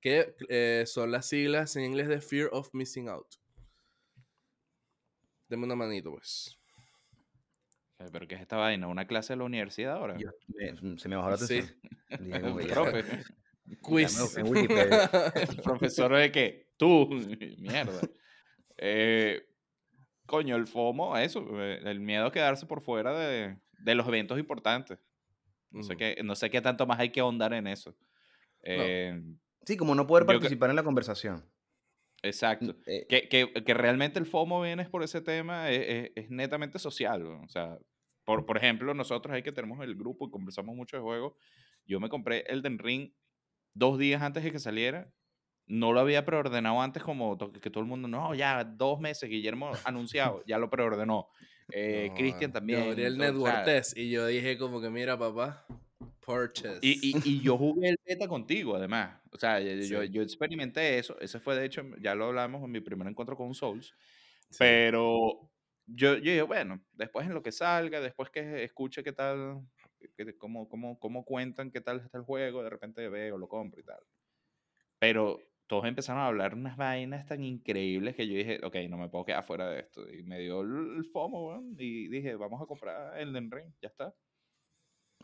que 0.00 0.34
eh, 0.48 0.84
son 0.86 1.10
las 1.10 1.26
siglas 1.26 1.76
en 1.76 1.84
inglés 1.84 2.08
de 2.08 2.20
Fear 2.20 2.48
of 2.52 2.72
Missing 2.72 3.08
Out. 3.08 3.34
Deme 5.48 5.64
una 5.64 5.76
manito, 5.76 6.10
pues. 6.12 6.58
¿Pero 8.12 8.28
qué 8.28 8.34
es 8.34 8.40
esta 8.42 8.56
vaina? 8.56 8.88
¿Una 8.88 9.06
clase 9.06 9.32
de 9.32 9.38
la 9.38 9.44
universidad 9.44 9.96
ahora? 9.96 10.16
se 10.98 11.08
me 11.08 11.16
bajó 11.16 11.30
la 11.30 11.34
atención. 11.36 11.66
Sí. 12.08 12.68
Profe. 12.68 13.04
Quiz. 13.82 14.36
El 14.36 15.56
profesor 15.62 16.14
de 16.14 16.30
qué? 16.30 16.68
Tú, 16.76 17.08
mierda. 17.58 18.00
Eh, 18.76 19.44
coño, 20.26 20.54
el 20.56 20.66
FOMO, 20.66 21.16
eso, 21.16 21.44
eh, 21.60 21.80
el 21.84 21.98
miedo 21.98 22.26
a 22.26 22.32
quedarse 22.32 22.66
por 22.66 22.82
fuera 22.82 23.18
de, 23.18 23.58
de 23.78 23.94
los 23.94 24.06
eventos 24.06 24.38
importantes. 24.38 24.98
No, 25.70 25.82
sé 25.82 25.96
qué, 25.96 26.16
no 26.22 26.34
sé 26.36 26.48
qué 26.48 26.60
tanto 26.60 26.86
más 26.86 27.00
hay 27.00 27.10
que 27.10 27.20
ahondar 27.20 27.52
en 27.54 27.66
eso. 27.66 27.96
Eh, 28.62 29.20
sí, 29.66 29.76
como 29.76 29.94
no 29.94 30.06
poder 30.06 30.24
participar 30.24 30.70
en 30.70 30.76
la 30.76 30.82
conversación. 30.82 31.44
Exacto. 32.22 32.74
que, 32.84 33.28
que, 33.28 33.52
que, 33.52 33.74
realmente 33.74 34.18
el 34.18 34.26
FOMO 34.26 34.62
viene 34.62 34.86
por 34.86 35.02
ese 35.02 35.20
tema, 35.20 35.70
es, 35.70 36.10
es, 36.16 36.30
netamente 36.30 36.78
social. 36.78 37.26
O 37.26 37.48
sea, 37.48 37.78
por, 38.24 38.46
por 38.46 38.56
ejemplo, 38.56 38.94
nosotros 38.94 39.34
ahí 39.34 39.42
que 39.42 39.52
tenemos 39.52 39.84
el 39.84 39.94
grupo 39.94 40.26
y 40.26 40.30
conversamos 40.30 40.74
mucho 40.74 40.96
de 40.96 41.02
juegos, 41.02 41.34
yo 41.84 42.00
me 42.00 42.08
compré 42.08 42.44
Elden 42.48 42.78
Ring 42.78 43.12
dos 43.74 43.98
días 43.98 44.22
antes 44.22 44.42
de 44.42 44.50
que 44.50 44.58
saliera 44.58 45.12
no 45.66 45.92
lo 45.92 46.00
había 46.00 46.24
preordenado 46.24 46.80
antes 46.80 47.02
como 47.02 47.36
que 47.60 47.70
todo 47.70 47.82
el 47.82 47.88
mundo, 47.88 48.08
no, 48.08 48.34
ya 48.34 48.64
dos 48.64 49.00
meses, 49.00 49.28
Guillermo 49.28 49.70
anunciado, 49.84 50.42
ya 50.46 50.58
lo 50.58 50.70
preordenó. 50.70 51.28
Eh, 51.72 52.12
Cristian 52.16 52.52
también. 52.52 52.84
Yo 52.84 52.90
abrí 52.90 53.02
el 53.02 53.18
network 53.18 53.64
test 53.64 53.96
y 53.96 54.10
yo 54.10 54.26
dije 54.26 54.56
como 54.56 54.80
que, 54.80 54.88
mira, 54.88 55.18
papá, 55.18 55.66
Purchase. 56.20 56.80
Y, 56.82 57.12
y, 57.12 57.16
y 57.24 57.40
yo 57.40 57.56
jugué 57.56 57.90
el 57.90 57.96
beta 58.04 58.26
contigo, 58.26 58.74
además. 58.74 59.20
O 59.30 59.38
sea, 59.38 59.60
yo, 59.60 60.02
yo- 60.04 60.22
experimenté 60.22 60.98
eso. 60.98 61.18
Ese 61.20 61.38
fue, 61.38 61.56
de 61.56 61.64
hecho, 61.64 61.82
ya 62.00 62.14
lo 62.14 62.26
hablamos 62.26 62.64
en 62.64 62.70
mi 62.72 62.80
primer 62.80 63.06
encuentro 63.06 63.36
con 63.36 63.54
Souls. 63.54 63.94
Sí. 64.50 64.56
Pero 64.58 65.50
yo, 65.86 66.14
yo 66.14 66.20
dije, 66.20 66.42
bueno, 66.42 66.82
después 66.92 67.26
en 67.26 67.34
lo 67.34 67.42
que 67.42 67.52
salga, 67.52 68.00
después 68.00 68.30
que 68.30 68.64
escuche 68.64 69.04
qué 69.04 69.12
tal, 69.12 69.62
que- 70.16 70.36
cómo, 70.36 70.68
cómo, 70.68 70.98
cómo 70.98 71.24
cuentan 71.24 71.70
qué 71.70 71.80
tal 71.80 72.00
está 72.00 72.18
el 72.18 72.24
juego, 72.24 72.62
de 72.62 72.70
repente 72.70 73.08
veo, 73.08 73.38
lo 73.38 73.48
compro 73.48 73.80
y 73.80 73.84
tal. 73.84 74.00
Pero 74.98 75.38
todos 75.66 75.84
empezaron 75.84 76.22
a 76.22 76.26
hablar 76.26 76.54
unas 76.54 76.76
vainas 76.76 77.26
tan 77.26 77.42
increíbles 77.42 78.14
que 78.16 78.26
yo 78.26 78.34
dije, 78.34 78.60
ok, 78.64 78.76
no 78.88 78.98
me 78.98 79.08
puedo 79.08 79.24
quedar 79.24 79.44
fuera 79.44 79.68
de 79.70 79.80
esto. 79.80 80.08
Y 80.12 80.22
me 80.22 80.38
dio 80.38 80.62
el, 80.62 81.04
FOMO, 81.12 81.62
y 81.78 82.08
dije, 82.08 82.34
vamos 82.36 82.60
a 82.62 82.66
comprar 82.66 83.18
el 83.18 83.32
Den 83.32 83.50
Ring, 83.50 83.72
ya 83.80 83.88
está. 83.88 84.14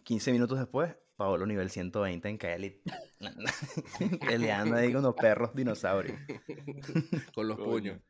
15 0.04 0.32
minutos 0.32 0.58
después, 0.58 0.96
Paolo 1.16 1.46
nivel 1.46 1.70
120 1.70 2.28
en 2.28 2.38
Kelly. 2.38 2.82
Peleando 4.20 4.76
ahí 4.76 4.92
con 4.92 5.02
los 5.02 5.14
perros 5.20 5.54
dinosaurios. 5.54 6.18
Con 7.34 7.48
los 7.48 7.58
Coño. 7.58 7.70
puños. 7.70 8.00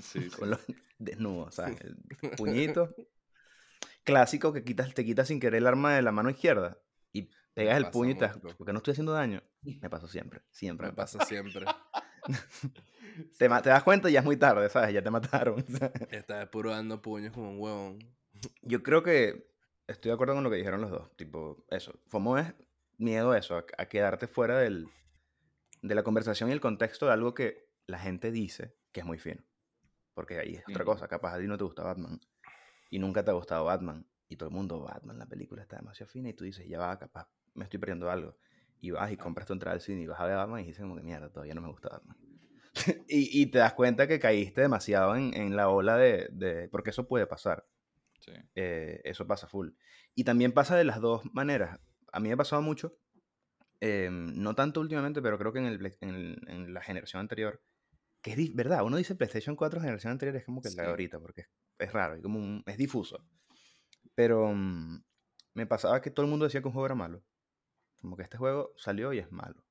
Sí, 0.00 0.28
sí. 0.28 0.30
Con 0.30 0.50
los 0.50 0.60
desnudos, 0.98 1.54
¿sabes? 1.54 1.80
El 1.80 1.96
puñito. 2.36 2.94
Clásico 4.04 4.52
que 4.52 4.64
quitas, 4.64 4.92
te 4.94 5.04
quitas 5.04 5.28
sin 5.28 5.38
querer 5.38 5.58
el 5.58 5.66
arma 5.66 5.94
de 5.94 6.02
la 6.02 6.12
mano 6.12 6.28
izquierda 6.28 6.78
y 7.12 7.30
pegas 7.54 7.76
el 7.76 7.90
puño 7.90 8.10
y 8.10 8.14
te 8.16 8.28
porque 8.58 8.72
no 8.72 8.78
estoy 8.78 8.92
haciendo 8.92 9.12
daño. 9.12 9.42
Me 9.62 9.88
pasó 9.88 10.08
siempre, 10.08 10.42
siempre. 10.50 10.88
Me 10.88 10.92
me 10.92 10.96
pasa. 10.96 11.18
pasa 11.18 11.28
siempre. 11.28 11.64
Te, 13.38 13.48
das 13.48 13.82
cuenta 13.82 14.10
y 14.10 14.14
ya 14.14 14.20
es 14.20 14.24
muy 14.24 14.36
tarde, 14.36 14.68
¿sabes? 14.68 14.92
Ya 14.92 15.02
te 15.02 15.10
mataron. 15.10 15.64
Estaba 16.10 16.50
puro 16.50 16.70
dando 16.70 17.00
puños 17.00 17.32
como 17.32 17.50
un 17.50 17.60
huevón. 17.60 17.98
Yo 18.62 18.82
creo 18.82 19.02
que 19.02 19.51
estoy 19.86 20.10
de 20.10 20.14
acuerdo 20.14 20.34
con 20.34 20.44
lo 20.44 20.50
que 20.50 20.56
dijeron 20.56 20.80
los 20.80 20.90
dos. 20.90 21.16
Tipo, 21.16 21.64
eso. 21.70 22.00
FOMO 22.06 22.38
es 22.38 22.54
miedo 22.98 23.32
a 23.32 23.38
eso, 23.38 23.56
a, 23.56 23.64
a 23.78 23.86
quedarte 23.86 24.26
fuera 24.26 24.58
del, 24.58 24.86
de 25.82 25.94
la 25.94 26.02
conversación 26.02 26.50
y 26.50 26.52
el 26.52 26.60
contexto 26.60 27.06
de 27.06 27.12
algo 27.12 27.34
que 27.34 27.68
la 27.86 27.98
gente 27.98 28.30
dice 28.30 28.76
que 28.92 29.00
es 29.00 29.06
muy 29.06 29.18
fino. 29.18 29.44
Porque 30.14 30.38
ahí 30.38 30.56
es 30.56 30.64
otra 30.68 30.84
Ujú. 30.84 30.92
cosa. 30.92 31.08
Capaz 31.08 31.34
a 31.34 31.38
ti 31.38 31.46
no 31.46 31.56
te 31.58 31.64
gusta 31.64 31.82
Batman 31.82 32.20
y 32.90 32.98
nunca 32.98 33.24
te 33.24 33.30
ha 33.30 33.34
gustado 33.34 33.64
Batman. 33.64 34.06
Y 34.28 34.36
todo 34.36 34.48
el 34.48 34.54
mundo, 34.54 34.80
Batman, 34.80 35.18
la 35.18 35.26
película 35.26 35.62
está 35.62 35.76
demasiado 35.76 36.10
fina. 36.10 36.30
Y 36.30 36.34
tú 36.34 36.44
dices, 36.44 36.66
ya 36.68 36.78
va, 36.78 36.98
capaz 36.98 37.28
me 37.54 37.64
estoy 37.64 37.78
perdiendo 37.80 38.10
algo. 38.10 38.36
Y 38.80 38.90
vas 38.90 39.10
y 39.12 39.16
compras 39.16 39.46
tu 39.46 39.52
entrada 39.52 39.74
al 39.74 39.80
cine 39.80 40.02
y 40.02 40.06
vas 40.06 40.20
a 40.20 40.26
ver 40.26 40.36
Batman 40.36 40.60
y 40.60 40.66
dices, 40.66 40.82
como 40.82 40.96
que 40.96 41.02
mierda, 41.02 41.30
todavía 41.30 41.54
no 41.54 41.60
me 41.62 41.68
gusta 41.68 41.90
Batman. 41.90 42.16
y, 43.08 43.42
y 43.42 43.46
te 43.46 43.58
das 43.58 43.74
cuenta 43.74 44.06
que 44.06 44.18
caíste 44.18 44.62
demasiado 44.62 45.16
en, 45.16 45.34
en 45.34 45.56
la 45.56 45.68
ola 45.68 45.96
de, 45.96 46.28
de. 46.32 46.68
Porque 46.68 46.90
eso 46.90 47.06
puede 47.08 47.26
pasar. 47.26 47.66
Sí. 48.24 48.32
Eh, 48.54 49.00
eso 49.04 49.26
pasa 49.26 49.46
full. 49.48 49.70
Y 50.14 50.24
también 50.24 50.52
pasa 50.52 50.76
de 50.76 50.84
las 50.84 51.00
dos 51.00 51.22
maneras. 51.34 51.78
A 52.12 52.20
mí 52.20 52.28
me 52.28 52.34
ha 52.34 52.36
pasado 52.36 52.62
mucho, 52.62 52.96
eh, 53.80 54.08
no 54.10 54.54
tanto 54.54 54.80
últimamente, 54.80 55.20
pero 55.20 55.38
creo 55.38 55.52
que 55.52 55.58
en, 55.58 55.66
el, 55.66 55.96
en, 56.00 56.08
el- 56.10 56.40
en 56.48 56.72
la 56.74 56.80
generación 56.82 57.20
anterior, 57.20 57.62
que 58.22 58.32
es 58.32 58.54
verdad, 58.54 58.84
uno 58.84 58.96
dice 58.96 59.16
PlayStation 59.16 59.56
4 59.56 59.80
generación 59.80 60.12
anterior, 60.12 60.36
es 60.36 60.44
como 60.44 60.62
que 60.62 60.68
la 60.70 60.74
de 60.82 60.86
Sí. 60.86 60.90
ahorita, 60.90 61.18
porque 61.20 61.40
es, 61.42 61.48
es 61.78 61.92
raro, 61.92 62.16
y 62.16 62.22
como 62.22 62.38
un- 62.38 62.62
es 62.66 62.76
difuso. 62.78 63.26
Pero 64.14 64.52
mm, 64.54 65.02
me 65.54 65.66
pasaba 65.66 66.00
que 66.00 66.10
todo 66.10 66.24
el 66.24 66.30
mundo 66.30 66.44
decía 66.44 66.60
que 66.60 66.68
un 66.68 66.72
juego 66.74 66.86
era 66.86 66.94
malo. 66.94 67.24
Como 68.00 68.16
que 68.16 68.22
este 68.22 68.36
juego 68.38 68.72
salió 68.76 69.12
y 69.12 69.18
es 69.18 69.30
malo. 69.32 69.64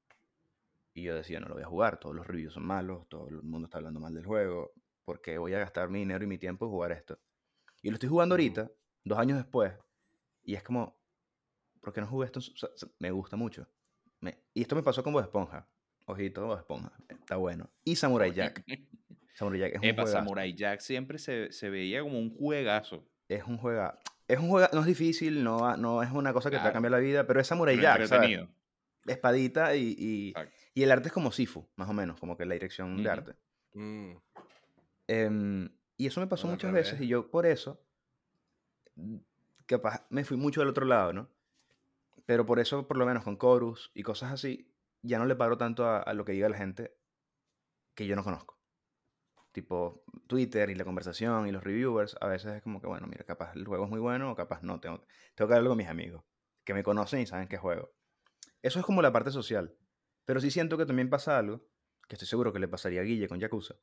Y 0.94 1.04
yo 1.04 1.16
decía, 1.16 1.40
no 1.40 1.48
lo 1.48 1.54
voy 1.54 1.64
a 1.64 1.68
jugar, 1.68 2.00
todos 2.00 2.14
los 2.16 2.28
reviews 2.28 2.54
son 2.54 2.66
malos, 2.66 3.08
todo 3.08 3.30
el 3.30 3.42
mundo 3.44 3.68
está 3.68 3.78
hablando 3.78 4.02
mal 4.02 4.14
del 4.14 4.26
juego, 4.26 4.74
porque 5.06 5.38
voy 5.38 5.54
a 5.54 5.60
gastar 5.60 5.90
mi 5.90 6.00
dinero 6.00 6.24
y 6.26 6.28
mi 6.28 6.38
tiempo 6.38 6.66
en 6.66 6.72
jugar 6.72 6.92
esto. 6.92 7.18
Y 7.82 7.90
lo 7.90 7.96
estoy 7.96 8.10
jugando 8.10 8.34
ahorita, 8.34 8.72
dos 9.04 9.18
años 9.18 9.38
después, 9.38 9.74
y 10.44 10.56
es 10.56 10.64
como, 10.64 11.00
¿por 11.82 11.94
qué 11.94 12.02
no 12.02 12.08
jugué 12.08 12.26
esto? 12.28 12.40
O 12.40 12.42
sea, 12.42 12.70
se- 12.76 12.88
me 13.00 13.12
gusta 13.12 13.36
mucho. 13.36 13.68
Me- 14.20 14.38
y 14.54 14.62
esto 14.62 14.76
me 14.76 14.84
pasó 14.84 15.04
con 15.04 15.14
Bob 15.14 15.24
Esponja. 15.24 15.68
Ojito, 16.06 16.46
Bob 16.46 16.58
Esponja. 16.60 16.92
Está 17.10 17.38
bueno. 17.38 17.70
Y 17.84 17.96
Samurai 17.96 18.32
Jack. 18.34 18.64
Samurai 19.34 19.60
Jack 19.62 19.74
es 19.76 19.80
un 19.80 19.86
Epa, 19.86 20.02
juegazo. 20.04 20.24
Samurai 20.24 20.54
Jack 20.54 20.80
siempre 20.82 21.18
se, 21.18 21.52
se 21.52 21.70
veía 21.70 22.02
como 22.02 22.20
un 22.20 22.36
juegazo. 22.36 23.08
Es 23.28 23.44
un 23.46 23.58
juega. 23.58 23.98
Es 24.28 24.38
un 24.40 24.50
juega. 24.50 24.70
No 24.74 24.82
es 24.82 24.86
difícil, 24.86 25.44
no, 25.44 25.76
no 25.78 26.04
es 26.04 26.12
una 26.12 26.34
cosa 26.34 26.50
que 26.52 26.58
te 26.58 26.64
va 26.64 26.70
a 26.70 26.74
cambiar 26.74 26.92
la 26.92 27.00
vida, 27.00 27.26
pero 27.26 27.40
es 27.40 27.48
Samurai 27.48 27.76
pero 27.76 27.84
Jack, 27.98 28.06
¿sabes? 28.08 28.40
Espadita 29.08 29.76
y, 29.76 29.96
y, 29.98 30.34
y 30.76 30.84
el 30.84 30.92
arte 30.92 31.08
es 31.08 31.14
como 31.14 31.32
Sifu, 31.32 31.68
más 31.76 31.90
o 31.90 31.94
menos, 31.94 32.20
como 32.20 32.38
que 32.38 32.46
la 32.46 32.54
dirección 32.54 33.02
de 33.02 33.10
arte. 33.10 33.34
Mm. 33.74 34.12
Em, 35.08 35.70
y 36.02 36.08
eso 36.08 36.20
me 36.20 36.28
pasó 36.28 36.48
muchas 36.48 36.72
veces 36.74 37.00
y 37.00 37.08
yo 37.08 37.30
por 37.30 37.46
eso, 37.46 37.80
mm, 38.96 39.18
capaz 39.68 40.06
me 40.10 40.24
fui 40.26 40.36
mucho 40.36 40.62
del 40.62 40.70
otro 40.70 40.86
lado, 40.86 41.14
¿no? 41.14 41.30
Pero 42.26 42.46
por 42.46 42.60
eso, 42.60 42.88
por 42.88 42.98
lo 42.98 43.06
menos 43.06 43.24
con 43.24 43.38
Chorus 43.38 43.92
y 43.94 44.04
cosas 44.04 44.32
así, 44.32 44.74
ya 45.04 45.20
no 45.20 45.26
le 45.26 45.36
paro 45.36 45.58
tanto 45.58 45.86
a, 45.86 46.00
a 46.00 46.14
lo 46.14 46.26
que 46.26 46.32
diga 46.32 46.50
la 46.50 46.58
gente 46.58 46.98
que 47.94 48.08
yo 48.08 48.16
no 48.16 48.24
conozco. 48.24 48.60
Tipo 49.52 50.04
Twitter 50.28 50.70
y 50.70 50.76
la 50.76 50.86
conversación 50.86 51.48
y 51.48 51.52
los 51.52 51.64
reviewers, 51.64 52.16
a 52.20 52.28
veces 52.28 52.54
es 52.54 52.62
como 52.64 52.82
que, 52.82 52.88
bueno, 52.88 53.06
mira, 53.06 53.24
capaz 53.26 53.54
el 53.56 53.66
juego 53.66 53.84
es 53.84 53.90
muy 53.90 54.00
bueno 54.00 54.32
o 54.32 54.36
capaz 54.36 54.64
no. 54.64 54.80
Tengo, 54.80 55.04
tengo 55.36 55.48
que 55.50 55.54
hablarlo 55.54 55.70
con 55.70 55.78
mis 55.78 55.88
amigos, 55.90 56.24
que 56.64 56.74
me 56.74 56.84
conocen 56.84 57.20
y 57.20 57.28
saben 57.28 57.48
qué 57.48 57.58
juego. 57.58 57.92
Eso 58.62 58.80
es 58.80 58.86
como 58.86 59.02
la 59.02 59.12
parte 59.12 59.30
social. 59.30 59.76
Pero 60.26 60.40
sí 60.40 60.50
siento 60.52 60.78
que 60.78 60.86
también 60.86 61.10
pasa 61.10 61.38
algo, 61.38 61.66
que 62.08 62.16
estoy 62.16 62.28
seguro 62.28 62.54
que 62.54 62.60
le 62.60 62.68
pasaría 62.68 63.02
a 63.02 63.04
Guille 63.04 63.28
con 63.28 63.40
Yakuza, 63.40 63.76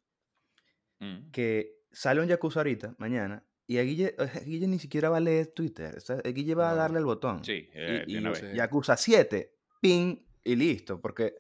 Mm. 1.01 1.31
que 1.31 1.78
sale 1.93 2.21
un 2.21 2.27
Yakuza 2.29 2.61
ahorita, 2.61 2.95
mañana, 2.99 3.45
y 3.67 3.79
a 3.79 3.83
Guille, 3.83 4.15
a 4.19 4.25
Guille 4.41 4.67
ni 4.67 4.79
siquiera 4.79 5.11
va 5.11 5.19
a 5.19 5.21
leer 5.21 5.49
Twitter. 5.49 5.95
o 5.97 6.01
sea, 6.01 6.17
a 6.25 6.29
Guille 6.29 6.55
va 6.55 6.71
a 6.71 6.75
darle 6.75 6.99
el 6.99 7.05
botón. 7.05 7.45
Sí, 7.45 7.53
Y, 7.53 7.71
eh, 7.75 8.05
y 8.07 8.17
una 8.17 8.31
vez. 8.31 8.55
Yakuza 8.55 8.97
7, 8.97 9.55
ping, 9.81 10.17
y 10.45 10.57
listo. 10.57 11.01
Porque, 11.01 11.35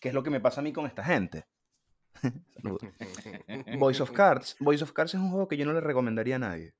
¿qué 0.00 0.08
es 0.08 0.14
lo 0.14 0.22
que 0.22 0.30
me 0.30 0.40
pasa 0.40 0.60
a 0.60 0.64
mí 0.64 0.72
con 0.72 0.86
esta 0.86 1.04
gente? 1.04 1.46
Saludos. 2.62 2.82
Voice 3.78 4.02
of 4.02 4.10
Cards. 4.12 4.56
Voice 4.58 4.82
of 4.82 4.92
Cards 4.92 5.14
es 5.14 5.20
un 5.20 5.30
juego 5.30 5.46
que 5.48 5.56
yo 5.56 5.64
no 5.64 5.72
le 5.72 5.80
recomendaría 5.80 6.36
a 6.36 6.40
nadie. 6.40 6.74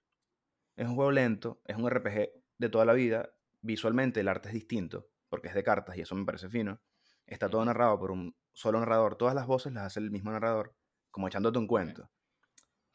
Es 0.76 0.88
un 0.88 0.96
juego 0.96 1.12
lento, 1.12 1.60
es 1.66 1.76
un 1.76 1.88
RPG 1.88 2.30
de 2.58 2.68
toda 2.68 2.84
la 2.84 2.92
vida. 2.94 3.30
Visualmente 3.60 4.20
el 4.20 4.28
arte 4.28 4.48
es 4.48 4.54
distinto, 4.54 5.08
porque 5.28 5.48
es 5.48 5.54
de 5.54 5.62
cartas 5.62 5.96
y 5.96 6.00
eso 6.00 6.14
me 6.16 6.24
parece 6.24 6.48
fino. 6.48 6.80
Está 7.26 7.48
todo 7.48 7.64
narrado 7.64 7.98
por 7.98 8.10
un 8.10 8.36
solo 8.52 8.80
narrador. 8.80 9.16
Todas 9.16 9.34
las 9.34 9.46
voces 9.46 9.72
las 9.72 9.84
hace 9.84 10.00
el 10.00 10.10
mismo 10.10 10.32
narrador, 10.32 10.74
como 11.10 11.28
echándote 11.28 11.58
un 11.58 11.66
cuento. 11.68 12.10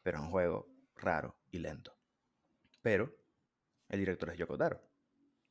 Pero 0.02 0.18
es 0.18 0.24
un 0.24 0.30
juego 0.30 0.68
raro 0.96 1.36
y 1.50 1.58
lento. 1.58 1.96
Pero 2.82 3.14
el 3.88 4.00
director 4.00 4.30
es 4.30 4.38
Yoko 4.38 4.56
Taro. 4.56 4.80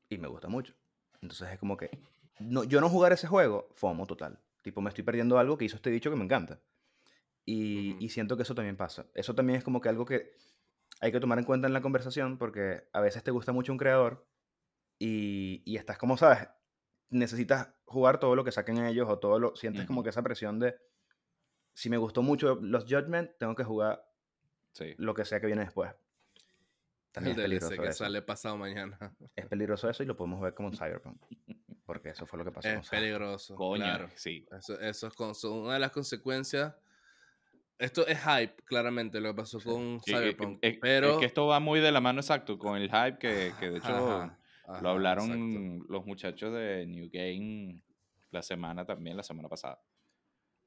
Y 0.10 0.18
me 0.18 0.28
gusta 0.28 0.48
mucho. 0.48 0.74
Entonces 1.22 1.50
es 1.52 1.60
como 1.60 1.78
que 1.78 1.92
no, 2.40 2.64
yo 2.64 2.82
no 2.82 2.90
jugar 2.90 3.12
ese 3.12 3.28
juego, 3.28 3.70
FOMO 3.76 4.08
total. 4.08 4.40
Tipo, 4.64 4.82
me 4.82 4.90
estoy 4.90 5.04
perdiendo 5.04 5.38
algo 5.38 5.58
que 5.58 5.66
hizo 5.66 5.76
este 5.76 5.90
dicho 5.90 6.10
que 6.10 6.16
me 6.16 6.24
encanta. 6.24 6.60
Y, 7.46 8.04
y 8.04 8.10
siento 8.10 8.38
que 8.38 8.44
eso 8.44 8.56
también 8.56 8.78
pasa. 8.78 9.08
Eso 9.14 9.36
también 9.36 9.58
es 9.58 9.64
como 9.64 9.82
que 9.82 9.90
algo 9.90 10.06
que 10.06 10.32
hay 11.02 11.12
que 11.12 11.20
tomar 11.20 11.40
en 11.40 11.46
cuenta 11.46 11.68
en 11.68 11.74
la 11.74 11.82
conversación 11.82 12.38
porque 12.38 12.88
a 12.94 13.02
veces 13.02 13.24
te 13.24 13.32
gusta 13.32 13.52
mucho 13.52 13.72
un 13.72 13.78
creador 13.78 14.28
y, 14.98 15.64
y 15.66 15.78
estás 15.78 15.98
como, 15.98 16.18
¿sabes? 16.18 16.48
Necesitas 17.10 17.70
jugar 17.86 18.20
todo 18.20 18.36
lo 18.36 18.44
que 18.44 18.52
saquen 18.52 18.86
ellos 18.86 19.10
o 19.10 19.20
todo 19.20 19.40
lo... 19.40 19.56
Sientes 19.56 19.86
como 19.86 20.04
que 20.04 20.10
esa 20.10 20.22
presión 20.22 20.60
de... 20.60 20.76
Si 21.74 21.90
me 21.90 21.98
gustó 21.98 22.22
mucho 22.22 22.56
los 22.62 22.84
Judgment, 22.84 23.32
tengo 23.38 23.56
que 23.56 23.64
jugar 23.64 24.09
Sí. 24.80 24.96
lo 24.98 25.14
que 25.14 25.26
sea 25.26 25.40
que 25.40 25.48
viene 25.48 25.64
después. 25.64 25.92
También 27.12 27.40
El 27.40 27.54
es 27.54 27.60
DLC 27.60 27.60
peligroso 27.70 27.82
que 27.84 27.90
eso. 27.90 28.04
sale 28.04 28.22
pasado 28.22 28.58
mañana. 28.58 28.98
Es 29.36 29.46
peligroso 29.48 29.90
eso 29.90 30.04
y 30.04 30.06
lo 30.06 30.16
podemos 30.16 30.40
ver 30.42 30.54
como 30.54 30.70
en 30.70 30.76
Cyberpunk. 30.78 31.22
Porque 31.86 32.10
eso 32.10 32.26
fue 32.28 32.38
lo 32.40 32.46
que 32.46 32.52
pasó 32.52 32.70
con 32.70 32.78
Es 32.80 32.88
Cyberpunk. 32.88 32.92
peligroso. 32.92 33.56
Coño, 33.56 33.84
Claro. 33.84 34.10
sí. 34.16 34.46
Eso, 34.58 34.80
eso 34.80 35.08
es 35.08 35.14
con- 35.14 35.34
son 35.36 35.54
una 35.64 35.74
de 35.74 35.80
las 35.80 35.92
consecuencias. 35.92 36.76
Esto 37.80 38.06
es 38.06 38.20
hype, 38.22 38.56
claramente, 38.66 39.20
lo 39.22 39.30
que 39.30 39.38
pasó 39.38 39.60
con 39.60 40.00
Sí, 40.02 40.12
eh, 40.12 40.18
Cyberpunk. 40.18 40.60
eh, 40.62 40.70
es, 40.70 40.78
pero. 40.82 41.12
es 41.14 41.18
que 41.18 41.26
esto 41.26 41.48
va 41.48 41.60
muy 41.60 41.80
de 41.80 41.92
la 41.92 42.02
mano 42.02 42.20
exacto 42.20 42.60
con 42.60 42.76
el 42.78 42.90
hype 42.92 43.18
que, 43.18 43.54
que 43.60 43.70
de 43.72 43.78
hecho 43.78 43.88
Ajá, 43.88 44.38
ajá, 44.68 44.82
lo 44.82 44.90
hablaron 44.90 45.32
exacto. 45.32 45.92
los 45.94 46.06
muchachos 46.06 46.54
de 46.54 46.86
New 46.86 47.10
Game 47.12 47.82
la 48.32 48.42
semana 48.44 48.86
también, 48.86 49.16
la 49.18 49.24
semana 49.24 49.48
pasada. 49.50 49.82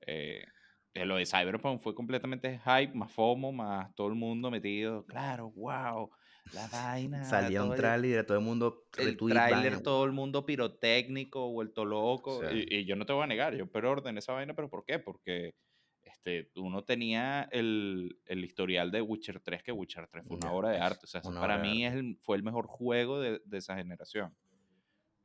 Eh, 0.01 0.43
eh, 0.43 0.47
lo 0.95 1.17
de 1.17 1.27
Cyberpunk 1.27 1.81
fue 1.81 1.95
completamente 1.95 2.59
hype, 2.65 2.95
más 2.95 3.11
FOMO, 3.13 3.53
más 3.53 3.95
todo 3.95 4.09
el 4.09 4.15
mundo 4.15 4.51
metido. 4.51 5.05
Claro, 5.07 5.51
wow, 5.51 6.11
la 6.53 6.69
vaina. 6.69 7.25
Salía 7.25 7.63
un 7.65 7.75
tráiler 7.75 8.23
y 8.23 8.27
todo 8.27 8.39
el 8.39 8.45
mundo 8.45 8.85
el 8.99 9.17
tráiler, 9.17 9.81
todo 9.83 10.05
el 10.05 10.13
mundo 10.13 10.45
pirotécnico, 10.45 11.51
vuelto 11.51 11.85
loco. 11.85 12.41
Sí. 12.49 12.67
Y, 12.69 12.77
y 12.81 12.85
yo 12.85 12.97
no 12.97 13.07
te 13.07 13.13
voy 13.13 13.25
a 13.25 13.27
negar, 13.27 13.55
yo 13.57 13.71
preordené 13.71 14.19
esa 14.19 14.33
vaina, 14.35 14.55
pero 14.55 14.69
¿por 14.69 14.85
qué? 14.85 14.99
Porque 14.99 15.55
este, 16.03 16.51
uno 16.57 16.85
tenía 16.85 17.49
el, 17.53 18.19
el 18.27 18.45
historial 18.45 18.91
de 18.91 19.01
Witcher 19.01 19.41
3, 19.41 19.63
que 19.63 19.73
Witcher 19.73 20.09
3 20.09 20.25
fue 20.27 20.37
una 20.37 20.53
obra 20.53 20.69
de 20.71 20.79
arte. 20.79 21.01
O 21.05 21.07
sea, 21.09 21.23
para 21.41 21.57
mí 21.59 21.87
es 21.87 21.95
el- 21.95 22.19
fue 22.23 22.37
el 22.37 22.43
mejor 22.43 22.67
juego 22.67 23.19
de, 23.21 23.41
de 23.45 23.59
esa 23.59 23.77
generación. 23.77 24.37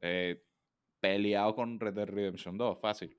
Eh, 0.01 0.41
peleado 0.99 1.55
con 1.55 1.79
Red 1.79 1.93
Dead 1.93 2.07
Redemption 2.07 2.57
2, 2.57 2.79
fácil. 2.79 3.17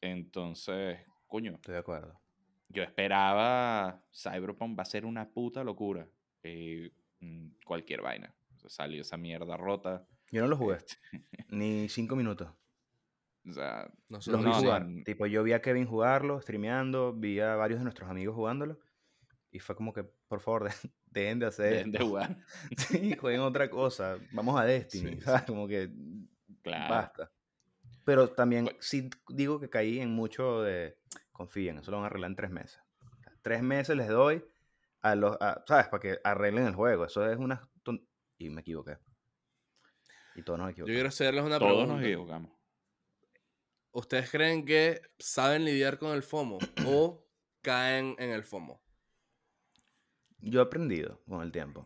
Entonces, 0.00 1.00
coño, 1.26 1.52
Estoy 1.54 1.74
de 1.74 1.80
acuerdo. 1.80 2.20
yo 2.68 2.82
esperaba 2.82 4.02
Cyberpunk 4.12 4.78
va 4.78 4.82
a 4.82 4.86
ser 4.86 5.04
una 5.06 5.28
puta 5.28 5.62
locura. 5.64 6.06
Eh, 6.42 6.90
mm, 7.20 7.48
cualquier 7.64 8.02
vaina. 8.02 8.34
O 8.54 8.58
sea, 8.58 8.70
salió 8.70 9.00
esa 9.02 9.16
mierda 9.16 9.56
rota. 9.56 10.06
Yo 10.30 10.42
no 10.42 10.48
lo 10.48 10.56
jugué, 10.56 10.76
Este, 10.76 10.96
ni 11.50 11.88
cinco 11.88 12.16
minutos. 12.16 12.48
o 13.48 13.52
sea, 13.52 13.90
Nosotros 14.08 14.42
Los 14.42 14.44
vi 14.44 14.50
No, 14.54 14.60
sí. 14.60 14.64
jugar. 14.66 14.86
no. 14.86 15.04
Tipo, 15.04 15.26
yo 15.26 15.42
vi 15.42 15.52
a 15.52 15.62
Kevin 15.62 15.86
jugarlo, 15.86 16.40
streameando, 16.40 17.12
vi 17.12 17.40
a 17.40 17.54
varios 17.56 17.80
de 17.80 17.84
nuestros 17.84 18.08
amigos 18.10 18.34
jugándolo. 18.34 18.78
Y 19.52 19.58
fue 19.60 19.74
como 19.76 19.92
que, 19.92 20.02
por 20.04 20.40
favor, 20.40 20.64
de- 20.64 20.70
dejen 21.06 21.38
de 21.38 21.46
hacer 21.46 21.72
dejen 21.72 21.92
de 21.92 21.98
jugar. 22.00 22.36
Sí, 22.76 23.16
jueguen 23.16 23.40
otra 23.42 23.70
cosa. 23.70 24.18
Vamos 24.32 24.58
a 24.60 24.64
Destiny, 24.64 25.14
Sí, 25.16 25.20
¿sabes? 25.20 25.42
Como 25.42 25.66
que 25.68 25.90
Claro. 26.62 26.94
basta. 26.94 27.30
Pero 28.06 28.30
también 28.30 28.64
Pues- 28.64 28.76
sí 28.80 29.10
digo 29.28 29.60
que 29.60 29.68
caí 29.68 30.00
en 30.00 30.10
mucho 30.12 30.62
de, 30.62 30.96
confíen, 31.32 31.76
eso 31.78 31.90
lo 31.90 31.98
van 31.98 32.04
a 32.04 32.06
arreglar 32.06 32.30
en 32.30 32.36
tres 32.36 32.50
meses. 32.50 32.80
O 33.02 33.22
sea, 33.22 33.32
Tres 33.42 33.62
meses 33.62 33.94
les 33.96 34.08
doy 34.08 34.42
a 35.02 35.14
los, 35.14 35.36
a- 35.40 35.62
¿sabes? 35.66 35.88
Para 35.88 36.00
que 36.00 36.18
arreglen 36.24 36.66
el 36.66 36.74
juego. 36.74 37.04
Eso 37.04 37.28
es 37.30 37.36
una... 37.36 37.68
ton- 37.82 38.08
Y 38.38 38.48
me 38.48 38.62
equivoqué. 38.62 38.96
Y 40.36 40.42
todos 40.42 40.58
nos 40.58 40.68
Yo 40.68 40.70
equivocamos. 40.72 40.94
quiero 40.96 41.08
hacerles 41.08 41.44
una 41.44 41.58
Todos 41.58 41.70
pregunta. 41.72 41.94
nos 41.94 42.02
equivocamos. 42.04 42.52
¿Ustedes 43.92 44.30
creen 44.30 44.64
que 44.64 45.00
saben 45.18 45.64
lidiar 45.64 45.98
con 45.98 46.10
el 46.14 46.22
FOMO 46.22 46.58
o 46.86 47.26
caen 47.62 48.14
en 48.18 48.30
el 48.30 48.44
FOMO? 48.44 48.80
Yo 50.38 50.60
he 50.60 50.62
aprendido 50.62 51.22
con 51.26 51.42
el 51.42 51.50
tiempo. 51.50 51.84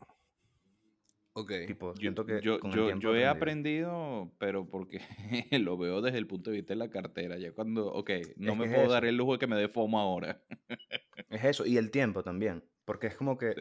Ok. 1.33 1.53
Tipo, 1.67 1.95
Yo, 1.95 2.01
siento 2.01 2.27
que 2.27 2.41
yo, 2.41 2.59
con 2.61 2.71
el 2.73 2.77
yo- 2.77 2.85
tiempo 2.87 3.03
yo 3.03 3.17
he 3.17 3.27
aprendido, 3.27 4.33
pero 4.39 4.69
porque 4.69 4.99
lo 5.65 5.79
veo 5.79 6.01
desde 6.03 6.19
el 6.19 6.27
punto 6.27 6.51
de 6.51 6.57
vista 6.57 6.73
de 6.75 6.79
la 6.79 6.91
cartera. 6.91 7.39
Ya 7.39 7.53
cuando, 7.53 7.87
ok, 7.93 8.11
no 8.37 8.53
Es 8.53 8.59
me 8.59 8.67
puedo 8.69 8.89
dar 8.89 9.05
eso. 9.05 9.11
el 9.11 9.17
lujo 9.17 9.33
de 9.35 9.39
que 9.39 9.47
me 9.47 9.57
dé 9.57 9.69
FOMO 9.69 9.99
ahora. 10.01 10.43
Es 11.29 11.45
eso, 11.45 11.65
y 11.67 11.77
el 11.77 11.91
tiempo 11.93 12.25
también. 12.25 12.65
Porque 12.85 13.07
es 13.07 13.15
como 13.17 13.39
que 13.39 13.53
Sí. 13.55 13.61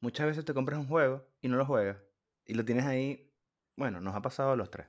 muchas 0.00 0.26
veces 0.26 0.44
te 0.44 0.52
compras 0.52 0.78
un 0.78 0.86
juego 0.86 1.26
y 1.40 1.48
no 1.48 1.56
lo 1.56 1.64
juegas. 1.64 1.96
Y 2.44 2.52
lo 2.54 2.64
tienes 2.64 2.84
ahí. 2.84 3.32
Bueno, 3.76 4.00
nos 4.02 4.14
ha 4.14 4.20
pasado 4.20 4.52
a 4.52 4.56
los 4.56 4.70
tres. 4.70 4.86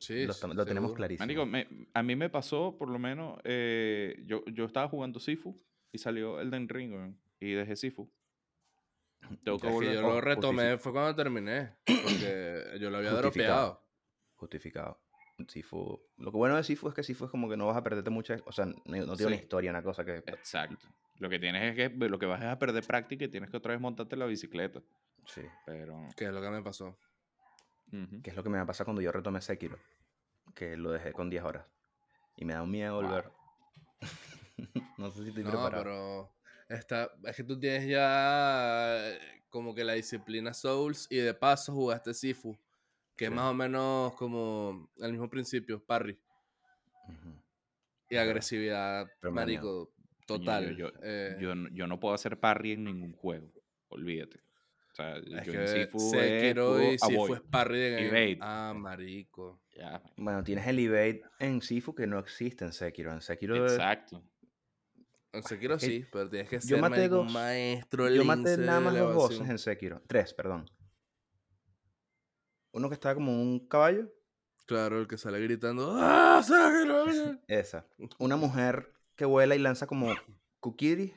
Sí, 0.00 0.26
lo, 0.26 0.32
sí, 0.32 0.44
tam- 0.44 0.54
lo 0.54 0.64
tenemos 0.64 0.92
clarísimo. 0.92 1.24
Marico, 1.24 1.46
me- 1.46 1.68
a 1.94 2.02
mí 2.02 2.16
me 2.16 2.30
pasó, 2.30 2.76
por 2.78 2.88
lo 2.88 2.98
menos, 2.98 3.38
eh, 3.44 4.22
yo, 4.26 4.44
yo 4.46 4.64
estaba 4.64 4.88
jugando 4.88 5.20
Sifu 5.20 5.60
y 5.92 5.98
salió 5.98 6.40
Elden 6.40 6.68
Ring, 6.68 7.14
y 7.40 7.52
dejé 7.52 7.76
Sifu. 7.76 8.10
Tengo 9.44 9.58
que 9.58 9.68
volver. 9.68 9.94
yo 9.94 10.02
lo 10.02 10.20
retomé 10.20 10.78
fue 10.78 10.92
cuando 10.92 11.14
terminé. 11.14 11.76
Porque 11.86 12.64
yo 12.80 12.90
lo 12.90 12.98
había 12.98 13.10
Justificado. 13.10 13.20
dropeado. 13.20 13.82
Justificado. 14.36 15.00
Sifu. 15.48 16.00
Lo 16.18 16.30
que 16.30 16.36
bueno 16.36 16.56
de 16.56 16.62
Sifu 16.64 16.88
es 16.88 16.94
que 16.94 17.02
Sifu 17.02 17.24
es 17.24 17.30
como 17.30 17.48
que 17.48 17.56
no 17.56 17.66
vas 17.66 17.76
a 17.76 17.82
perderte 17.82 18.10
mucha. 18.10 18.36
O 18.44 18.52
sea, 18.52 18.66
no, 18.66 18.74
no 18.84 19.16
tiene 19.16 19.26
una 19.26 19.36
Sí. 19.36 19.42
historia, 19.42 19.70
una 19.70 19.82
cosa 19.82 20.04
que. 20.04 20.16
Exacto. 20.18 20.86
Lo 21.18 21.28
que 21.30 21.38
tienes 21.38 21.62
es 21.62 21.76
que 21.90 22.08
lo 22.08 22.18
que 22.18 22.26
vas 22.26 22.40
es 22.40 22.46
a 22.48 22.58
perder 22.58 22.84
práctica 22.86 23.24
y 23.24 23.28
tienes 23.28 23.50
que 23.50 23.56
otra 23.56 23.72
vez 23.72 23.80
montarte 23.80 24.16
la 24.16 24.26
bicicleta. 24.26 24.82
Sí. 25.26 25.42
Pero. 25.66 26.08
Que 26.16 26.26
es 26.26 26.32
lo 26.32 26.40
que 26.42 26.50
me 26.50 26.62
pasó. 26.62 26.98
Que 28.22 28.30
es 28.30 28.36
lo 28.36 28.42
que 28.42 28.48
me 28.48 28.56
va 28.56 28.62
a 28.64 28.66
pasar 28.66 28.84
cuando 28.84 29.02
yo 29.02 29.12
retome 29.12 29.40
Sekiro. 29.40 29.78
Que 30.54 30.76
lo 30.76 30.90
dejé 30.90 31.12
con 31.12 31.28
10 31.30 31.44
horas. 31.44 31.66
Y 32.36 32.44
me 32.44 32.54
da 32.54 32.62
un 32.62 32.70
miedo 32.70 32.94
Wow. 32.94 33.02
volver. 33.04 33.30
no 34.98 35.10
sé 35.10 35.22
si 35.22 35.28
estoy 35.28 35.44
No, 35.44 35.50
preparado. 35.50 35.82
pero 35.82 36.34
está, 36.68 37.10
es 37.24 37.36
que 37.36 37.44
tú 37.44 37.58
tienes 37.58 37.86
ya 37.86 38.96
eh, 39.10 39.18
como 39.48 39.74
que 39.74 39.84
la 39.84 39.92
disciplina 39.94 40.54
Souls 40.54 41.06
y 41.10 41.16
de 41.16 41.34
paso 41.34 41.72
jugaste 41.72 42.14
Sifu, 42.14 42.58
que 43.16 43.26
es 43.26 43.30
más 43.30 43.50
o 43.50 43.54
menos 43.54 44.14
como 44.14 44.90
el 44.98 45.12
mismo 45.12 45.28
principio, 45.28 45.84
parry 45.84 46.18
y 48.08 48.16
agresividad, 48.16 49.06
Pero 49.20 49.32
marico, 49.32 49.92
total. 50.26 50.76
Yo, 50.76 50.88
yo, 50.90 50.92
eh, 51.02 51.36
yo 51.40 51.54
no- 51.54 51.68
yo 51.70 51.86
no 51.86 51.98
puedo 51.98 52.14
hacer 52.14 52.38
parry 52.38 52.72
en 52.72 52.84
ningún 52.84 53.12
juego. 53.12 53.50
Olvídate. 53.88 54.40
O 54.92 54.94
sea, 54.94 55.16
es 55.16 55.24
yo 55.46 55.52
en 55.54 55.60
que 55.60 55.66
Sifu 55.68 55.98
es 56.20 56.30
Sekiro 56.48 56.66
puro 56.66 56.92
y 56.92 56.98
Sifu 56.98 57.14
avoid. 57.14 57.34
es 57.36 57.42
parry 57.50 57.78
de 57.78 57.90
game. 58.10 58.38
Ah, 58.40 58.74
marico. 58.76 59.62
Ya, 59.74 60.02
Bueno, 60.16 60.44
tienes 60.44 60.66
el 60.66 60.78
evade 60.80 61.22
en 61.38 61.62
Sifu 61.62 61.94
que 61.94 62.06
no 62.06 62.18
existe 62.18 62.64
en 62.66 62.72
Sekiro. 62.74 63.12
En 63.12 63.22
Sekiro 63.22 63.64
es- 63.66 63.72
exacto. 63.72 64.22
En 65.32 65.42
Sekiro 65.42 65.74
es 65.76 65.80
que 65.80 65.86
sí, 65.86 66.06
pero 66.12 66.28
tienes 66.28 66.48
que 66.50 66.56
yo 66.56 66.60
ser 66.60 66.80
maté 66.80 66.96
marico, 66.96 67.20
un 67.20 67.26
dos- 67.26 67.32
maestro 67.32 68.08
Yo 68.10 68.24
maté 68.24 68.56
nada 68.58 68.80
más 68.80 68.94
dos 68.94 69.14
voces 69.14 69.30
elevación. 69.38 69.50
en 69.50 69.58
Sekiro. 69.58 70.02
Tres, 70.06 70.34
perdón. 70.34 70.70
Uno 72.72 72.88
que 72.88 72.94
estaba 72.94 73.14
como 73.14 73.32
un 73.40 73.66
caballo. 73.66 74.12
Claro, 74.66 74.98
el 75.00 75.06
que 75.08 75.18
sale 75.18 75.40
gritando 75.40 75.94
¡Ah, 75.98 76.42
Sekiro! 76.42 77.04
Esa. 77.48 77.86
Una 78.18 78.36
mujer 78.36 78.92
que 79.16 79.24
vuela 79.24 79.54
y 79.54 79.58
lanza 79.58 79.86
como 79.86 80.14
Kukiri. 80.60 81.14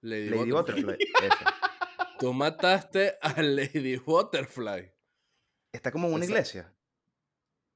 Lady, 0.00 0.30
Lady 0.30 0.50
Butterfly. 0.50 0.82
Butterfly. 0.84 1.26
Esa. 1.26 1.54
Tú 2.18 2.32
mataste 2.32 3.16
a 3.20 3.40
Lady 3.42 3.96
Butterfly. 3.96 4.92
Está 5.72 5.90
como 5.92 6.08
en 6.08 6.14
una 6.14 6.24
Esa- 6.24 6.32
iglesia. 6.32 6.74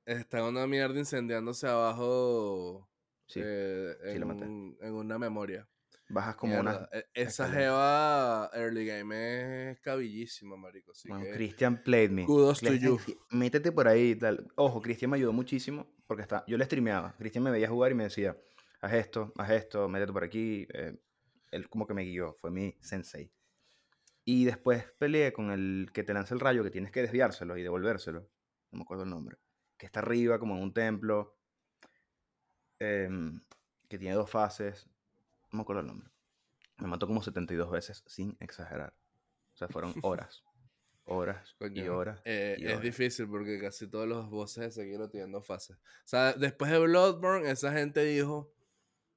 Está 0.05 0.45
una 0.45 0.67
mierda 0.67 0.99
incendiándose 0.99 1.67
abajo 1.67 2.89
Sí. 3.29 3.41
eh, 3.43 3.97
sí 4.03 4.09
en, 4.11 4.21
la 4.21 4.27
maté. 4.27 4.45
en 4.45 4.95
una 4.95 5.19
memoria. 5.19 5.69
Bajas 6.09 6.37
como 6.37 6.53
Mierda, 6.55 6.89
una. 6.93 6.99
e- 6.99 7.07
Esa 7.15 7.49
jeva 7.51 8.51
early 8.55 8.87
game 8.87 9.71
es 9.73 9.81
cabillísima, 9.81 10.57
marico. 10.57 10.93
Así 10.93 11.09
Bueno, 11.09 11.25
que 11.25 11.33
Christian 11.33 11.83
played 11.83 12.11
me. 12.11 12.25
kudos 12.25 12.61
to 12.61 12.67
Christian, 12.69 12.93
you. 12.93 12.99
sí, 13.01 13.19
Métete 13.31 13.73
por 13.73 13.89
ahí 13.89 14.15
tal. 14.15 14.47
Ojo, 14.55 14.81
Cristian 14.81 15.11
me 15.11 15.17
ayudó 15.17 15.33
muchísimo 15.33 15.93
porque 16.07 16.23
está, 16.23 16.45
yo 16.47 16.57
le 16.57 16.65
streameaba. 16.65 17.15
Cristian 17.19 17.43
me 17.43 17.51
veía 17.51 17.69
jugar 17.69 17.91
y 17.91 17.95
me 17.97 18.05
decía, 18.05 18.37
haz 18.81 18.93
esto, 18.93 19.33
haz 19.37 19.51
esto, 19.51 19.89
métete 19.89 20.13
por 20.13 20.23
aquí. 20.23 20.67
eh, 20.73 20.97
él 21.51 21.69
como 21.69 21.87
que 21.87 21.95
me 21.95 22.05
guió, 22.05 22.35
fue 22.35 22.51
mi 22.51 22.77
sensei. 22.81 23.33
Y 24.25 24.45
después 24.45 24.85
peleé 24.99 25.33
con 25.33 25.51
el 25.51 25.91
que 25.93 26.03
te 26.05 26.13
lanza 26.15 26.35
el 26.35 26.41
rayo, 26.41 26.63
que 26.63 26.71
tienes 26.71 26.91
que 26.93 27.03
desviárselo 27.03 27.57
y 27.57 27.63
devolvérselo. 27.63 28.21
No 28.73 28.79
me 28.79 28.83
acuerdo 28.83 29.05
el 29.05 29.11
nombre. 29.11 29.39
Que 29.77 29.87
está 29.87 30.01
arriba, 30.01 30.39
como 30.39 30.57
en 30.57 30.63
un 30.63 30.73
templo. 30.73 31.33
em, 32.79 33.41
que 33.89 33.99
tiene 33.99 34.15
dos 34.15 34.29
fases. 34.31 34.89
No 35.57 35.61
me 35.61 35.63
acuerdo 35.63 35.81
el 35.81 35.87
nombre. 35.89 36.11
Me 36.77 36.87
mató 36.87 37.07
como 37.07 37.23
72 37.23 37.71
veces, 37.71 38.03
sin 38.07 38.37
exagerar. 38.41 38.93
O 39.55 39.57
sea, 39.57 39.69
fueron 39.69 39.95
horas. 40.03 40.45
Horas 41.09 41.55
y 41.73 41.83
horas. 41.87 42.21
eh, 42.25 42.57
y 42.59 42.65
es 42.65 42.71
horas. 42.73 42.83
difícil 42.83 43.29
porque 43.29 43.61
casi 43.61 43.87
todos 43.89 44.09
los 44.09 44.29
bosses 44.29 44.65
de 44.65 44.71
Sekiro 44.73 45.09
tienen 45.09 45.31
dos 45.31 45.47
fases. 45.47 45.77
O 45.77 45.81
sea, 46.05 46.33
después 46.33 46.69
de 46.69 46.81
Bloodborne, 46.81 47.49
esa 47.49 47.73
gente 47.73 48.03
dijo, 48.05 48.53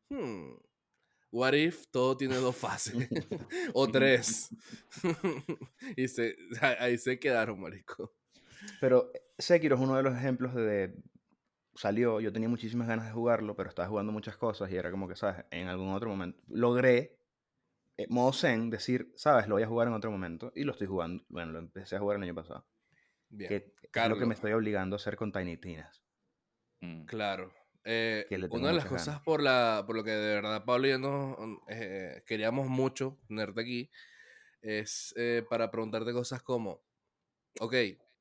hmm, 0.09 0.51
what 1.31 1.53
if 1.53 1.87
todo 1.87 2.15
tiene 2.15 2.35
dos 2.35 2.55
fases? 2.55 2.93
o 3.73 3.87
tres. 3.91 4.49
y 5.97 6.07
se, 6.07 6.35
ahí 6.79 6.99
se 6.99 7.17
quedaron, 7.19 7.59
marico. 7.59 8.13
Pero 8.79 9.11
Sekiro 9.39 9.75
es 9.75 9.81
uno 9.81 9.97
de 9.97 10.03
los 10.03 10.15
ejemplos 10.15 10.53
de- 10.53 10.93
Salió, 11.79 12.19
yo 12.19 12.33
tenía 12.33 12.49
muchísimas 12.49 12.89
ganas 12.89 13.05
de 13.05 13.13
jugarlo, 13.13 13.55
pero 13.55 13.69
estaba 13.69 13.87
jugando 13.87 14.11
muchas 14.11 14.35
cosas 14.35 14.69
y 14.69 14.75
era 14.75 14.91
como 14.91 15.07
que, 15.07 15.15
¿sabes? 15.15 15.45
En 15.49 15.69
algún 15.69 15.93
otro 15.93 16.09
momento. 16.09 16.37
Logré, 16.49 17.17
eh, 17.95 18.05
modo 18.09 18.33
zen, 18.33 18.69
decir, 18.69 19.13
¿sabes? 19.15 19.47
Lo 19.47 19.55
voy 19.55 19.63
a 19.63 19.67
jugar 19.67 19.87
en 19.87 19.93
otro 19.93 20.11
momento 20.11 20.51
y 20.53 20.65
lo 20.65 20.73
estoy 20.73 20.87
jugando. 20.87 21.23
Bueno, 21.29 21.53
lo 21.53 21.59
empecé 21.59 21.95
a 21.95 21.99
jugar 21.99 22.17
el 22.17 22.23
año 22.23 22.35
pasado. 22.35 22.67
Bien, 23.29 23.47
Que 23.47 23.99
es 24.01 24.09
lo 24.09 24.19
que 24.19 24.25
me 24.25 24.33
estoy 24.33 24.51
obligando 24.51 24.95
a 24.95 24.97
hacer 24.97 25.15
con 25.15 25.31
Tiny 25.31 25.55
Tinas. 25.55 26.03
Mm. 26.81 27.05
claro. 27.05 27.53
Eh, 27.85 28.27
una 28.51 28.67
de 28.67 28.73
las 28.73 28.85
cosas 28.85 29.07
ganas. 29.07 29.21
por, 29.21 29.41
la, 29.41 29.85
por 29.87 29.95
lo 29.95 30.03
que 30.03 30.11
de 30.11 30.35
verdad 30.35 30.65
Pablo 30.65 30.85
y 30.85 30.91
yo 30.91 30.99
nos, 30.99 31.37
eh, 31.69 32.23
queríamos 32.25 32.67
mucho 32.67 33.17
tenerte 33.25 33.61
aquí 33.61 33.89
es 34.61 35.13
eh, 35.15 35.45
para 35.49 35.71
preguntarte 35.71 36.11
cosas 36.11 36.43
como, 36.43 36.83
ok, 37.61 37.73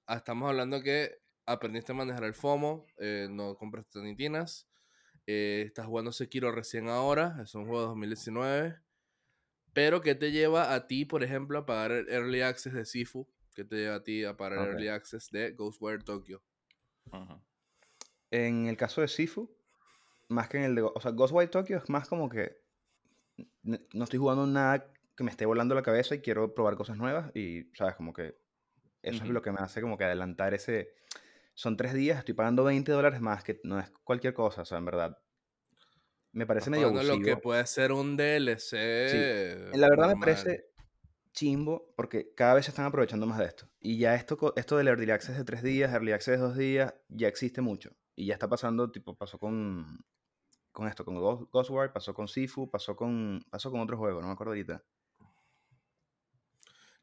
ah, 0.06 0.16
estamos 0.16 0.48
hablando 0.48 0.80
que 0.80 1.18
aprendiste 1.48 1.92
a 1.92 1.94
manejar 1.94 2.24
el 2.24 2.34
FOMO, 2.34 2.86
eh, 2.98 3.26
no 3.30 3.56
compraste 3.56 4.00
nitinas, 4.00 4.68
eh, 5.26 5.64
estás 5.66 5.86
jugando 5.86 6.12
Sekiro 6.12 6.52
recién 6.52 6.88
ahora, 6.88 7.38
es 7.42 7.54
un 7.54 7.64
juego 7.66 7.80
de 7.80 7.88
2019, 7.88 8.80
pero 9.72 10.00
¿qué 10.00 10.14
te 10.14 10.32
lleva 10.32 10.74
a 10.74 10.86
ti, 10.86 11.04
por 11.04 11.22
ejemplo, 11.22 11.58
a 11.58 11.66
pagar 11.66 11.92
el 11.92 12.08
Early 12.08 12.42
Access 12.42 12.72
de 12.72 12.84
Sifu? 12.84 13.28
¿Qué 13.54 13.64
te 13.64 13.76
lleva 13.76 13.96
a 13.96 14.02
ti 14.02 14.24
a 14.24 14.36
pagar 14.36 14.58
el. 14.58 14.68
Early 14.70 14.88
Access 14.88 15.30
de 15.30 15.52
Ghostwire 15.52 16.02
Tokyo? 16.02 16.42
En 18.30 18.66
el 18.66 18.76
caso 18.76 19.00
de 19.00 19.08
Sifu, 19.08 19.50
más 20.28 20.48
que 20.48 20.58
en 20.58 20.64
el 20.64 20.74
de... 20.74 20.82
O 20.82 21.00
sea, 21.00 21.12
Ghostwire 21.12 21.50
Tokyo 21.50 21.76
es 21.76 21.88
más 21.88 22.08
como 22.08 22.28
que... 22.28 22.60
No 23.62 24.04
estoy 24.04 24.18
jugando 24.18 24.46
nada 24.46 24.90
que 25.16 25.24
me 25.24 25.30
esté 25.30 25.46
volando 25.46 25.74
la 25.74 25.82
cabeza 25.82 26.14
y 26.14 26.20
quiero 26.20 26.54
probar 26.54 26.76
cosas 26.76 26.96
nuevas 26.96 27.34
y, 27.34 27.64
¿sabes? 27.74 27.94
Como 27.94 28.12
que 28.12 28.36
eso 29.02 29.24
es 29.24 29.30
lo 29.30 29.42
que 29.42 29.52
me 29.52 29.60
hace 29.60 29.80
como 29.80 29.96
que 29.98 30.04
adelantar 30.04 30.54
ese... 30.54 30.94
Son 31.58 31.76
tres 31.76 31.92
días, 31.92 32.20
estoy 32.20 32.34
pagando 32.34 32.62
20 32.62 32.92
dólares 32.92 33.20
más, 33.20 33.42
que 33.42 33.60
no 33.64 33.80
es 33.80 33.90
cualquier 34.04 34.32
cosa, 34.32 34.62
o 34.62 34.64
sea, 34.64 34.78
en 34.78 34.84
verdad. 34.84 35.18
Me 36.30 36.46
parece 36.46 36.70
medio 36.70 36.86
abusivo. 36.86 37.16
lo 37.16 37.24
que 37.24 37.36
puede 37.36 37.66
ser 37.66 37.90
un 37.90 38.16
DLC. 38.16 38.76
La 39.74 39.88
verdad 39.88 40.06
me 40.06 40.20
parece 40.20 40.66
chimbo 41.32 41.92
porque 41.96 42.32
cada 42.36 42.54
vez 42.54 42.66
se 42.66 42.70
están 42.70 42.84
aprovechando 42.84 43.26
más 43.26 43.38
de 43.40 43.46
esto. 43.46 43.68
Y 43.80 43.98
ya 43.98 44.14
esto, 44.14 44.52
esto 44.54 44.76
del 44.76 44.86
Early 44.86 45.10
Access 45.10 45.36
de 45.36 45.42
tres 45.42 45.64
días, 45.64 45.92
Early 45.92 46.12
Access 46.12 46.38
de 46.38 46.46
dos 46.46 46.56
días, 46.56 46.94
ya 47.08 47.26
existe 47.26 47.60
mucho. 47.60 47.90
Y 48.14 48.26
ya 48.26 48.34
está 48.34 48.46
pasando, 48.48 48.92
tipo, 48.92 49.16
pasó 49.16 49.36
con, 49.40 49.84
con 50.70 50.86
esto, 50.86 51.04
con 51.04 51.16
Ghost- 51.16 51.50
Ghostwire, 51.50 51.92
pasó 51.92 52.14
con 52.14 52.28
Sifu, 52.28 52.70
pasó 52.70 52.94
con, 52.94 53.44
pasó 53.50 53.72
con 53.72 53.80
otro 53.80 53.96
juego, 53.98 54.20
no 54.20 54.28
me 54.28 54.32
acuerdo 54.34 54.52
ahorita. 54.52 54.84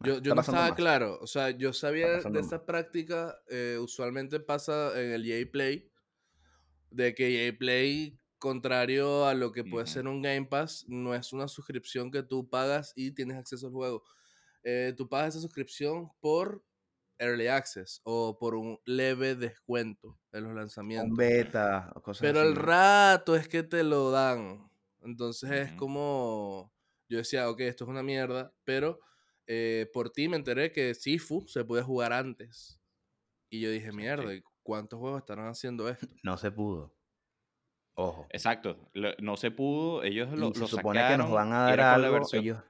Yo, 0.01 0.19
yo 0.21 0.35
no 0.35 0.41
estaba 0.41 0.67
más. 0.67 0.75
claro, 0.75 1.17
o 1.21 1.27
sea, 1.27 1.51
yo 1.51 1.71
sabía 1.73 2.19
de 2.21 2.39
esa 2.39 2.65
práctica, 2.65 3.39
eh, 3.49 3.77
usualmente 3.81 4.39
pasa 4.39 4.99
en 5.01 5.11
el 5.13 5.29
EA 5.29 5.49
Play, 5.49 5.89
de 6.91 7.15
que 7.15 7.47
EA 7.47 7.57
Play, 7.57 8.19
contrario 8.37 9.25
a 9.25 9.33
lo 9.33 9.51
que 9.51 9.63
puede 9.63 9.87
ser 9.87 10.07
un 10.07 10.21
Game 10.21 10.45
Pass, 10.45 10.85
no 10.87 11.15
es 11.15 11.33
una 11.33 11.47
suscripción 11.47 12.11
que 12.11 12.23
tú 12.23 12.49
pagas 12.49 12.93
y 12.95 13.11
tienes 13.11 13.37
acceso 13.37 13.67
al 13.67 13.73
juego. 13.73 14.03
Eh, 14.63 14.93
tú 14.97 15.07
pagas 15.09 15.29
esa 15.29 15.41
suscripción 15.41 16.09
por 16.19 16.63
Early 17.17 17.47
Access 17.47 18.01
o 18.03 18.37
por 18.37 18.55
un 18.55 18.79
leve 18.85 19.35
descuento 19.35 20.19
en 20.33 20.43
los 20.43 20.51
Un 20.51 20.57
lanzamientos. 20.57 21.17
beta 21.17 21.91
o 21.95 22.01
cosas 22.01 22.21
Pero 22.21 22.39
así. 22.41 22.49
al 22.49 22.55
rato 22.55 23.35
es 23.35 23.47
que 23.47 23.63
te 23.63 23.83
lo 23.83 24.11
dan. 24.11 24.69
Entonces 25.01 25.49
es 25.51 25.71
como. 25.73 26.73
Yo 27.07 27.19
decía, 27.19 27.49
ok, 27.49 27.61
esto 27.61 27.85
es 27.85 27.89
una 27.89 28.03
mierda. 28.03 28.53
Pero 28.65 28.99
eh, 29.47 29.89
por 29.93 30.09
ti 30.09 30.27
me 30.29 30.37
enteré 30.37 30.71
que 30.71 30.93
Sifu 30.95 31.45
se 31.47 31.63
puede 31.65 31.83
jugar 31.83 32.13
antes. 32.13 32.79
Y 33.49 33.61
yo 33.61 33.69
dije, 33.69 33.91
mierda, 33.91 34.31
sí. 34.31 34.37
¿y 34.37 34.43
¿cuántos 34.63 34.99
juegos 34.99 35.19
estarán 35.19 35.47
haciendo 35.47 35.87
esto? 35.89 36.07
No 36.23 36.37
se 36.37 36.51
pudo. 36.51 36.95
Ojo. 37.97 38.27
Exacto. 38.31 38.89
lo- 38.93 39.13
no 39.19 39.37
se 39.37 39.51
pudo. 39.51 40.03
Ellos 40.03 40.29
lo, 40.37 40.53
se 40.53 40.59
lo 40.61 40.67
supone 40.67 41.01
que 41.07 41.17
nos 41.17 41.31
van 41.31 41.53
a 41.53 41.59
dar 41.63 41.73
era 41.73 41.93
con 41.93 42.01
la 42.01 42.07
algo. 42.07 42.19
versión- 42.19 42.43
ellos- 42.43 42.63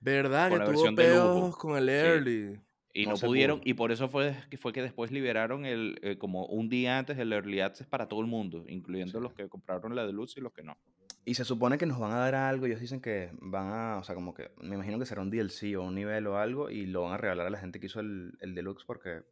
¿Verdad? 0.00 0.48
Con 0.50 0.58
Que 0.58 0.64
la 0.64 0.72
tuvo 0.72 0.94
peos 0.96 1.56
con 1.56 1.76
el 1.76 1.84
Sí. 1.86 1.90
early. 1.92 2.60
Y 2.94 3.06
No 3.06 3.14
pudieron, 3.16 3.60
pudo. 3.60 3.70
y 3.70 3.74
por 3.74 3.90
eso 3.92 4.08
fue 4.08 4.34
que, 4.50 4.58
fue 4.58 4.72
que 4.72 4.82
después 4.82 5.10
liberaron 5.10 5.64
el, 5.64 5.98
eh, 6.02 6.18
como 6.18 6.44
un 6.46 6.68
día 6.68 6.98
antes 6.98 7.16
el 7.18 7.32
Early 7.32 7.60
Access 7.60 7.86
para 7.86 8.06
todo 8.08 8.20
el 8.20 8.26
mundo, 8.26 8.64
incluyendo 8.68 9.18
Sí. 9.18 9.22
los 9.22 9.32
que 9.32 9.48
compraron 9.48 9.94
la 9.96 10.04
Deluxe 10.06 10.36
y 10.38 10.40
los 10.42 10.52
que 10.52 10.62
no. 10.62 10.76
Y 11.24 11.34
se 11.34 11.44
supone 11.44 11.78
que 11.78 11.86
nos 11.86 11.98
van 12.00 12.12
a 12.12 12.16
dar 12.18 12.34
algo. 12.34 12.66
Ellos 12.66 12.80
dicen 12.80 13.00
que 13.00 13.30
van 13.40 13.68
a. 13.72 13.98
O 13.98 14.04
sea, 14.04 14.14
como 14.14 14.34
que. 14.34 14.50
Me 14.60 14.74
imagino 14.74 14.98
que 14.98 15.06
será 15.06 15.22
un 15.22 15.30
DLC 15.30 15.76
o 15.76 15.82
un 15.82 15.94
nivel 15.94 16.26
o 16.26 16.36
algo. 16.38 16.68
Y 16.70 16.86
lo 16.86 17.02
van 17.02 17.12
a 17.12 17.16
regalar 17.16 17.46
a 17.46 17.50
la 17.50 17.58
gente 17.58 17.78
que 17.78 17.86
hizo 17.86 18.00
el, 18.00 18.36
el 18.40 18.54
deluxe. 18.54 18.84
Porque. 18.84 19.22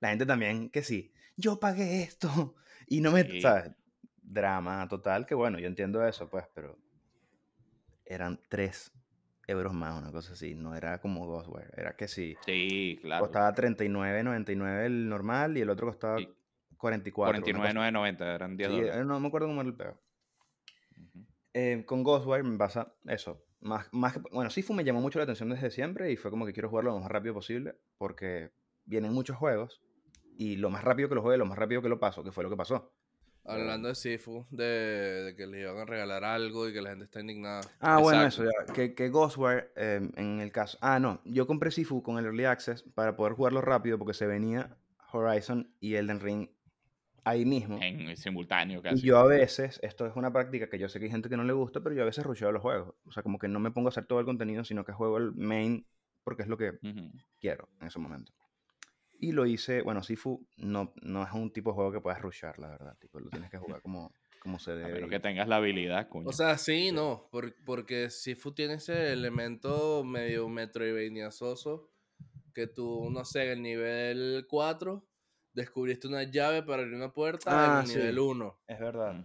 La 0.00 0.10
gente 0.10 0.26
también, 0.26 0.68
que 0.70 0.82
sí. 0.82 1.12
Yo 1.36 1.58
pagué 1.60 2.02
esto. 2.02 2.54
Y 2.90 3.00
no 3.02 3.10
me. 3.12 3.22
Sí. 3.24 3.40
¿Sabes? 3.42 3.70
Drama 4.22 4.86
total. 4.88 5.26
Que 5.26 5.34
bueno, 5.34 5.58
yo 5.58 5.66
entiendo 5.66 6.06
eso, 6.06 6.28
pues. 6.28 6.44
Pero. 6.54 6.78
Eran 8.06 8.40
3 8.48 8.92
euros 9.46 9.72
más, 9.74 9.98
una 10.00 10.10
cosa 10.12 10.32
así. 10.32 10.54
No 10.54 10.74
era 10.74 10.98
como 11.00 11.26
Ghostware. 11.26 11.70
Era 11.76 11.96
que 11.96 12.08
sí. 12.08 12.34
Sí, 12.46 12.98
claro. 13.02 13.24
Costaba 13.24 13.54
39.99 13.54 14.84
el 14.86 15.08
normal. 15.08 15.56
Y 15.56 15.60
el 15.62 15.70
otro 15.70 15.86
costaba 15.86 16.20
Y 16.20 16.28
44. 16.76 17.30
una 17.30 17.40
cosa- 17.40 17.52
49,990, 17.58 18.34
eran 18.34 18.56
10 18.56 18.68
Sí, 18.70 18.76
dólares. 18.76 18.96
eh, 19.00 19.04
no 19.04 19.20
me 19.20 19.28
acuerdo 19.28 19.48
cómo 19.48 19.60
era 19.60 19.68
el 19.70 19.76
peor. 19.76 20.00
Eh, 21.54 21.84
con 21.86 22.02
Ghostwire 22.04 22.42
me 22.44 22.56
pasa 22.58 22.94
eso. 23.06 23.42
Más, 23.60 23.88
más 23.92 24.14
que- 24.14 24.20
bueno, 24.32 24.50
Sifu 24.50 24.72
me 24.74 24.84
llamó 24.84 25.00
mucho 25.00 25.18
la 25.18 25.24
atención 25.24 25.48
desde 25.50 25.70
siempre 25.70 26.12
y 26.12 26.16
fue 26.16 26.30
como 26.30 26.46
que 26.46 26.52
quiero 26.52 26.68
jugarlo 26.68 26.92
lo 26.92 27.00
más 27.00 27.10
rápido 27.10 27.34
posible 27.34 27.74
porque 27.96 28.52
vienen 28.84 29.12
muchos 29.12 29.36
juegos 29.36 29.82
y 30.36 30.56
lo 30.56 30.70
más 30.70 30.84
rápido 30.84 31.08
que 31.08 31.16
lo 31.16 31.22
juegue, 31.22 31.38
lo 31.38 31.46
más 31.46 31.58
rápido 31.58 31.82
que 31.82 31.88
lo 31.88 31.98
paso, 31.98 32.22
que 32.22 32.30
fue 32.30 32.44
lo 32.44 32.50
que 32.50 32.56
pasó. 32.56 32.92
Hablando 33.44 33.88
de 33.88 33.94
Sifu, 33.94 34.46
de, 34.50 34.64
de 35.24 35.34
que 35.34 35.46
les 35.46 35.62
iban 35.62 35.78
a 35.78 35.84
regalar 35.86 36.22
algo 36.22 36.68
y 36.68 36.72
que 36.74 36.82
la 36.82 36.90
gente 36.90 37.06
está 37.06 37.20
indignada. 37.20 37.62
Ah, 37.80 37.98
bueno, 37.98 38.22
Exacto. 38.24 38.44
eso 38.50 38.52
ya. 38.66 38.72
Que, 38.74 38.94
que 38.94 39.08
Ghostwire, 39.08 39.72
eh, 39.74 40.06
en 40.16 40.40
el 40.40 40.52
caso. 40.52 40.76
Ah, 40.82 40.98
no. 41.00 41.22
Yo 41.24 41.46
compré 41.46 41.70
Sifu 41.70 42.02
con 42.02 42.18
el 42.18 42.26
Early 42.26 42.44
Access 42.44 42.82
para 42.94 43.16
poder 43.16 43.32
jugarlo 43.32 43.62
rápido 43.62 43.96
porque 43.98 44.12
se 44.12 44.26
venía 44.26 44.76
Horizon 45.12 45.74
y 45.80 45.94
Elden 45.94 46.20
Ring 46.20 46.50
ahí 47.28 47.44
mismo. 47.44 47.78
En 47.82 48.16
simultáneo 48.16 48.78
Y 48.80 48.82
casi. 48.82 49.06
yo 49.06 49.18
a 49.18 49.26
veces, 49.26 49.78
esto 49.82 50.06
es 50.06 50.16
una 50.16 50.32
práctica 50.32 50.68
que 50.68 50.78
yo 50.78 50.88
sé 50.88 50.98
que 50.98 51.06
hay 51.06 51.10
gente 51.10 51.28
que 51.28 51.36
no 51.36 51.44
le 51.44 51.52
gusta, 51.52 51.80
pero 51.82 51.94
yo 51.94 52.02
a 52.02 52.06
veces 52.06 52.24
rusheo 52.24 52.52
los 52.52 52.62
juegos. 52.62 52.94
O 53.06 53.12
sea, 53.12 53.22
como 53.22 53.38
que 53.38 53.48
no 53.48 53.60
me 53.60 53.70
pongo 53.70 53.88
a 53.88 53.90
hacer 53.90 54.06
todo 54.06 54.20
el 54.20 54.26
contenido, 54.26 54.64
sino 54.64 54.84
que 54.84 54.92
juego 54.92 55.18
el 55.18 55.32
main 55.32 55.86
porque 56.24 56.42
es 56.42 56.48
lo 56.48 56.56
que 56.58 56.70
Ujú. 56.82 57.10
quiero 57.40 57.68
en 57.80 57.86
ese 57.86 57.98
momento. 57.98 58.32
Y 59.20 59.32
lo 59.32 59.46
hice, 59.46 59.82
bueno, 59.82 60.02
Sifu 60.02 60.46
no, 60.56 60.92
no 61.02 61.24
es 61.24 61.32
un 61.32 61.50
tipo 61.52 61.70
de 61.70 61.74
juego 61.74 61.92
que 61.92 62.00
puedas 62.00 62.20
rushar, 62.20 62.58
la 62.58 62.68
verdad. 62.68 62.96
Tipo, 63.00 63.18
lo 63.18 63.30
tienes 63.30 63.50
que 63.50 63.58
jugar 63.58 63.82
como, 63.82 64.12
como 64.40 64.58
se 64.58 64.70
A 64.72 64.74
debe. 64.76 65.06
y- 65.06 65.10
que 65.10 65.18
tengas 65.20 65.48
la 65.48 65.56
habilidad, 65.56 66.08
coño. 66.08 66.28
O 66.28 66.32
sea, 66.32 66.56
sí, 66.56 66.92
no, 66.92 67.28
por- 67.32 67.54
porque 67.64 68.10
Sifu 68.10 68.52
tiene 68.52 68.74
ese 68.74 69.12
elemento 69.12 70.04
medio 70.04 70.48
metroidvaniazoso 70.48 71.90
que 72.54 72.66
tú, 72.68 73.10
no 73.10 73.24
sé, 73.24 73.52
el 73.52 73.62
nivel 73.62 74.46
4 74.48 75.04
descubriste 75.58 76.06
una 76.08 76.22
llave 76.22 76.62
para 76.62 76.82
abrir 76.82 76.96
una 76.96 77.12
puerta 77.12 77.50
Ah, 77.50 77.74
en 77.74 77.80
el 77.82 77.86
sí. 77.88 77.98
nivel 77.98 78.18
1. 78.18 78.58
Es 78.66 78.78
verdad. 78.80 79.24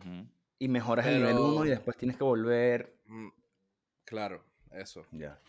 Y 0.60 0.68
mejoras 0.68 1.06
el 1.08 1.20
nivel 1.20 1.40
1 1.40 1.66
y 1.66 1.70
después 1.70 1.96
tienes 1.98 2.18
que 2.18 2.24
volver. 2.24 2.96
Mm, 3.06 3.30
Claro, 4.06 4.44
eso. 4.72 5.06
Ya. 5.12 5.40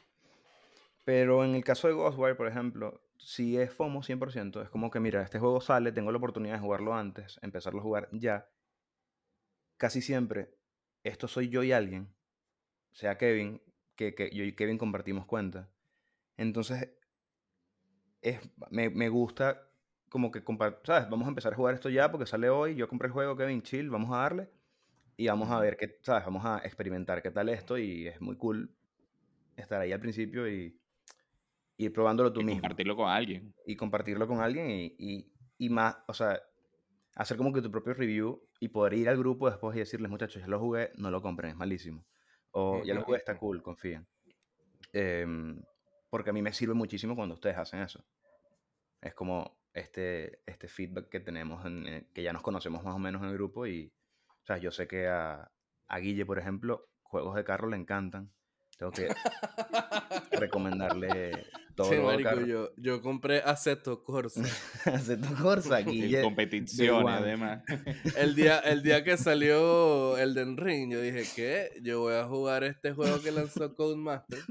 Pero 1.05 1.45
en 1.45 1.55
el 1.55 1.65
caso 1.65 1.89
de 1.89 1.95
Ghostwire, 1.95 2.37
por 2.37 2.47
ejemplo, 2.47 3.01
si 3.19 3.59
es 3.59 3.71
FOMO 3.73 4.03
100%, 4.03 4.63
es 4.63 4.71
como 4.71 4.91
que, 4.91 5.01
mira, 5.01 5.23
este 5.23 5.39
juego 5.39 5.61
sale, 5.61 5.93
tengo 5.93 6.11
la 6.13 6.19
oportunidad 6.19 6.55
de 6.55 6.61
jugarlo 6.61 6.95
antes, 6.95 7.39
empezarlo 7.43 7.81
a 7.81 7.83
jugar 7.83 8.09
ya. 8.13 8.49
Casi 9.77 10.01
siempre, 10.01 10.55
esto 11.03 11.29
soy 11.29 11.49
yo 11.49 11.63
y 11.63 11.73
alguien, 11.73 12.09
sea 12.93 13.19
Kevin, 13.19 13.61
que, 13.97 14.15
que 14.15 14.31
yo 14.31 14.45
y 14.45 14.55
Kevin 14.55 14.79
compartimos 14.79 15.27
cuenta. 15.27 15.69
Entonces, 16.37 16.89
es, 18.23 18.41
me, 18.71 18.89
me 18.89 19.09
gusta 19.09 19.69
como 20.15 20.31
que, 20.31 20.45
¿sabes? 20.85 21.11
Vamos 21.11 21.27
a 21.27 21.31
empezar 21.31 21.53
a 21.53 21.57
jugar 21.57 21.75
esto 21.75 21.91
ya 21.91 22.09
porque 22.09 22.25
sale 22.25 22.49
hoy, 22.49 22.77
yo 22.77 22.87
compré 22.87 23.09
el 23.09 23.13
juego, 23.13 23.37
Kevin, 23.37 23.63
chill, 23.63 23.91
vamos 23.91 24.13
a 24.13 24.19
darle. 24.19 24.49
Y 25.17 25.27
vamos 25.27 25.51
a 25.51 25.59
ver 25.59 25.77
qué, 25.77 25.99
¿sabes? 26.03 26.25
Vamos 26.25 26.45
a 26.45 26.59
experimentar 26.59 27.21
qué 27.21 27.33
tal 27.33 27.49
esto 27.49 27.77
y 27.77 28.07
es 28.07 28.21
muy 28.21 28.37
cool 28.37 28.73
estar 29.57 29.81
ahí 29.81 29.91
al 29.91 29.99
principio 29.99 30.49
y 30.49 30.81
ir 31.79 31.93
probándolo 31.93 32.33
tú 32.33 32.43
Y 32.43 32.45
mismo 32.45 32.61
compartirlo 32.61 32.95
con 32.95 33.09
alguien. 33.09 33.53
y 33.67 33.75
compartirlo 33.75 34.29
con 34.29 34.41
alguien 34.41 34.71
y, 34.71 34.95
y, 35.01 35.33
y 35.59 35.69
más, 35.69 35.97
o 36.07 36.15
sea, 36.15 36.41
hacer 37.17 37.37
como 37.37 37.53
que 37.53 37.61
tu 37.61 37.73
propio 37.73 37.95
review 37.95 38.41
y 38.61 38.69
poder 38.69 38.95
ir 38.95 39.09
al 39.09 39.19
grupo 39.19 39.51
después 39.51 39.75
y 39.75 39.81
decirles, 39.81 40.13
muchachos, 40.13 40.41
ya 40.43 40.47
lo 40.47 40.61
jugué, 40.61 40.93
no 40.95 41.11
lo 41.11 41.21
compren, 41.23 41.51
es 41.51 41.57
malísimo. 41.57 42.07
O 42.53 42.85
ya 42.85 42.95
lo 42.95 43.03
jugué, 43.03 43.19
está 43.19 43.37
cool, 43.37 43.65
confíen. 43.65 44.07
Em, 44.93 45.61
porque 46.09 46.31
a 46.31 46.33
mí 46.33 46.41
me 46.41 46.53
sirve 46.53 46.75
muchísimo 46.75 47.17
cuando 47.17 47.35
ustedes 47.35 47.59
hacen 47.59 47.81
eso. 47.81 48.05
Es 49.01 49.13
como 49.13 49.59
este, 49.75 50.41
este 50.47 50.69
feedback 50.69 51.09
que 51.11 51.21
tenemos, 51.21 51.65
en, 51.67 51.87
en- 51.87 52.09
que 52.15 52.23
ya 52.23 52.33
nos 52.33 52.43
conocemos 52.43 52.83
más 52.85 52.95
o 52.95 52.99
menos 52.99 53.23
en 53.23 53.29
el 53.29 53.35
grupo 53.35 53.67
y, 53.67 53.93
o 54.43 54.47
sea, 54.47 54.57
yo 54.59 54.71
sé 54.71 54.87
que 54.87 55.09
a, 55.09 55.51
a 55.89 55.99
Guille, 55.99 56.25
por 56.25 56.39
ejemplo, 56.39 56.89
juegos 57.03 57.35
de 57.37 57.45
carro 57.45 57.69
le 57.69 57.77
encantan. 57.77 58.33
Tengo 58.79 58.91
que 58.91 59.07
recomendarle 60.33 61.47
todo 61.77 61.91
Sí, 61.91 61.97
marico, 61.99 62.41
yo, 62.45 62.71
yo 62.77 63.01
compré 63.03 63.39
Aceto 63.39 64.03
Corsa. 64.03 64.43
Aceto 64.85 65.29
Corsa, 65.41 65.81
En 65.81 65.87
Guille. 65.87 66.23
competiciones, 66.23 67.05
One. 67.05 67.13
además. 67.13 67.63
El 68.17 68.35
día, 68.35 68.59
el 68.61 68.83
día 68.83 69.05
que 69.05 69.17
salió 69.17 70.17
Elden 70.19 70.57
Ring, 70.57 70.93
yo 70.93 71.01
dije, 71.01 71.25
¿qué? 71.35 71.71
Yo 71.83 72.01
voy 72.01 72.15
a 72.15 72.25
jugar 72.25 72.65
este 72.65 72.93
juego 72.93 73.21
que 73.23 73.31
lanzó 73.33 73.75
Codemasters. 73.75 74.45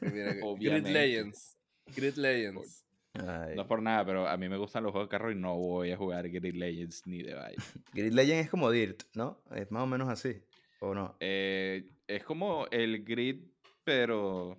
Mira 0.00 0.34
Grid. 0.34 0.86
Legends. 0.86 1.56
Grid 1.94 2.14
Legends. 2.16 2.81
Ay, 3.14 3.54
No 3.54 3.62
es 3.62 3.68
por 3.68 3.82
nada, 3.82 4.04
pero 4.06 4.26
a 4.26 4.36
mí 4.36 4.48
me 4.48 4.56
gustan 4.56 4.82
los 4.84 4.92
juegos 4.92 5.08
de 5.08 5.10
carro 5.10 5.30
y 5.30 5.34
no 5.34 5.56
voy 5.56 5.92
a 5.92 5.96
jugar 5.96 6.28
Grid 6.28 6.54
Legends 6.54 7.06
ni 7.06 7.22
de 7.22 7.34
vaina. 7.34 7.62
Grid 7.92 8.12
Legend 8.12 8.40
es 8.40 8.50
como 8.50 8.70
Dirt, 8.70 9.02
¿no? 9.14 9.42
Es 9.54 9.70
más 9.70 9.82
o 9.82 9.86
menos 9.86 10.08
así. 10.08 10.42
¿O 10.80 10.94
no? 10.94 11.16
Eh, 11.20 11.90
es 12.06 12.24
como 12.24 12.66
el 12.70 13.04
Grid, 13.04 13.44
pero. 13.84 14.56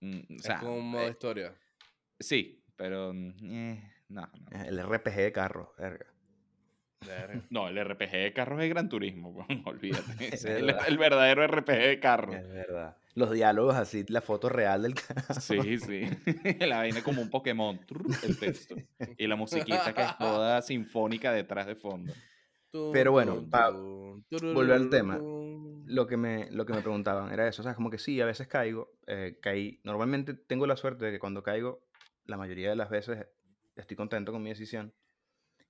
mm, 0.00 0.36
o 0.36 0.38
sea, 0.38 0.56
es 0.56 0.60
como 0.60 0.76
un 0.76 0.90
modo 0.90 1.06
eh, 1.06 1.10
historia. 1.10 1.54
sí, 2.20 2.62
pero. 2.76 3.12
mm, 3.12 3.32
eh, 3.42 3.92
no, 4.08 4.20
no. 4.50 4.64
El 4.64 4.78
RPG 4.78 5.16
de 5.16 5.32
carro, 5.32 5.74
verga. 5.78 6.06
No, 7.50 7.68
el 7.68 7.78
RPG 7.78 8.10
de 8.10 8.32
carros 8.32 8.62
es 8.62 8.68
Gran 8.68 8.88
Turismo, 8.88 9.30
weón, 9.48 9.62
olvídate. 9.64 10.28
Es 10.34 10.44
el, 10.44 10.74
el 10.86 10.98
verdadero 10.98 11.46
RPG 11.46 11.66
de 11.66 12.00
carros. 12.00 12.36
Es 12.36 12.48
verdad. 12.48 12.96
Los 13.16 13.32
diálogos 13.32 13.74
así, 13.76 14.04
la 14.08 14.20
foto 14.20 14.48
real 14.48 14.82
del. 14.82 14.94
Sí, 15.40 15.78
sí. 15.78 16.02
La 16.60 16.76
vaina 16.76 17.02
como 17.02 17.22
un 17.22 17.30
Pokémon, 17.30 17.80
el 18.22 18.38
texto. 18.38 18.76
Y 19.16 19.26
la 19.26 19.36
musiquita 19.36 19.92
que 19.94 20.02
es 20.02 20.18
toda 20.18 20.60
sinfónica 20.62 21.32
detrás 21.32 21.66
de 21.66 21.74
fondo. 21.76 22.12
Pero 22.92 23.12
bueno, 23.12 23.36
Tun, 23.36 23.48
pa- 23.50 23.70
tun, 23.72 24.54
volver 24.54 24.76
al 24.76 24.90
tema. 24.90 25.18
Lo 25.18 26.06
que, 26.06 26.16
me, 26.18 26.50
lo 26.50 26.66
que 26.66 26.74
me 26.74 26.82
preguntaban 26.82 27.32
era 27.32 27.48
eso. 27.48 27.62
O 27.62 27.64
sea, 27.64 27.74
como 27.74 27.90
que 27.90 27.98
sí, 27.98 28.20
a 28.20 28.26
veces 28.26 28.48
caigo. 28.48 28.92
eh, 29.06 29.38
caí. 29.40 29.80
Normalmente 29.82 30.34
tengo 30.34 30.66
la 30.66 30.76
suerte 30.76 31.06
de 31.06 31.12
que 31.12 31.18
cuando 31.18 31.42
caigo, 31.42 31.86
la 32.26 32.36
mayoría 32.36 32.68
de 32.70 32.76
las 32.76 32.90
veces 32.90 33.26
estoy 33.76 33.96
contento 33.96 34.30
con 34.30 34.42
mi 34.42 34.50
decisión. 34.50 34.92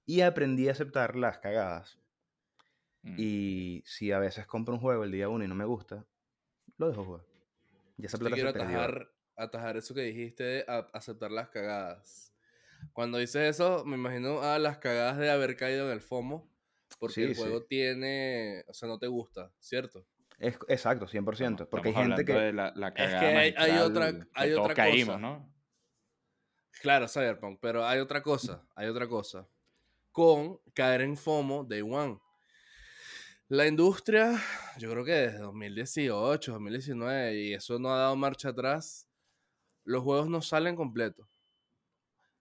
Y 0.05 0.23
aprendí 0.23 0.69
a 0.69 0.73
aceptar 0.73 1.15
las 1.15 1.39
cagadas. 1.39 1.97
Mm. 3.03 3.15
Y 3.19 3.83
si 3.87 4.11
a 4.11 4.19
veces 4.19 4.47
compro 4.47 4.75
un 4.75 4.81
juego 4.81 5.05
el 5.05 5.13
día 5.13 5.29
uno 5.29 5.45
y 5.45 5.49
no 5.49 5.55
me 5.55 5.65
gusta, 5.65 6.05
lo 6.79 6.89
dejo 6.89 7.05
jugar. 7.05 7.23
Ya 7.97 8.07
esa 8.07 8.17
Yo 8.17 8.21
plata 8.21 8.35
quiero 8.35 8.53
se 8.53 8.59
perdió. 8.59 8.79
atajar, 8.79 9.11
atajar 9.37 9.77
eso 9.77 9.95
que 9.95 10.03
dijiste 10.03 10.45
de 10.45 10.65
aceptar 10.93 11.31
las 11.31 11.49
cagadas. 11.49 12.35
Cuando 12.93 13.19
dices 13.19 13.43
eso, 13.57 13.85
me 13.85 13.97
imagino 13.97 14.43
a 14.43 14.59
las 14.59 14.79
cagadas 14.79 15.19
de 15.19 15.31
haber 15.31 15.57
caído 15.57 15.87
en 15.87 15.93
el 15.93 16.01
FOMO. 16.01 16.51
Porque 16.99 17.15
Sí, 17.15 17.23
el 17.25 17.35
sí. 17.35 17.41
juego 17.43 17.65
tiene. 17.65 18.65
O 18.69 18.75
sea, 18.75 18.89
no 18.89 18.99
te 18.99 19.07
gusta, 19.09 19.51
¿cierto? 19.59 20.07
Es, 20.39 20.57
exacto, 20.69 21.07
100%. 21.07 21.65
Estamos- 21.65 21.69
porque 21.71 21.89
hay 21.89 21.95
gente 21.95 22.25
que... 22.25 22.33
de 22.33 22.53
la, 22.53 22.73
la 22.77 22.93
que 22.95 23.03
cagada 23.03 23.29
hay- 23.29 23.55
hay 23.57 23.73
magistral 23.73 23.83
otra- 23.91 24.13
que 24.13 24.29
hay 24.35 24.51
todos 24.51 24.65
otra 24.65 24.75
caímos, 24.75 25.15
cosa. 25.17 25.19
¿no? 25.19 25.53
Claro, 26.83 27.09
Cyberpunk, 27.09 27.59
pero 27.61 27.87
hay 27.87 27.99
otra 28.01 28.23
cosa, 28.23 28.63
hay 28.75 28.89
otra 28.89 29.09
cosa. 29.09 29.49
Con 30.13 30.59
caer 30.75 31.01
en 31.01 31.17
FOMO 31.17 31.65
Day 31.65 31.81
One. 31.81 32.19
La 33.49 33.69
industria, 33.69 34.43
yo 34.77 34.91
creo 34.91 35.05
que 35.05 35.13
desde 35.13 35.39
2018, 35.39 36.51
2019, 36.51 37.35
y 37.37 37.55
eso 37.55 37.79
no 37.79 37.95
ha 37.95 37.99
dado 37.99 38.17
marcha 38.17 38.49
atrás, 38.49 39.09
los 39.85 40.03
juegos 40.03 40.29
no 40.29 40.43
salen 40.43 40.75
completos. 40.75 41.45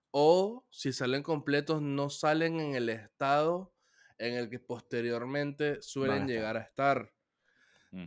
O 0.10 0.66
si 0.72 0.91
salen 0.93 1.22
completos, 1.22 1.84
no 1.84 2.10
salen 2.10 2.60
en 2.60 2.74
el 2.74 2.89
estado 2.89 3.72
en 4.18 4.34
el 4.34 4.49
que 4.49 4.60
posteriormente 4.60 5.80
suelen 5.84 6.28
llegar 6.28 6.58
a 6.58 6.62
estar. 6.62 7.14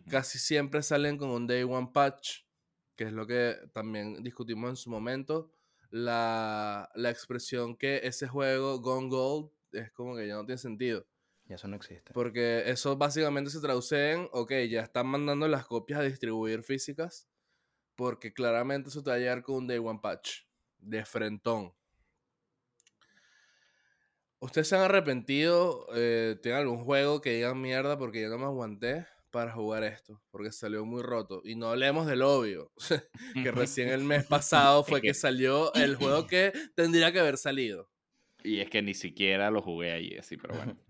Casi 0.09 0.41
siempre 0.41 0.83
salen 0.83 1.19
con 1.19 1.31
un 1.31 1.47
day 1.47 1.63
one 1.63 1.91
patch, 1.95 2.41
que 2.97 3.05
es 3.05 3.13
lo 3.13 3.29
que 3.29 3.57
también 3.73 4.25
discutimos 4.25 4.71
en 4.71 4.77
su 4.77 4.91
momento. 4.91 5.53
La, 5.91 6.91
la 6.97 7.11
expresión 7.11 7.77
que 7.77 8.01
ese 8.03 8.27
juego 8.27 8.81
Gone 8.81 9.09
Gold 9.09 9.53
es 9.71 9.93
como 9.93 10.17
que 10.17 10.27
ya 10.27 10.35
no 10.35 10.45
tiene 10.45 10.59
sentido. 10.59 11.07
Ya 11.49 11.55
eso 11.55 11.67
no 11.67 11.77
existe. 11.77 12.13
Porque 12.13 12.65
eso 12.67 12.97
básicamente 12.97 13.51
se 13.51 13.61
traduce 13.61 14.13
en, 14.13 14.29
ok, 14.33 14.53
ya 14.69 14.83
están 14.83 15.07
mandando 15.07 15.49
las 15.49 15.67
copias 15.67 16.01
a 16.01 16.03
distribuir 16.03 16.63
físicas, 16.63 17.27
porque 17.95 18.35
claramente 18.35 18.91
eso 18.91 19.03
te 19.03 19.11
va 19.11 19.17
a 19.17 19.19
llegar 19.19 19.43
con 19.43 19.57
un 19.57 19.67
day 19.67 19.79
one 19.79 19.99
patch, 20.03 20.43
de 20.79 21.05
frentón. 21.07 21.73
¿Ustedes 24.41 24.69
se 24.69 24.77
han 24.77 24.83
arrepentido? 24.83 25.87
Eh, 25.95 26.37
¿Tienen 26.43 26.61
algún 26.61 26.85
juego 26.85 27.21
que 27.21 27.35
digan 27.35 27.61
mierda 27.61 27.99
porque 27.99 28.21
yo 28.21 28.29
no 28.29 28.39
me 28.39 28.45
aguanté 28.45 29.07
para 29.31 29.51
jugar 29.51 29.83
esto? 29.85 30.23
Porque 30.31 30.53
salió 30.53 30.85
muy 30.85 31.03
roto. 31.03 31.41
Y 31.45 31.57
no 31.57 31.69
hablemos 31.71 32.07
del 32.07 32.23
obvio, 32.23 32.71
que 33.43 33.51
recién 33.51 33.89
el 33.89 34.05
mes 34.05 34.27
pasado 34.27 34.85
fue 34.85 35.01
que 35.01 35.15
salió 35.15 35.73
el 35.75 35.97
juego 35.97 36.27
que 36.27 36.53
tendría 36.75 37.11
que 37.11 37.21
haber 37.21 37.39
salido. 37.39 37.91
Y 38.45 38.61
es 38.61 38.69
que 38.71 38.83
ni 38.83 38.95
siquiera 38.95 39.51
lo 39.51 39.63
jugué 39.63 39.93
allí, 39.93 40.17
así, 40.19 40.37
pero 40.37 40.55
bueno. 40.55 40.77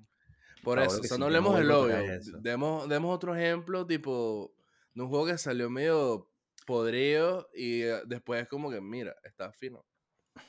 Por 0.63 0.79
eso, 0.79 1.01
o 1.01 1.05
sea, 1.05 1.19
no 1.19 1.27
hablemos 1.27 1.57
del 1.57 1.71
obvio. 1.71 1.97
Demos, 2.41 2.89
demos 2.89 3.15
otro 3.15 3.35
ejemplo, 3.35 3.87
tipo, 3.87 4.53
de 4.95 5.03
un 5.03 5.09
juego 5.09 5.27
que 5.27 5.39
salió 5.39 5.71
medio 5.71 6.29
podrido 6.67 7.49
y 7.55 7.83
eh, 7.83 8.01
después 8.07 8.43
es 8.43 8.49
como 8.49 8.71
que, 8.71 8.81
mira, 8.81 9.17
está 9.25 9.53
fino. 9.53 9.85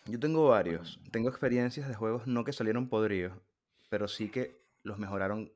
Yo 0.05 0.20
tengo 0.20 0.47
varios. 0.47 0.99
Tengo 1.12 1.30
experiencias 1.30 1.88
de 1.88 1.95
juegos 1.95 2.28
no 2.28 2.43
que 2.43 2.53
salieron 2.53 2.89
podridos, 2.89 3.34
pero 3.89 4.07
sí 4.07 4.30
que 4.30 4.60
los 4.84 4.97
mejoraron 4.97 5.51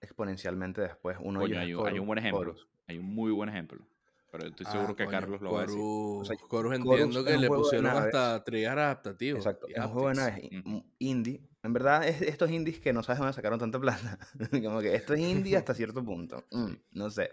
exponencialmente 0.00 0.80
después. 0.80 1.16
Uno 1.20 1.40
Coño, 1.40 1.58
hay, 1.58 1.72
hay 1.72 1.98
un 1.98 2.06
buen 2.06 2.18
ejemplo. 2.18 2.54
Hay 2.86 2.98
un 2.98 3.14
muy 3.14 3.32
buen 3.32 3.48
ejemplo. 3.48 3.84
Pero 4.30 4.46
estoy 4.46 4.66
seguro 4.66 4.90
Ah, 4.92 4.96
que 4.96 5.04
coño, 5.04 5.18
Carlos 5.20 5.40
lo 5.40 5.52
va 5.52 5.60
a 5.60 5.62
decir. 5.62 5.78
O 5.80 6.22
sea, 6.24 6.36
entiendo 6.74 7.24
que 7.24 7.38
le 7.38 7.48
pusieron 7.48 7.86
hasta 7.86 8.44
trigger 8.44 8.78
adaptativos. 8.78 9.38
Exacto, 9.38 9.66
es 9.68 9.76
un 9.78 9.88
juego 9.88 10.08
de 10.10 10.14
naves 10.14 10.50
indie. 10.98 11.40
En 11.62 11.72
verdad, 11.72 12.06
es 12.06 12.20
estos 12.22 12.50
indies 12.50 12.78
que 12.78 12.92
no 12.92 13.02
sabes 13.02 13.18
dónde 13.18 13.32
sacaron 13.32 13.58
tanta 13.58 13.80
plata. 13.80 14.18
Como 14.62 14.80
que 14.80 14.94
esto 14.94 15.14
es 15.14 15.20
indie 15.20 15.56
hasta 15.56 15.74
cierto 15.74 16.04
punto. 16.04 16.44
Mm, 16.50 16.72
no 16.92 17.10
sé. 17.10 17.30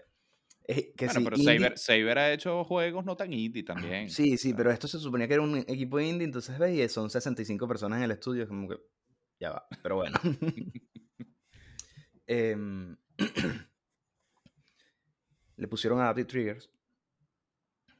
Es 0.64 0.86
que 0.96 1.06
Bueno, 1.06 1.20
sí, 1.20 1.24
pero 1.24 1.36
indie- 1.36 1.44
Saber, 1.58 1.78
Saber 1.78 2.18
ha 2.18 2.32
hecho 2.32 2.64
juegos 2.64 3.04
no 3.04 3.16
tan 3.16 3.32
indie 3.32 3.62
también. 3.62 4.10
Sí, 4.10 4.36
sí, 4.38 4.52
pero 4.54 4.70
esto 4.72 4.88
se 4.88 4.98
suponía 4.98 5.28
que 5.28 5.34
era 5.34 5.42
un 5.42 5.58
equipo 5.58 6.00
indie, 6.00 6.24
entonces 6.24 6.58
ves, 6.58 6.76
y 6.76 6.88
son 6.88 7.08
65 7.10 7.68
personas 7.68 7.98
en 7.98 8.04
el 8.04 8.10
estudio, 8.10 8.42
es 8.44 8.48
como 8.48 8.68
que 8.68 8.78
ya 9.38 9.50
va, 9.50 9.66
pero 9.82 9.96
bueno. 9.96 10.18
Em, 12.28 12.96
le 15.56 15.68
pusieron 15.68 16.00
Adaptive 16.00 16.26
Triggers, 16.26 16.68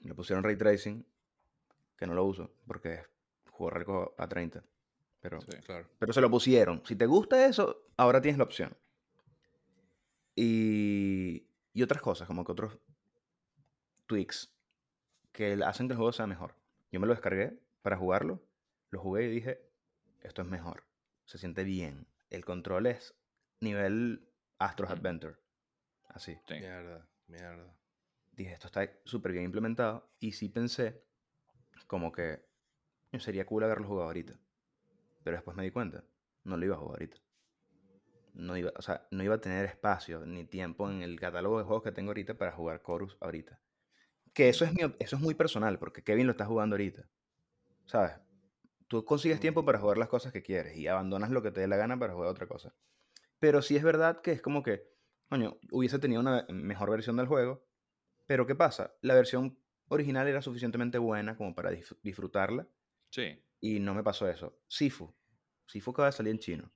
le 0.07 0.15
pusieron 0.15 0.43
Ray 0.45 0.57
Tracing, 0.57 1.05
que 1.97 2.07
no 2.07 2.15
lo 2.15 2.25
uso, 2.25 2.51
porque 2.67 2.95
es 2.95 3.07
juego 3.51 3.71
rico 3.71 4.15
a 4.19 4.29
30, 4.29 4.63
pero, 5.21 5.41
Sí. 5.41 5.51
Claro. 5.65 5.89
pero 5.99 6.13
se 6.13 6.21
lo 6.21 6.31
pusieron. 6.31 6.83
Si 6.85 6.95
te 6.97 7.07
gusta 7.07 7.47
eso, 7.47 7.85
ahora 7.97 8.21
tienes 8.21 8.39
la 8.39 8.45
opción. 8.45 8.77
Y, 10.35 11.47
y 11.73 11.83
otras 11.83 12.03
cosas, 12.03 12.27
como 12.27 12.45
que 12.45 12.53
otros 12.53 12.79
tweaks 14.07 14.53
que 15.33 15.59
hacen 15.65 15.89
que 15.89 15.93
el 15.93 15.97
juego 15.99 16.13
sea 16.13 16.27
mejor. 16.27 16.55
Yo 16.93 17.01
me 17.01 17.07
lo 17.07 17.13
descargué 17.15 17.59
para 17.83 17.97
jugarlo, 17.97 18.43
lo 18.91 19.01
jugué 19.01 19.25
y 19.25 19.31
dije, 19.31 19.61
esto 20.23 20.43
es 20.43 20.49
mejor. 20.49 20.85
Se 21.25 21.39
siente 21.39 21.65
bien. 21.65 22.07
El 22.31 22.45
control 22.45 22.87
es 22.87 23.15
nivel 23.61 24.29
Astro's 24.59 24.91
Ujú. 24.91 24.99
Adventure. 24.99 25.37
Así. 26.09 26.39
Sí. 26.47 26.55
Mierda, 26.55 27.07
mierda. 27.27 27.75
Dije, 28.37 28.53
esto 28.53 28.67
está 28.69 28.89
súper 29.05 29.33
bien 29.33 29.45
implementado. 29.45 30.13
Y 30.21 30.33
sí 30.33 30.49
pensé 30.49 31.05
como 31.87 32.13
que 32.13 32.47
"Coño, 33.11 33.21
sería 33.21 33.47
cool 33.47 33.65
haberlo 33.65 33.89
jugado 33.89 34.09
ahorita. 34.09 34.41
Pero 35.25 35.37
después 35.37 35.57
me 35.57 35.65
di 35.65 35.73
cuenta, 35.73 36.05
no 36.45 36.57
lo 36.57 36.67
iba 36.67 36.77
a 36.77 36.79
jugar 36.79 36.97
ahorita. 36.97 37.19
No 38.35 38.57
iba, 38.57 38.71
o 38.77 38.83
sea, 38.83 39.07
no 39.11 39.23
iba 39.25 39.37
a 39.37 39.41
tener 39.41 39.65
espacio 39.65 40.27
ni 40.27 40.45
tiempo 40.45 40.91
en 40.91 41.03
el 41.03 41.19
catálogo 41.19 41.59
de 41.59 41.65
juegos 41.65 41.83
que 41.83 41.93
tengo 41.93 42.11
ahorita 42.11 42.37
para 42.37 42.53
jugar 42.53 42.83
Chorus 42.85 43.17
ahorita. 43.21 43.61
Que 44.35 44.49
eso 44.51 44.65
es, 44.65 44.75
mi 44.75 44.83
eso 45.01 45.17
es 45.17 45.23
muy 45.23 45.35
personal, 45.35 45.79
porque 45.79 46.05
Kevin 46.05 46.27
lo 46.27 46.33
está 46.33 46.47
jugando 46.47 46.75
ahorita. 46.77 47.09
¿Sabes? 47.87 48.15
Tú 48.89 49.05
consigues 49.05 49.41
tiempo 49.41 49.65
para 49.65 49.81
jugar 49.81 49.99
las 49.99 50.09
cosas 50.09 50.33
que 50.33 50.43
quieres 50.43 50.77
y 50.77 50.89
abandonas 50.89 51.31
lo 51.31 51.43
que 51.43 51.53
te 51.53 51.61
dé 51.63 51.69
la 51.69 51.77
gana 51.79 51.99
para 51.99 52.15
jugar 52.15 52.31
otra 52.31 52.49
cosa. 52.49 52.75
Pero 53.41 53.63
sí 53.63 53.77
es 53.77 53.85
verdad 53.85 54.23
que 54.23 54.33
es 54.33 54.43
como 54.43 54.63
que, 54.63 54.85
coño, 55.31 55.59
hubiese 55.73 55.99
tenido 56.01 56.23
una 56.23 56.47
mejor 56.51 56.91
versión 56.91 57.17
del 57.17 57.29
juego. 57.29 57.66
Pero 58.27 58.47
¿qué 58.47 58.55
pasa? 58.55 58.95
La 59.03 59.15
versión 59.15 59.59
original 59.89 60.27
era 60.27 60.43
suficientemente 60.43 60.99
buena 60.99 61.37
como 61.37 61.55
para 61.55 61.71
disfrutarla 62.03 62.67
Sí. 63.11 63.41
y 63.61 63.79
no 63.81 63.95
me 63.95 64.03
pasó 64.03 64.29
eso. 64.29 64.59
Sifu. 64.69 65.15
Sifu 65.67 65.91
acaba 65.93 66.07
de 66.07 66.13
salir 66.13 66.33
en 66.33 66.39
chino. 66.39 66.73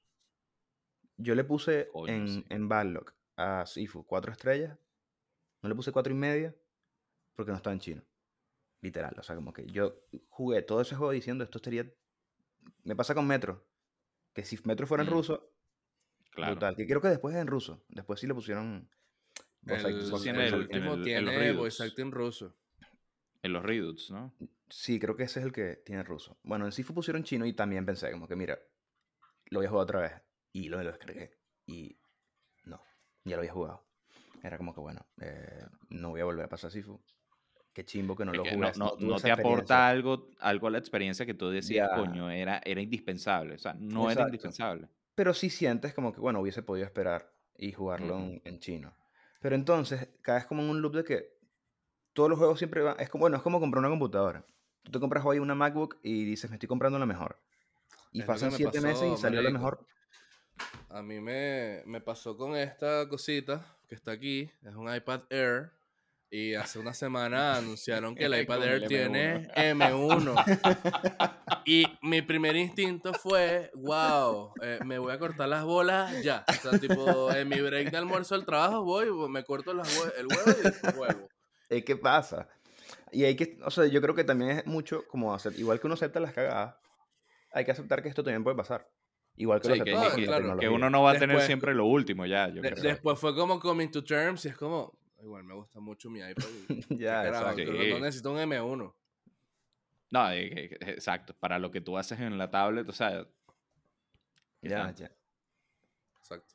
Yo 1.16 1.34
le 1.34 1.44
puse 1.44 1.90
en, 2.06 2.28
sí. 2.28 2.44
en 2.48 2.68
Badlock 2.68 3.14
a 3.36 3.66
Sifu 3.66 4.04
cuatro 4.06 4.32
estrellas. 4.32 4.78
No 5.62 5.68
le 5.68 5.74
puse 5.74 5.92
cuatro 5.92 6.12
y 6.12 6.16
media 6.16 6.54
porque 7.34 7.50
no 7.50 7.56
estaba 7.56 7.74
en 7.74 7.80
chino. 7.80 8.02
Literal. 8.80 9.14
O 9.18 9.22
sea, 9.22 9.34
como 9.36 9.52
que 9.52 9.66
yo 9.66 10.02
jugué 10.28 10.62
todo 10.62 10.80
ese 10.80 10.94
juego 10.94 11.12
diciendo 11.12 11.44
esto 11.44 11.58
sería... 11.58 11.90
Me 12.84 12.96
pasa 12.96 13.14
con 13.14 13.26
Metro. 13.26 13.66
Que 14.32 14.44
si 14.44 14.58
Metro 14.64 14.86
fuera 14.86 15.02
en 15.02 15.10
Mm, 15.10 15.12
ruso, 15.12 15.52
Claro. 16.30 16.52
brutal. 16.52 16.76
Que 16.76 16.86
creo 16.86 17.00
que 17.00 17.08
después 17.08 17.34
es 17.34 17.40
en 17.42 17.48
ruso. 17.48 17.84
Después 17.88 18.20
sí 18.20 18.26
le 18.26 18.34
pusieron... 18.34 18.88
voice 19.62 19.88
El, 19.88 19.94
act- 19.94 20.10
voice- 20.10 20.22
tiene 20.24 20.38
el 20.46 20.46
el- 20.46 20.54
en 20.54 20.60
último 20.60 20.92
acting. 20.92 21.12
en 21.16 21.24
tiene 21.26 21.52
voice 21.52 21.82
acting 21.82 22.10
ruso. 22.10 22.56
En 23.42 23.52
los 23.54 23.62
Redux, 23.64 24.10
¿no? 24.10 24.34
Sí, 24.68 24.98
creo 25.00 25.16
que 25.16 25.22
ese 25.24 25.40
es 25.40 25.46
el 25.46 25.52
que 25.52 25.76
tiene 25.84 26.02
ruso. 26.02 26.38
Bueno, 26.42 26.66
en 26.66 26.72
Sifu 26.72 26.92
pusieron 26.94 27.24
chino 27.24 27.46
y 27.46 27.52
también 27.54 27.86
pensé 27.86 28.10
como 28.12 28.28
que, 28.28 28.36
mira, 28.36 28.58
lo 29.46 29.58
voy 29.60 29.66
a 29.66 29.70
jugar 29.70 29.84
otra 29.84 30.00
vez. 30.00 30.12
Y 30.52 30.68
lo, 30.68 30.82
lo 30.82 30.90
descargué. 30.90 31.38
Y 31.66 31.96
no, 32.64 32.82
ya 33.24 33.36
lo 33.36 33.40
había 33.40 33.52
jugado. 33.52 33.84
Era 34.42 34.56
como 34.58 34.74
que, 34.74 34.80
bueno, 34.80 35.06
eh, 35.20 35.64
no 35.90 36.10
voy 36.10 36.20
a 36.20 36.24
volver 36.24 36.44
a 36.44 36.48
pasar 36.48 36.70
Sifu. 36.70 37.00
Qué 37.72 37.84
chimbo 37.84 38.16
que 38.16 38.24
no 38.24 38.32
Es 38.32 38.36
lo 38.38 38.42
que 38.44 38.50
jugué. 38.54 38.72
no, 38.76 38.96
no- 38.98 39.06
no 39.08 39.20
te 39.20 39.30
aporta 39.30 39.88
algo, 39.88 40.28
algo 40.40 40.66
a 40.66 40.70
la 40.70 40.78
experiencia 40.78 41.24
que 41.24 41.34
tú 41.34 41.48
decías, 41.50 41.88
coño, 41.94 42.30
era, 42.30 42.60
era 42.64 42.80
indispensable. 42.82 43.54
O 43.54 43.58
sea, 43.58 43.74
no 43.74 44.02
era 44.04 44.12
Exacto. 44.12 44.28
indispensable. 44.28 44.88
Pero 45.14 45.32
sí 45.34 45.50
sientes 45.50 45.94
como 45.94 46.12
que, 46.12 46.20
bueno, 46.20 46.40
hubiese 46.40 46.62
podido 46.62 46.84
esperar 46.86 47.32
y 47.56 47.72
jugarlo 47.72 48.18
en, 48.18 48.42
en 48.44 48.58
chino. 48.58 48.94
Pero 49.40 49.54
entonces, 49.54 50.08
caes 50.22 50.46
como 50.46 50.62
en 50.62 50.70
un 50.70 50.82
loop 50.82 50.94
de 50.94 51.04
que 51.04 51.40
todos 52.12 52.28
los 52.28 52.38
juegos 52.38 52.58
siempre 52.58 52.82
van. 52.82 52.98
Es 53.00 53.08
como, 53.08 53.22
bueno, 53.22 53.36
es 53.36 53.42
como 53.42 53.60
comprar 53.60 53.80
una 53.80 53.88
computadora. 53.88 54.44
Tú 54.82 54.92
te 54.92 55.00
compras 55.00 55.24
hoy 55.24 55.38
una 55.38 55.54
MacBook 55.54 55.98
y 56.02 56.24
dices, 56.24 56.50
me 56.50 56.56
estoy 56.56 56.68
comprando 56.68 56.98
la 56.98 57.06
mejor. 57.06 57.38
Y 58.12 58.20
Es 58.20 58.26
pasan 58.26 58.50
me 58.50 58.56
siete 58.56 58.80
meses 58.80 59.10
y 59.12 59.16
salió 59.16 59.40
la 59.42 59.50
mejor. 59.50 59.86
A 60.88 61.02
mí 61.02 61.20
me, 61.20 61.82
me 61.86 62.00
pasó 62.00 62.36
con 62.36 62.56
esta 62.56 63.08
cosita 63.08 63.64
que 63.88 63.94
está 63.94 64.12
aquí. 64.12 64.50
Es 64.62 64.74
un 64.74 64.92
iPad 64.92 65.22
Air. 65.30 65.72
Y 66.32 66.54
hace 66.54 66.78
una 66.78 66.94
semana 66.94 67.56
anunciaron 67.56 68.14
que 68.14 68.24
el 68.26 68.34
iPad 68.42 68.62
Air 68.62 68.82
el 68.82 68.86
tiene 68.88 69.48
M1. 69.56 71.34
Y 71.66 71.84
mi 72.02 72.22
primer 72.22 72.56
instinto 72.56 73.12
fue, 73.12 73.70
wow, 73.74 74.52
eh, 74.62 74.78
me 74.84 74.98
voy 74.98 75.12
a 75.12 75.18
cortar 75.18 75.48
las 75.48 75.64
bolas 75.64 76.22
ya. 76.22 76.44
O 76.48 76.52
sea, 76.70 76.78
tipo, 76.80 77.32
en 77.32 77.48
mi 77.48 77.60
break 77.60 77.90
de 77.90 77.96
almuerzo 77.98 78.34
del 78.34 78.44
trabajo 78.46 78.82
voy, 78.82 79.06
me 79.28 79.44
corto 79.44 79.72
las 79.74 79.86
hue- 79.98 80.12
el 80.18 80.26
huevo 80.26 81.28
y. 81.68 81.74
Eh, 81.76 81.84
¿Qué 81.84 81.96
pasa? 81.96 82.48
Y 83.12 83.24
hay 83.24 83.36
que, 83.36 83.58
o 83.64 83.70
sea, 83.70 83.86
yo 83.86 84.00
creo 84.00 84.14
que 84.14 84.24
también 84.24 84.50
es 84.52 84.66
mucho 84.66 85.04
como 85.08 85.34
hacer, 85.34 85.52
igual 85.58 85.78
que 85.80 85.86
uno 85.86 85.94
acepta 85.94 86.18
las 86.18 86.32
cagadas, 86.32 86.76
hay 87.52 87.64
que 87.64 87.70
aceptar 87.72 88.02
que 88.02 88.08
esto 88.08 88.24
también 88.24 88.42
puede 88.42 88.56
pasar. 88.56 88.88
Igual 89.36 89.60
que 89.60 89.68
lo 89.68 89.74
Sí, 89.76 89.82
que, 89.82 89.92
con 89.92 90.02
la 90.04 90.14
que- 90.14 90.24
claro, 90.24 90.58
que 90.58 90.68
uno 90.68 90.90
no 90.90 91.02
va 91.02 91.12
a 91.12 91.18
tener 91.18 91.40
siempre 91.42 91.74
lo 91.74 91.86
último 91.86 92.26
ya, 92.26 92.48
yo 92.48 92.62
De- 92.62 92.70
creo. 92.72 92.82
después 92.84 93.18
fue 93.18 93.34
como 93.34 93.60
coming 93.60 93.88
to 93.90 94.02
terms 94.02 94.44
y 94.44 94.48
es 94.48 94.56
como, 94.56 94.98
igual 95.22 95.44
me 95.44 95.54
gusta 95.54 95.80
mucho 95.80 96.10
mi 96.10 96.20
iPad. 96.20 96.44
y- 96.68 96.80
¿qué 96.88 96.96
Ya, 96.96 97.26
exacto. 97.26 97.72
No 97.72 97.98
necesito 98.00 98.32
un 98.32 98.38
M1. 98.38 98.94
No, 100.12 100.32
exacto. 100.32 101.34
Para 101.38 101.58
lo 101.58 101.70
que 101.70 101.80
tú 101.80 101.96
haces 101.96 102.18
en 102.20 102.36
la 102.38 102.50
tablet, 102.50 102.88
o 102.88 102.92
sea, 102.92 103.26
Ya, 104.62 104.90
ya. 104.92 105.10
Exacto. 106.18 106.54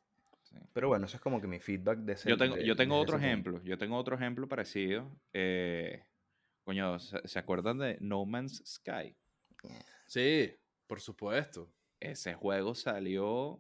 Pero 0.74 0.88
bueno, 0.90 1.06
eso 1.06 1.18
es 1.18 1.22
como 1.22 1.42
que 1.42 1.48
mi 1.48 1.60
feedback 1.60 2.00
de 2.00 2.14
ese 2.14 2.30
Yo 2.30 2.38
tengo, 2.38 2.56
de- 2.56 2.66
yo 2.66 2.76
tengo 2.76 2.98
otro 3.00 3.18
ejemplo. 3.18 3.62
Yo 3.64 3.78
tengo 3.78 3.98
otro 3.98 4.16
ejemplo 4.16 4.48
parecido. 4.48 5.12
Eh, 5.34 6.06
coño, 6.64 6.98
¿se, 7.00 7.26
se 7.28 7.40
acuerdan 7.40 7.78
de 7.80 7.98
No 8.00 8.26
Man's 8.26 8.62
Sky? 8.66 9.16
Sí, 10.08 10.54
por 10.88 11.02
supuesto. 11.02 11.70
Ese 12.00 12.34
juego 12.36 12.76
salió 12.76 13.60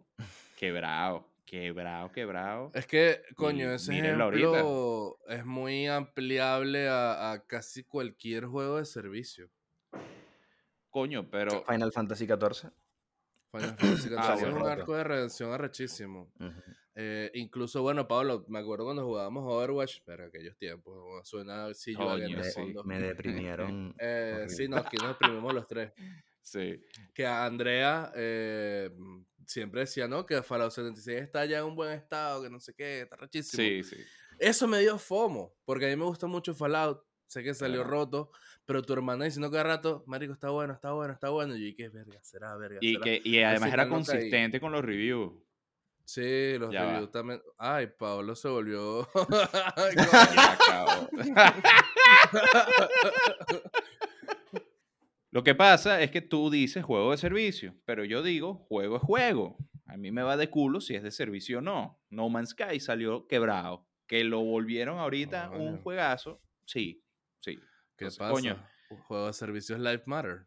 quebrado, 0.57 1.29
quebrado, 1.45 2.11
quebrado. 2.11 2.71
Es 2.73 2.85
que, 2.87 3.21
coño, 3.35 3.71
Y 3.71 3.75
ese 3.75 3.91
ahorita. 4.11 4.47
ejemplo 4.49 5.17
es 5.27 5.45
muy 5.45 5.87
ampliable 5.87 6.87
a, 6.89 7.31
a 7.31 7.45
casi 7.45 7.83
cualquier 7.83 8.45
juego 8.45 8.77
de 8.77 8.85
servicio. 8.85 9.49
Coño, 10.89 11.29
pero 11.29 11.63
Final 11.65 11.91
Fantasy 11.91 12.25
XIV. 12.25 12.71
Final 13.51 13.75
Fantasy 13.77 14.09
XIV 14.09 14.17
Ah, 14.17 14.33
es 14.35 14.41
bueno. 14.41 14.57
un 14.63 14.67
arco 14.69 14.95
de 14.95 15.03
redención 15.03 15.51
arrechísimo. 15.51 16.31
Eh, 16.97 17.29
incluso, 17.33 17.81
bueno, 17.81 18.07
Pablo, 18.07 18.45
me 18.47 18.59
acuerdo 18.59 18.85
cuando 18.85 19.03
jugábamos 19.05 19.43
Overwatch, 19.45 19.99
pero 20.05 20.25
aquellos 20.25 20.55
tiempos, 20.57 21.27
suena 21.27 21.65
así 21.65 21.91
yo 21.91 21.99
Coño, 21.99 22.25
en 22.25 22.37
el 22.39 22.43
fondo. 22.45 22.83
me 22.85 22.99
deprimieron. 23.01 23.93
Eh, 23.99 24.45
sí, 24.47 24.67
no, 24.69 24.77
aquí 24.77 24.95
nos 24.97 25.09
deprimimos 25.09 25.53
los 25.53 25.67
tres. 25.67 25.91
Sí. 26.45 26.81
Que 27.13 27.25
a 27.25 27.45
Andrea 27.45 28.11
eh, 28.15 28.89
siempre 29.45 29.81
decía, 29.81 30.07
¿no? 30.07 30.25
Que 30.25 30.41
Fallout 30.41 30.71
76 30.71 31.21
está 31.21 31.45
ya 31.45 31.59
en 31.59 31.65
un 31.65 31.75
buen 31.75 31.91
estado, 31.91 32.43
que 32.43 32.49
no 32.49 32.59
sé 32.59 32.73
qué, 32.73 33.01
está 33.01 33.15
rechísimo. 33.17 33.61
Sí, 33.61 33.83
sí. 33.83 33.97
Eso 34.39 34.67
me 34.67 34.79
dio 34.79 34.97
FOMO, 34.97 35.53
porque 35.65 35.85
a 35.85 35.89
mí 35.89 35.95
me 35.95 36.05
gusta 36.05 36.27
mucho 36.27 36.53
Fallout. 36.53 37.01
Sé 37.27 37.41
que 37.43 37.53
salió 37.55 37.81
Claro. 37.81 37.89
roto, 37.89 38.31
pero 38.65 38.83
tu 38.83 38.93
hermana 38.93 39.25
diciendo 39.25 39.49
cada 39.49 39.63
rato, 39.63 40.03
Marico, 40.05 40.33
está 40.33 40.49
bueno, 40.51 40.73
está 40.73 40.91
bueno, 40.91 41.13
está 41.13 41.29
bueno. 41.29 41.55
Y 41.55 41.71
yo, 41.71 41.75
¿qué 41.75 41.89
verga? 41.89 42.19
¿Será 42.23 42.55
verga? 42.55 42.77
Y, 42.81 42.93
será?". 42.93 43.03
que, 43.03 43.21
y 43.23 43.41
además 43.41 43.73
era 43.73 43.89
consistente 43.89 44.59
con 44.59 44.71
los 44.71 44.85
reviews. 44.85 45.33
Sí, 46.07 46.55
los 46.59 46.71
Ya 46.71 46.83
va. 46.83 46.91
reviews 46.91 47.11
también. 47.11 47.41
Ay, 47.57 47.87
Pablo 47.97 48.35
se 48.35 48.47
volvió. 48.47 49.09
Ya. 49.95 51.09
Lo 55.35 55.43
que 55.43 55.53
pasa 55.53 56.01
es 56.01 56.11
que 56.11 56.21
tú 56.21 56.49
dices 56.49 56.85
juego 56.85 57.11
de 57.11 57.17
servicio, 57.17 57.75
pero 57.83 58.05
yo 58.05 58.23
digo 58.23 58.53
juego 58.69 58.95
es 58.95 59.01
juego. 59.01 59.57
A 59.85 59.97
mí 59.97 60.09
me 60.09 60.23
va 60.23 60.37
de 60.37 60.49
culo 60.49 60.79
si 60.79 60.95
es 60.95 61.03
de 61.03 61.11
servicio 61.11 61.57
o 61.57 61.61
no. 61.61 61.99
No 62.09 62.29
Man's 62.29 62.51
Sky 62.51 62.79
salió 62.79 63.27
quebrado. 63.27 63.85
Que 64.07 64.23
lo 64.23 64.39
volvieron 64.45 64.97
ahorita 64.97 65.49
un 65.49 65.71
Coño. 65.71 65.81
juegazo. 65.83 66.41
Sí, 66.63 67.03
sí. 67.41 67.57
¿Qué 67.97 68.05
Entonces, 68.05 68.17
pasa? 68.17 68.31
coño. 68.31 68.65
Un 68.91 68.97
juego 68.99 69.27
de 69.27 69.33
servicios 69.33 69.77
Life 69.77 70.03
Matter. 70.05 70.45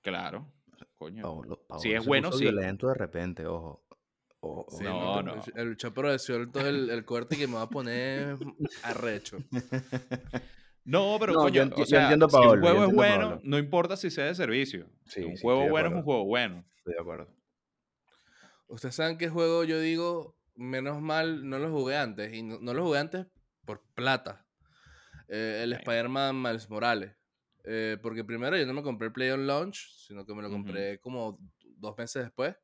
Claro. 0.00 0.50
Coño. 0.96 1.20
Paolo, 1.22 1.62
Paolo 1.68 1.82
Si 1.82 1.92
es 1.92 2.04
se 2.04 2.08
bueno, 2.08 2.28
puso 2.28 2.38
sí. 2.38 2.44
violento 2.44 2.88
de 2.88 2.94
repente, 2.94 3.44
ojo. 3.44 3.84
Ojo, 4.40 4.66
Sí, 4.78 4.84
No, 4.84 5.22
no, 5.22 5.36
no. 5.36 5.42
El, 5.56 5.76
chapo 5.76 6.00
resuelto 6.00 6.66
el, 6.66 6.88
el 6.88 7.04
corte 7.04 7.36
que 7.36 7.46
me 7.46 7.56
va 7.56 7.62
a 7.62 7.68
poner 7.68 8.38
arrecho. 8.82 9.36
No, 10.84 11.16
pero 11.18 11.32
No, 11.32 11.38
coño, 11.40 11.54
yo 11.54 11.62
enti- 11.64 11.74
o 11.74 11.78
yo 11.78 11.86
sea, 11.86 12.02
entiendo 12.02 12.26
a 12.26 12.30
si 12.30 12.36
un 12.36 12.42
Paolo, 12.42 12.54
yo 12.56 12.60
juego 12.68 12.84
es 12.90 12.94
bueno, 12.94 13.28
Paolo. 13.30 13.40
no 13.44 13.58
importa 13.58 13.96
si 13.96 14.10
sea 14.10 14.24
de 14.26 14.34
servicio. 14.34 14.86
Sí, 15.06 15.22
un 15.24 15.36
sí, 15.36 15.42
juego 15.42 15.68
bueno 15.70 15.88
es 15.88 15.94
un 15.94 16.02
juego 16.02 16.24
bueno. 16.26 16.64
Estoy 16.76 16.94
de 16.94 17.00
acuerdo. 17.00 17.28
Ustedes 18.68 18.94
saben 18.94 19.18
qué 19.18 19.28
juego 19.28 19.64
yo 19.64 19.78
digo, 19.80 20.36
menos 20.54 21.00
mal 21.00 21.48
no 21.48 21.58
lo 21.58 21.70
jugué 21.70 21.96
antes. 21.96 22.32
Y 22.34 22.42
no, 22.42 22.58
no 22.60 22.74
lo 22.74 22.84
jugué 22.84 22.98
antes 22.98 23.26
por 23.64 23.82
plata. 23.94 24.46
Eh, 25.28 25.60
el. 25.64 25.72
Spider-Man 25.74 26.40
Miles 26.40 26.68
Morales. 26.68 27.12
Eh, 27.64 27.96
porque 28.02 28.24
primero 28.24 28.56
yo 28.58 28.66
no 28.66 28.74
me 28.74 28.82
compré 28.82 29.06
el 29.06 29.12
Play 29.12 29.30
on 29.30 29.46
Launch, 29.46 29.88
sino 30.06 30.26
que 30.26 30.34
me 30.34 30.42
lo 30.42 30.50
compré 30.50 30.98
como 31.00 31.38
dos 31.78 31.96
meses 31.96 32.24
después. 32.24 32.54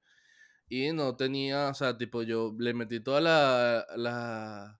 Y 0.68 0.92
no 0.92 1.16
tenía, 1.16 1.68
o 1.68 1.74
sea, 1.74 1.96
tipo, 1.96 2.22
yo 2.22 2.54
le 2.58 2.74
metí 2.74 3.00
toda 3.00 3.20
la, 3.20 3.86
la- 3.96 4.78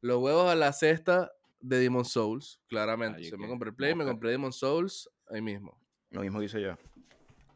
los 0.00 0.18
huevos 0.22 0.50
a 0.50 0.54
la 0.54 0.72
cesta 0.72 1.30
de 1.62 1.78
Demon 1.78 2.04
Souls, 2.04 2.60
claramente. 2.68 3.22
O 3.22 3.24
sea, 3.24 3.38
me 3.38 3.48
compré 3.48 3.70
el 3.70 3.76
Play, 3.76 3.94
me 3.94 4.04
compré 4.04 4.30
Demon 4.30 4.52
Souls 4.52 5.08
ahí 5.28 5.40
mismo. 5.40 5.80
Lo 6.10 6.20
mismo 6.20 6.40
que 6.40 6.46
hice 6.46 6.60
yo. 6.60 6.76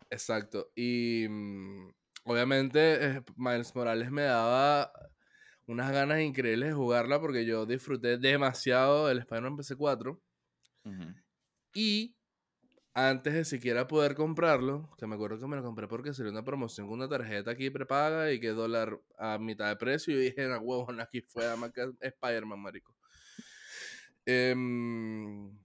Exacto. 0.08 0.70
Y 0.74 1.26
mm, 1.28 1.88
obviamente 2.24 3.04
eh, 3.04 3.22
Miles 3.36 3.74
Morales 3.74 4.10
me 4.10 4.22
daba 4.22 4.90
unas 5.66 5.90
ganas 5.90 6.20
increíbles 6.20 6.70
de 6.70 6.74
jugarla 6.74 7.20
porque 7.20 7.44
yo 7.44 7.66
disfruté 7.66 8.16
demasiado 8.18 9.08
del 9.08 9.18
Spider-Man 9.18 9.56
PC4. 9.56 10.20
Ujú. 10.84 11.14
Y 11.74 12.16
antes 12.94 13.34
de 13.34 13.44
siquiera 13.44 13.86
poder 13.86 14.14
comprarlo, 14.14 14.88
que 14.96 15.06
me 15.06 15.16
acuerdo 15.16 15.38
que 15.38 15.46
me 15.46 15.56
lo 15.56 15.62
compré 15.62 15.86
porque 15.86 16.14
salió 16.14 16.32
una 16.32 16.44
promoción 16.44 16.86
con 16.86 16.98
una 16.98 17.08
tarjeta 17.08 17.50
aquí 17.50 17.68
prepaga 17.68 18.32
y 18.32 18.40
que 18.40 18.48
dólar 18.48 18.98
a 19.18 19.36
mitad 19.38 19.68
de 19.68 19.76
precio. 19.76 20.14
Y 20.14 20.16
yo 20.16 20.22
dije, 20.22 20.48
no, 20.48 20.58
huevón, 20.60 21.00
aquí 21.00 21.20
fue 21.20 21.44
que 21.74 21.92
Spider-Man, 22.00 22.58
marico. 22.58 22.95
Em, 24.26 25.58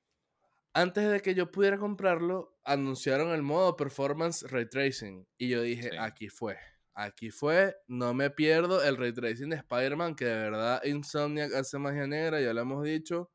antes 0.74 1.09
de 1.12 1.22
que 1.22 1.36
yo 1.36 1.51
pudiera 1.51 1.78
comprarlo, 1.80 2.59
anunciaron 2.64 3.32
el 3.34 3.41
modo 3.43 3.76
Performance 3.78 4.43
Ray 4.49 4.70
Tracing. 4.70 5.28
Y 5.38 5.49
yo 5.49 5.62
dije, 5.64 5.91
Sí. 5.91 5.97
aquí 5.97 6.30
fue. 6.30 6.57
Aquí 6.93 7.32
fue, 7.32 7.76
no 7.88 8.14
me 8.14 8.30
pierdo 8.32 8.84
el 8.84 8.97
Ray 8.97 9.14
Tracing 9.14 9.49
de 9.49 9.57
Spider-Man, 9.57 10.16
que 10.16 10.26
de 10.26 10.36
verdad 10.36 10.84
Insomniac 10.86 11.53
hace 11.55 11.80
magia 11.80 12.05
negra, 12.07 12.41
ya 12.41 12.53
lo 12.53 12.62
hemos 12.62 12.84
dicho, 12.84 13.32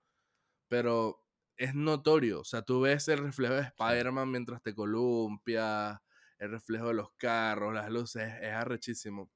pero 0.68 1.24
es 1.56 1.74
notorio. 1.74 2.40
O 2.40 2.44
sea, 2.44 2.62
tú 2.62 2.82
ves 2.82 3.08
el 3.08 3.18
reflejo 3.18 3.54
de 3.54 3.62
Spider-Man 3.62 4.30
mientras 4.30 4.62
te 4.62 4.74
columpias, 4.74 5.98
el 6.38 6.50
reflejo 6.50 6.88
de 6.88 6.94
los 6.94 7.12
carros, 7.16 7.74
las 7.74 7.90
luces, 7.90 8.32
es 8.42 8.52
arrechísimo. 8.52 9.30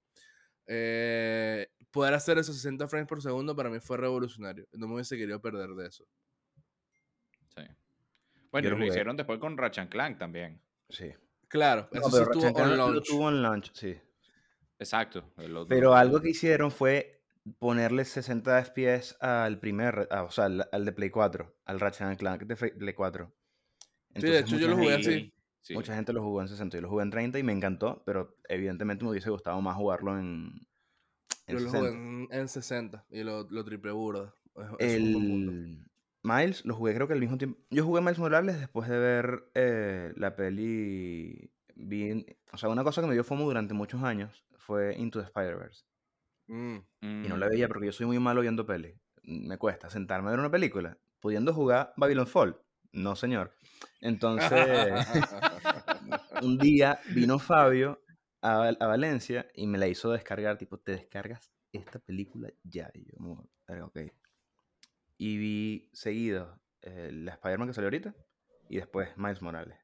Eh, 0.72 1.66
poder 1.90 2.14
hacer 2.14 2.38
esos 2.38 2.54
60 2.54 2.86
frames 2.86 3.08
por 3.08 3.20
segundo 3.20 3.56
para 3.56 3.68
mí 3.70 3.80
fue 3.80 3.96
revolucionario. 3.96 4.68
No 4.72 4.86
me 4.86 4.94
hubiese 4.94 5.16
querido 5.16 5.40
perder 5.40 5.70
de 5.70 5.88
eso. 5.88 6.04
Sí. 7.56 7.62
Bueno, 8.52 8.68
y 8.68 8.70
lo 8.78 8.86
hicieron 8.86 9.16
después 9.16 9.40
con 9.40 9.58
Ratchet 9.58 9.88
Clank 9.88 10.18
también. 10.18 10.60
Sí. 10.88 11.10
Claro, 11.48 11.88
No, 11.92 12.00
eso 12.00 12.10
sí 12.10 12.16
pero 12.18 12.22
estuvo 12.30 12.42
Ratchet 12.44 12.54
Clank 12.56 12.70
on 12.70 12.78
lo 12.78 12.90
launch. 12.92 13.06
tuvo 13.08 13.28
en 13.28 13.42
launch, 13.42 13.72
sí. 13.74 13.98
Exacto. 14.78 15.32
el 15.38 15.56
otro- 15.56 15.68
Pero 15.68 15.94
algo 15.94 16.20
que 16.20 16.30
hicieron 16.30 16.70
fue 16.70 17.20
ponerle 17.58 18.04
60 18.04 18.58
FPS 18.64 19.16
al 19.20 19.58
primer, 19.58 20.06
ah, 20.12 20.22
o 20.22 20.30
sea, 20.30 20.44
al, 20.44 20.68
al 20.70 20.84
de 20.84 20.92
Play 20.92 21.10
4, 21.10 21.56
al 21.64 21.80
Ratchet 21.80 22.02
and 22.02 22.18
Clank 22.18 22.42
de 22.44 22.54
Play 22.56 22.94
4. 22.94 23.32
de 24.14 24.38
hecho, 24.38 24.56
yo 24.56 24.68
lo 24.68 24.76
jugué 24.76 24.94
así. 24.94 25.32
Sí. 25.62 25.74
Mucha 25.74 25.94
gente 25.94 26.12
lo 26.12 26.22
jugó 26.22 26.40
en 26.42 26.48
60, 26.48 26.76
yo 26.76 26.80
lo 26.82 26.88
jugué 26.88 27.02
en 27.04 27.10
30 27.10 27.38
y 27.38 27.42
me 27.42 27.52
encantó, 27.52 28.02
pero 28.06 28.36
evidentemente 28.48 29.04
me 29.04 29.10
hubiese 29.10 29.30
gustado 29.30 29.60
más 29.60 29.76
jugarlo 29.76 30.18
en, 30.18 30.66
en 31.46 31.58
Yo 31.58 31.64
lo 31.64 31.70
60. 31.70 31.78
jugué 31.78 31.90
en, 31.90 32.28
en 32.30 32.48
60 32.48 33.04
y 33.10 33.22
lo, 33.22 33.46
lo 33.50 33.64
triple 33.64 33.92
burda. 33.92 34.34
Es- 34.78 34.96
es 34.96 35.00
un 35.00 35.12
buen 35.12 35.24
punto. 35.24 35.52
El 35.52 35.86
Miles 36.22 36.64
lo 36.66 36.74
jugué 36.74 36.94
creo 36.94 37.06
que 37.06 37.14
al 37.14 37.20
mismo 37.20 37.38
tiempo. 37.38 37.58
Yo 37.70 37.84
jugué 37.84 38.00
Miles 38.02 38.18
Morales 38.18 38.58
después 38.60 38.88
de 38.88 38.98
ver 38.98 39.50
eh, 39.54 40.12
la 40.16 40.36
peli. 40.36 41.50
vi- 41.74 42.26
o 42.52 42.56
sea, 42.58 42.68
una 42.68 42.84
cosa 42.84 43.00
que 43.00 43.06
me 43.06 43.14
dio 43.14 43.24
FOMO 43.24 43.44
durante 43.44 43.72
muchos 43.74 44.02
años 44.02 44.44
fue 44.58 44.94
Into 44.98 45.18
the 45.20 45.24
Spider-Verse. 45.26 45.84
Mm. 46.48 46.76
Y 47.02 47.28
no 47.28 47.36
la 47.38 47.48
veía 47.48 47.68
porque 47.68 47.86
yo 47.86 47.92
soy 47.92 48.06
muy 48.06 48.18
malo 48.18 48.40
viendo 48.42 48.66
peli. 48.66 48.94
Me 49.22 49.56
cuesta 49.56 49.88
sentarme 49.88 50.28
a 50.28 50.30
ver 50.32 50.40
una 50.40 50.50
película 50.50 50.98
pudiendo 51.20 51.54
jugar 51.54 51.92
Babylon 51.96 52.26
Fall. 52.26 52.60
No, 52.92 53.14
señor. 53.16 53.52
Entonces, 54.00 54.50
un 56.42 56.58
día 56.58 57.00
vino 57.14 57.38
Fabio 57.38 58.00
a, 58.42 58.56
Val- 58.56 58.78
a 58.80 58.86
Valencia 58.86 59.46
y 59.54 59.66
me 59.66 59.78
la 59.78 59.88
hizo 59.88 60.10
descargar. 60.12 60.58
Tipo, 60.58 60.78
te 60.78 60.92
descargas 60.92 61.50
esta 61.72 61.98
película 61.98 62.50
ya. 62.64 62.90
Y 62.94 63.04
yo, 63.04 63.16
como, 63.16 63.48
"Verga, 63.68 63.86
ok. 63.86 63.98
Y 65.18 65.36
vi 65.36 65.90
seguido 65.92 66.58
eh, 66.82 67.10
la 67.12 67.32
Spider-Man 67.32 67.68
que 67.68 67.74
salió 67.74 67.86
ahorita 67.88 68.14
y 68.68 68.76
después 68.76 69.10
Miles 69.16 69.42
Morales. 69.42 69.76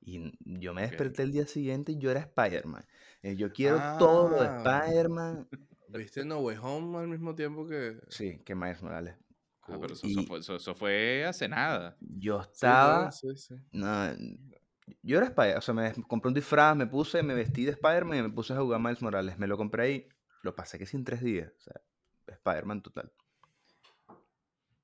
Y 0.00 0.32
yo 0.60 0.74
me 0.74 0.82
desperté 0.82 1.22
el 1.22 1.32
día 1.32 1.46
siguiente 1.46 1.92
y 1.92 1.98
yo 1.98 2.10
era 2.10 2.20
Spider-Man. 2.20 2.84
Eh, 3.22 3.36
yo 3.36 3.52
quiero 3.52 3.78
todo 3.98 4.28
lo 4.28 4.42
de 4.42 4.48
Ah. 4.48 4.62
Spider-Man. 4.84 5.48
¿Viste 5.88 6.24
No 6.24 6.40
Way 6.40 6.56
Home 6.60 6.98
al 6.98 7.08
mismo 7.08 7.34
tiempo 7.34 7.66
que.? 7.66 7.98
Sí, 8.08 8.38
que 8.44 8.54
Miles 8.54 8.82
Morales. 8.82 9.16
Ah, 9.66 9.78
pero 9.80 9.94
eso, 9.94 10.06
Y- 10.06 10.12
eso 10.12 10.22
fue, 10.24 10.38
eso- 10.40 10.56
eso 10.56 10.74
fue 10.74 11.24
hace 11.24 11.48
nada. 11.48 11.96
Yo 12.00 12.42
Sí, 12.42 12.48
estaba. 12.52 13.10
sí, 13.12 13.36
sí. 13.36 13.54
No, 13.72 14.10
yo 15.02 15.16
era 15.18 15.26
Spider, 15.26 15.56
o 15.56 15.60
sea, 15.62 15.72
me 15.74 15.92
compré 16.06 16.28
un 16.28 16.34
disfraz, 16.34 16.76
me 16.76 16.86
puse, 16.86 17.22
me 17.22 17.34
vestí 17.34 17.64
de 17.64 17.70
Spider-Man 17.72 18.18
y 18.18 18.22
me 18.22 18.30
puse 18.30 18.52
a 18.52 18.58
jugar 18.60 18.80
Miles 18.80 19.00
Morales. 19.00 19.38
Me 19.38 19.46
lo 19.46 19.56
compré 19.56 19.90
y 19.92 20.08
lo 20.42 20.54
pasé 20.54 20.78
que 20.78 20.86
sin 20.86 21.04
tres 21.04 21.22
días. 21.22 21.50
O 21.58 21.60
sea, 21.62 21.80
Spider-Man 22.26 22.82
total. 22.82 23.10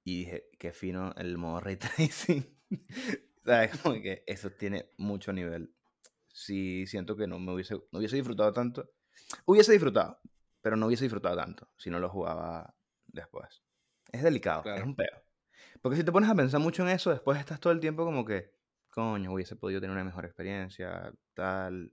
Y 0.05 0.21
dije, 0.21 0.49
qué 0.59 0.73
fino 0.73 1.13
el 1.17 1.37
modo 1.37 1.61
Ray 1.61 1.77
Tracing. 1.77 2.45
¿Sabes? 3.45 3.77
Como 3.79 3.95
que 4.01 4.25
eso 4.27 4.51
tiene 4.51 4.89
mucho 4.97 5.33
nivel. 5.33 5.75
Sí, 6.33 6.87
siento 6.87 7.17
que 7.17 7.27
no 7.27 7.39
me 7.39 7.53
hubiese, 7.53 7.75
no 7.75 7.99
hubiese 7.99 8.17
disfrutado 8.17 8.53
tanto. 8.53 8.91
Hubiese 9.45 9.73
disfrutado, 9.73 10.19
pero 10.63 10.77
no 10.77 10.87
hubiese 10.87 11.05
disfrutado 11.05 11.37
tanto 11.37 11.69
si 11.77 11.91
no 11.91 11.99
lo 11.99 12.09
jugaba 12.09 12.75
después. 13.09 13.63
Es 14.13 14.23
delicado, 14.23 14.61
es 14.61 14.65
Claro. 14.65 14.85
un 14.85 14.97
peo. 14.97 15.23
Porque 15.83 15.97
si 15.97 16.05
te 16.05 16.13
pones 16.13 16.29
a 16.31 16.35
pensar 16.35 16.61
mucho 16.61 16.83
en 16.83 16.89
eso, 16.91 17.11
después 17.11 17.39
estás 17.39 17.61
todo 17.61 17.73
el 17.73 17.81
tiempo 17.81 18.05
como 18.05 18.25
que, 18.25 18.53
coño, 18.91 19.33
hubiese 19.33 19.57
podido 19.57 19.81
tener 19.81 19.95
una 19.95 20.05
mejor 20.05 20.25
experiencia, 20.25 21.13
tal. 21.35 21.93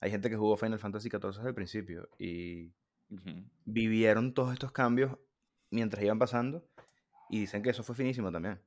Hay 0.00 0.10
gente 0.10 0.30
que 0.30 0.36
jugó 0.36 0.56
Final 0.56 0.78
Fantasy 0.78 1.08
XIV 1.10 1.36
desde 1.38 1.48
el 1.48 1.54
principio 1.54 2.08
y 2.18 2.72
vivieron 3.64 4.32
todos 4.34 4.52
estos 4.52 4.70
cambios 4.72 5.16
mientras 5.70 6.02
iban 6.04 6.18
pasando 6.18 6.68
y 7.30 7.40
dicen 7.40 7.62
que 7.62 7.70
eso 7.70 7.82
fue 7.82 7.94
finísimo 7.94 8.30
también. 8.30 8.60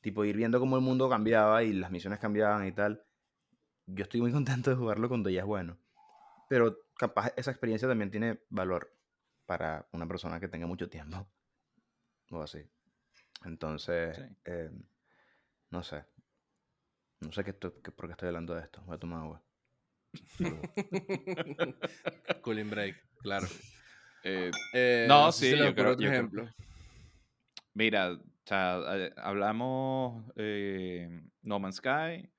Tipo, 0.00 0.24
ir 0.24 0.36
viendo 0.36 0.58
cómo 0.58 0.76
el 0.76 0.82
mundo 0.82 1.08
cambiaba 1.10 1.62
y 1.62 1.72
las 1.74 1.90
misiones 1.90 2.18
cambiaban 2.18 2.66
y 2.66 2.72
tal. 2.72 3.04
Yo 3.86 4.04
estoy 4.04 4.20
muy 4.22 4.32
contento 4.32 4.70
de 4.70 4.76
jugarlo 4.76 5.08
cuando 5.08 5.28
ya 5.30 5.40
es 5.40 5.46
bueno. 5.46 5.78
Pero 6.48 6.78
capaz 6.96 7.32
esa 7.36 7.50
experiencia 7.50 7.86
también 7.86 8.10
tiene 8.10 8.40
valor 8.48 8.96
para 9.46 9.86
una 9.92 10.08
persona 10.08 10.40
que 10.40 10.48
tenga 10.48 10.66
mucho 10.66 10.88
tiempo. 10.88 11.28
O 12.30 12.42
así. 12.42 12.58
Entonces, 13.44 14.16
Sí. 14.16 14.22
eh, 14.46 14.70
no 15.70 15.82
sé. 15.82 16.04
No 17.20 17.32
sé 17.32 17.44
qué 17.44 17.50
estoy- 17.50 17.72
qué- 17.82 17.90
por 17.92 18.06
qué 18.06 18.12
estoy 18.12 18.28
hablando 18.28 18.54
de 18.54 18.62
esto. 18.62 18.82
Voy 18.86 18.96
a 18.96 18.98
tomar 18.98 19.20
agua. 19.22 19.42
Cooling 22.42 22.70
break, 22.70 22.96
claro. 23.18 23.46
Eh, 24.22 24.50
Eh, 24.74 25.06
No, 25.08 25.32
sí, 25.32 25.50
yo 25.50 25.56
creo- 25.56 25.70
otro 25.70 25.90
yo 25.92 25.96
creo- 25.96 26.10
ejemplo. 26.12 26.54
Mira, 27.72 28.12
o 28.12 28.20
sea, 28.44 28.74
hablamos 29.16 30.30
eh, 30.36 31.08
No 31.40 31.58
Man's 31.58 31.76
Sky. 31.76 32.30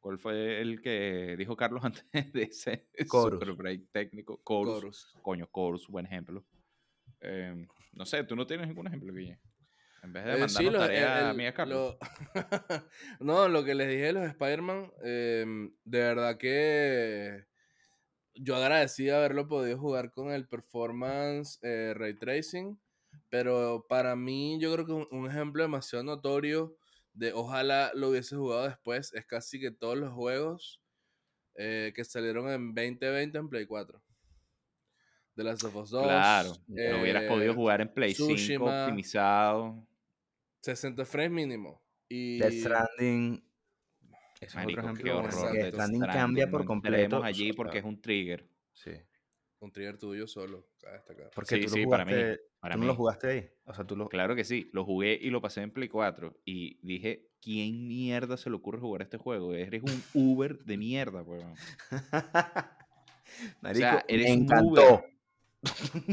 ¿Cuál 0.00 0.18
fue 0.18 0.60
el 0.60 0.82
que 0.82 1.36
dijo 1.38 1.54
Carlos 1.56 1.84
antes 1.84 2.32
de 2.32 2.42
ese 2.42 2.88
Chorus. 3.08 3.38
super 3.38 3.52
break 3.54 3.82
técnico? 3.92 4.42
Chorus. 4.44 5.16
Coño, 5.22 5.48
Chorus, 5.54 5.86
buen 5.86 6.06
ejemplo. 6.06 6.44
Eh, 7.22 7.66
no 7.92 8.04
sé, 8.06 8.24
tú 8.24 8.36
no 8.36 8.46
tienes 8.46 8.66
ningún 8.68 8.86
ejemplo, 8.86 9.12
Guille. 9.12 9.38
En 10.02 10.12
vez 10.12 10.24
de 10.24 10.30
Eh, 10.32 10.36
mandarnos 10.38 10.56
sí, 10.56 10.64
lo- 10.70 10.78
tarea 10.78 11.20
el- 11.20 11.26
a 11.26 11.32
mí 11.34 11.46
a 11.46 11.54
Carlos. 11.54 11.96
lo- 12.00 12.34
no, 13.20 13.48
lo 13.48 13.64
que 13.64 13.74
les 13.74 13.88
dije 13.88 14.02
de 14.06 14.12
los 14.12 14.24
Spider-Man, 14.26 14.92
em, 15.04 15.72
de 15.84 15.98
verdad 16.00 16.36
que 16.38 17.44
yo 18.34 18.56
agradecí 18.56 19.08
haberlo 19.10 19.46
podido 19.46 19.78
jugar 19.78 20.10
con 20.10 20.32
el 20.32 20.48
performance 20.48 21.58
eh, 21.62 21.94
ray 21.94 22.14
tracing, 22.14 22.80
pero 23.28 23.86
para 23.88 24.16
mí 24.16 24.58
yo 24.60 24.72
creo 24.72 24.86
que 24.86 24.92
un, 24.92 25.06
un 25.12 25.28
ejemplo 25.30 25.62
demasiado 25.62 26.02
notorio 26.04 26.76
de 27.12 27.32
ojalá 27.34 27.92
lo 27.94 28.08
hubiese 28.08 28.34
jugado 28.36 28.64
después 28.64 29.12
es 29.12 29.26
casi 29.26 29.60
que 29.60 29.70
todos 29.70 29.96
los 29.98 30.12
juegos 30.14 30.80
eh, 31.56 31.92
que 31.94 32.04
salieron 32.04 32.48
en 32.48 32.74
2020 32.74 33.36
en 33.38 33.48
Play 33.50 33.66
4. 33.66 34.02
The 35.34 35.44
Last 35.44 35.64
of 35.64 35.74
Us 35.76 35.90
2. 35.90 36.02
Claro, 36.02 36.52
lo 36.68 37.00
hubieras 37.02 37.24
podido 37.24 37.52
eh, 37.52 37.54
jugar 37.54 37.80
en 37.80 37.92
Play 37.92 38.14
5 38.14 38.28
Tsushima. 38.34 38.82
optimizado. 38.84 39.86
60 40.62 41.04
frames 41.04 41.32
mínimo. 41.32 41.82
Y 42.08 42.38
Death 42.38 42.52
Stranding. 42.52 43.44
Es 44.40 44.54
Marico, 44.54 44.80
otro 44.80 44.94
qué 44.94 45.00
ejemplo. 45.10 45.22
Death 45.22 45.72
Stranding 45.72 45.72
Stranding, 45.72 46.00
cambia 46.02 46.50
por 46.50 46.64
completo. 46.64 47.22
allí 47.22 47.50
o 47.50 47.52
sea, 47.52 47.56
porque 47.56 47.78
es 47.78 47.84
un 47.84 48.00
trigger. 48.00 48.46
Sí. 48.74 48.90
un 49.60 49.70
trigger 49.72 49.96
tuyo 49.98 50.26
solo, 50.26 50.66
cabe 50.80 50.94
destacar. 50.96 51.30
Porque 51.34 51.54
Sí, 51.56 51.60
tú, 51.62 51.68
lo 51.68 51.74
sí, 51.76 51.86
para 51.86 52.04
mí, 52.04 52.12
jugaste, 52.12 52.40
para 52.60 52.74
tú 52.74 52.80
no 52.80 52.86
lo 52.86 52.92
mí. 52.92 52.96
jugaste 52.96 53.26
ahí. 53.28 53.48
O 53.64 53.72
sea, 53.74 53.84
tú 53.86 53.96
lo. 53.96 54.08
Claro 54.08 54.34
que 54.36 54.44
sí, 54.44 54.68
lo 54.72 54.84
jugué 54.84 55.18
y 55.20 55.30
lo 55.30 55.40
pasé 55.40 55.62
en 55.62 55.70
Play 55.70 55.88
4 55.88 56.40
y 56.44 56.78
dije, 56.86 57.30
¿quién 57.40 57.86
mierda 57.88 58.36
se 58.36 58.50
le 58.50 58.56
ocurre 58.56 58.80
jugar 58.80 59.02
este 59.02 59.16
juego? 59.18 59.54
Eres 59.54 59.82
un 59.84 60.02
Uber 60.14 60.58
de 60.64 60.76
mierda, 60.76 61.22
weón. 61.22 61.54
Marico, 63.60 63.86
eres 64.08 64.26
me 64.28 64.32
un 64.36 64.42
encantó. 64.42 64.68
Uber. 64.94 65.11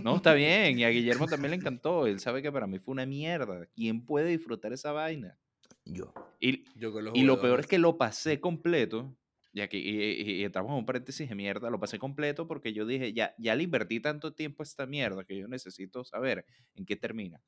No, 0.03 0.17
está 0.17 0.33
bien, 0.33 0.77
y 0.79 0.83
a 0.83 0.89
Guillermo 0.89 1.25
también 1.27 1.51
le 1.51 1.57
encantó, 1.57 2.05
él 2.07 2.19
sabe 2.19 2.41
que 2.41 2.51
para 2.51 2.67
mí 2.67 2.79
fue 2.79 2.91
una 2.91 3.05
mierda. 3.05 3.65
¿Quién 3.75 4.05
puede 4.05 4.27
disfrutar 4.29 4.73
esa 4.73 4.91
vaina? 4.91 5.37
Yo. 5.85 6.13
Y, 6.39 6.65
Yo 6.79 6.91
lo 7.01 7.11
y 7.15 7.25
peor 7.41 7.59
es 7.61 7.67
que 7.67 7.79
lo 7.79 7.97
pasé 7.97 8.39
completo, 8.39 9.15
y 9.51 9.61
aquí 9.61 9.77
y, 9.77 10.01
y- 10.03 10.31
y 10.41 10.43
entramos 10.43 10.71
en 10.71 10.77
un 10.77 10.85
paréntesis 10.85 11.27
de 11.27 11.33
mierda, 11.35 11.69
lo 11.71 11.79
pasé 11.79 11.97
completo 11.97 12.47
porque 12.47 12.73
yo 12.73 12.85
dije, 12.85 13.11
ya, 13.13 13.33
ya 13.39 13.55
le 13.55 13.63
invertí 13.63 13.99
tanto 13.99 14.33
tiempo 14.33 14.61
a 14.61 14.65
esta 14.65 14.85
mierda 14.85 15.23
que 15.23 15.35
yo 15.37 15.47
necesito 15.47 16.03
saber 16.03 16.45
en 16.75 16.85
qué 16.85 16.95
termina. 16.95 17.41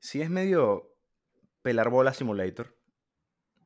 Sí 0.00 0.20
es 0.20 0.30
medio 0.30 0.88
pelar 1.62 1.88
bola 1.90 2.12
simulator. 2.12 2.76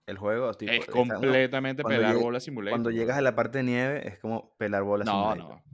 El 0.04 0.18
juego. 0.18 0.52
tipo, 0.54 0.70
es 0.70 0.80
está 0.80 0.92
completamente 0.92 1.82
pelar 1.82 2.14
llegue- 2.14 2.22
bola 2.22 2.40
simulator. 2.40 2.72
cuando 2.72 2.90
llegas 2.90 3.16
a 3.16 3.22
la 3.22 3.34
parte 3.34 3.58
de 3.58 3.64
nieve 3.64 4.06
es 4.06 4.18
como 4.18 4.54
pelar 4.58 4.82
bola 4.82 5.04
No, 5.04 5.32
simulator. 5.32 5.56
no. 5.56 5.64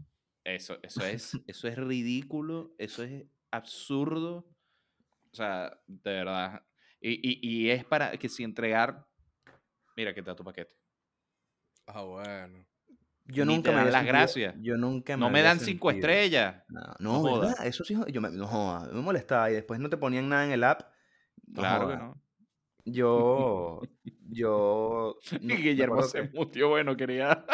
Eso, 0.45 0.77
eso, 0.83 1.05
es, 1.05 1.39
eso 1.47 1.69
es 1.69 1.77
ridículo, 1.77 2.75
eso 2.79 3.03
es 3.03 3.25
absurdo. 3.51 4.47
O 5.33 5.35
sea, 5.35 5.79
de 5.87 6.11
verdad. 6.13 6.63
Y, 7.01 7.13
y, 7.23 7.39
y 7.65 7.71
es 7.71 7.85
para 7.85 8.17
que 8.17 8.29
si 8.29 8.45
entregar. 8.45 9.07
Mira 9.97 10.15
que 10.15 10.23
te 10.23 10.31
da 10.31 10.37
tu 10.37 10.45
paquete. 10.45 10.75
Ah, 11.87 12.03
bueno. 12.03 12.65
Yo 13.27 13.45
Ni 13.45 13.55
nunca 13.55 13.71
te 13.71 13.77
me 13.77 13.83
dan 13.83 13.93
las 13.93 13.95
sentido- 14.03 14.13
gracias. 14.13 14.55
Yo 14.61 14.77
nunca 14.77 15.17
No 15.17 15.31
me 15.31 15.43
dan 15.43 15.61
cinco 15.61 15.91
estrellas. 15.91 16.63
No, 16.69 16.81
No 16.81 17.13
no, 17.15 17.21
joda. 17.21 17.49
¿verdad? 17.49 17.67
Eso 17.67 17.85
sí, 17.85 17.97
yo 18.09 18.21
me, 18.21 18.31
no 18.31 18.47
joda, 18.47 18.91
me 18.93 19.01
molestaba 19.01 19.51
y 19.51 19.55
después 19.55 19.79
no 19.81 19.89
te 19.89 19.97
ponían 19.97 20.29
nada 20.29 20.45
en 20.45 20.53
el 20.53 20.65
app. 20.65 20.83
No 21.47 21.61
Claro 21.63 21.89
que 21.89 21.95
joda. 21.95 22.07
no. 22.07 22.23
Yo, 22.85 23.81
yo. 24.29 25.19
no- 25.41 25.55
y 25.55 25.57
Guillermo 25.57 26.03
se 26.03 26.23
que- 26.31 26.37
mutió, 26.37 26.69
bueno, 26.71 26.97
quería. 26.97 27.45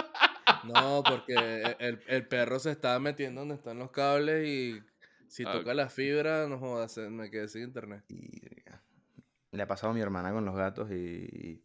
No, 0.64 1.03
porque 1.05 1.34
e- 1.34 1.76
el, 1.80 2.03
el 2.07 2.26
perro 2.26 2.59
se 2.59 2.70
estaba 2.70 2.99
metiendo 2.99 3.40
donde 3.40 3.55
están 3.57 3.78
los 3.78 3.90
cables 3.90 4.46
y 4.46 4.80
si 5.28 5.44
Ah, 5.46 5.53
toca 5.53 5.74
la 5.74 5.88
fibra, 5.88 6.46
no 6.49 6.59
jodas, 6.59 6.96
me 6.99 7.30
quedé 7.30 7.49
sin 7.49 7.62
internet. 7.64 8.05
Y 8.09 9.57
le 9.57 9.62
ha 9.62 9.66
pasado 9.66 9.90
a 9.92 9.94
mi 9.94 10.01
hermana 10.01 10.32
con 10.32 10.44
los 10.44 10.55
gatos 10.57 10.90
y 10.90 11.64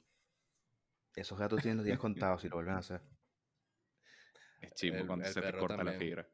esos 1.15 1.37
gatos 1.37 1.61
tienen 1.61 1.77
los 1.77 1.85
días 1.85 1.99
contados 1.99 2.41
si 2.41 2.49
lo 2.49 2.55
vuelven 2.55 2.75
a 2.75 2.79
hacer. 2.79 3.01
Es 4.61 4.73
chimbo 4.75 4.99
El- 4.99 5.07
cuando 5.07 5.25
el 5.25 5.33
se 5.33 5.41
te 5.41 5.53
corta 5.57 5.83
la 5.83 5.93
fibra. 5.93 6.27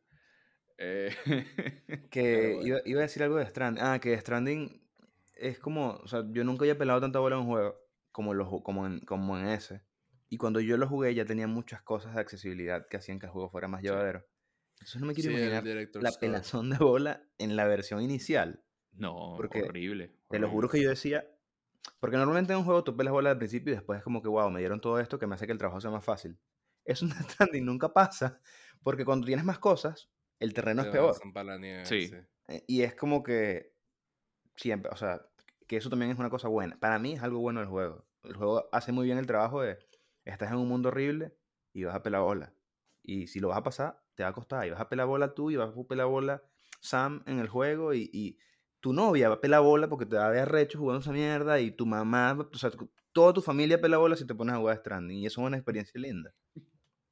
Eh, 0.77 1.13
Que 2.11 2.53
bueno. 2.53 2.67
iba, 2.67 2.79
iba 2.85 2.99
a 2.99 3.03
decir 3.03 3.23
algo 3.23 3.37
de 3.37 3.45
Stranding. 3.47 3.83
Ah, 3.83 3.99
que 3.99 4.17
Stranding 4.19 4.81
es 5.35 5.59
como, 5.59 5.91
o 5.95 6.07
sea, 6.07 6.23
yo 6.29 6.43
nunca 6.43 6.63
había 6.63 6.77
pelado 6.77 7.01
tanta 7.01 7.19
bola 7.19 7.35
en 7.35 7.41
un 7.41 7.47
juego 7.47 7.75
como, 8.11 8.33
lo, 8.33 8.49
ju- 8.49 8.63
como, 8.63 8.85
en, 8.87 8.99
como 9.01 9.37
en 9.37 9.47
ese. 9.47 9.81
Y 10.29 10.37
cuando 10.37 10.59
yo 10.59 10.77
lo 10.77 10.87
jugué 10.87 11.13
ya 11.15 11.25
tenía 11.25 11.47
muchas 11.47 11.81
cosas 11.81 12.13
de 12.15 12.21
accesibilidad 12.21 12.87
que 12.87 12.97
hacían 12.97 13.19
que 13.19 13.25
el 13.25 13.31
juego 13.31 13.49
fuera 13.49 13.67
más 13.67 13.81
llevadero. 13.81 14.25
Entonces 14.79 15.01
no 15.01 15.07
me 15.07 15.13
quiero 15.13 15.31
Sí, 15.31 15.35
el 15.35 15.41
imaginar 15.49 15.89
la 16.01 16.11
Scott. 16.11 16.19
pelazón 16.21 16.69
de 16.69 16.77
bola 16.77 17.23
en 17.37 17.55
la 17.55 17.65
versión 17.67 18.01
inicial. 18.01 18.63
no, 18.91 19.33
Porque 19.37 19.63
horrible. 19.63 20.15
Te 20.29 20.39
lo 20.39 20.49
juro 20.49 20.69
que 20.69 20.81
yo 20.81 20.89
decía, 20.89 21.25
porque 21.99 22.17
normalmente 22.17 22.53
en 22.53 22.59
un 22.59 22.65
juego 22.65 22.83
tú 22.83 22.95
pelas 22.95 23.11
bola 23.13 23.31
al 23.31 23.37
principio 23.37 23.73
y 23.73 23.75
después 23.77 23.97
es 23.97 24.03
como 24.03 24.21
que, 24.21 24.29
wow, 24.29 24.49
me 24.51 24.59
dieron 24.59 24.79
todo 24.81 24.99
esto 24.99 25.17
que 25.19 25.27
me 25.27 25.35
hace 25.35 25.45
que 25.47 25.51
el 25.53 25.57
trabajo 25.57 25.81
sea 25.81 25.91
más 25.91 26.05
fácil. 26.05 26.39
Eso 26.85 27.05
en 27.05 27.11
Death 27.11 27.31
Stranding 27.31 27.65
nunca 27.65 27.91
pasa, 27.93 28.39
porque 28.83 29.05
cuando 29.05 29.25
tienes 29.27 29.45
más 29.45 29.59
cosas, 29.59 30.09
el 30.39 30.53
terreno 30.53 30.81
es 30.83 30.87
Te 30.87 30.91
peor. 30.93 31.11
lanzan 31.11 31.33
pa' 31.33 31.43
la 31.43 31.57
nieve, 31.57 31.85
Sí. 31.85 32.07
sí. 32.07 32.15
Eh, 32.47 32.63
Y 32.67 32.81
es 32.83 32.95
como 32.95 33.21
que 33.23 33.73
siempre, 34.55 34.91
o 34.91 34.95
sea, 34.95 35.21
que 35.67 35.77
eso 35.77 35.89
también 35.89 36.11
es 36.11 36.19
una 36.19 36.29
cosa 36.29 36.47
buena. 36.47 36.77
Para 36.79 36.99
mí 36.99 37.13
es 37.13 37.21
algo 37.23 37.39
bueno 37.39 37.59
del 37.59 37.69
juego. 37.69 38.07
El 38.23 38.35
juego 38.35 38.69
hace 38.71 38.91
muy 38.91 39.05
bien 39.05 39.17
el 39.17 39.27
trabajo 39.27 39.61
de, 39.61 39.79
estás 40.31 40.51
en 40.51 40.57
un 40.57 40.67
mundo 40.67 40.89
horrible 40.89 41.35
y 41.73 41.83
vas 41.83 41.95
a 41.95 42.03
pelar 42.03 42.21
bola. 42.21 42.53
Y 43.03 43.27
si 43.27 43.39
lo 43.39 43.49
vas 43.49 43.57
a 43.57 43.63
pasar, 43.63 44.03
te 44.15 44.23
va 44.23 44.29
a 44.29 44.33
costar. 44.33 44.67
Y 44.67 44.71
vas 44.71 44.81
a 44.81 44.89
pelar 44.89 45.07
bola 45.07 45.33
tú 45.33 45.51
y 45.51 45.55
vas 45.55 45.75
a 45.75 45.83
pelar 45.87 46.07
bola 46.07 46.43
Sam 46.81 47.23
en 47.25 47.39
el 47.39 47.47
juego 47.47 47.93
y, 47.93 48.09
y 48.13 48.37
tu 48.79 48.93
novia 48.93 49.29
va 49.29 49.35
a 49.35 49.41
pelar 49.41 49.61
bola 49.61 49.89
porque 49.89 50.05
te 50.05 50.15
va 50.15 50.27
a 50.27 50.31
ver 50.31 50.49
recho 50.49 50.79
jugando 50.79 51.01
esa 51.01 51.11
mierda 51.11 51.59
y 51.59 51.71
tu 51.71 51.85
mamá, 51.85 52.37
o 52.51 52.57
sea, 52.57 52.71
toda 53.11 53.33
tu 53.33 53.41
familia 53.41 53.81
pela 53.81 53.97
bola 53.97 54.15
si 54.15 54.25
te 54.25 54.35
pones 54.35 54.55
a 54.55 54.57
jugar 54.57 54.77
Stranding. 54.77 55.19
Y 55.19 55.25
eso 55.25 55.41
es 55.41 55.47
una 55.47 55.57
experiencia 55.57 55.99
linda. 55.99 56.33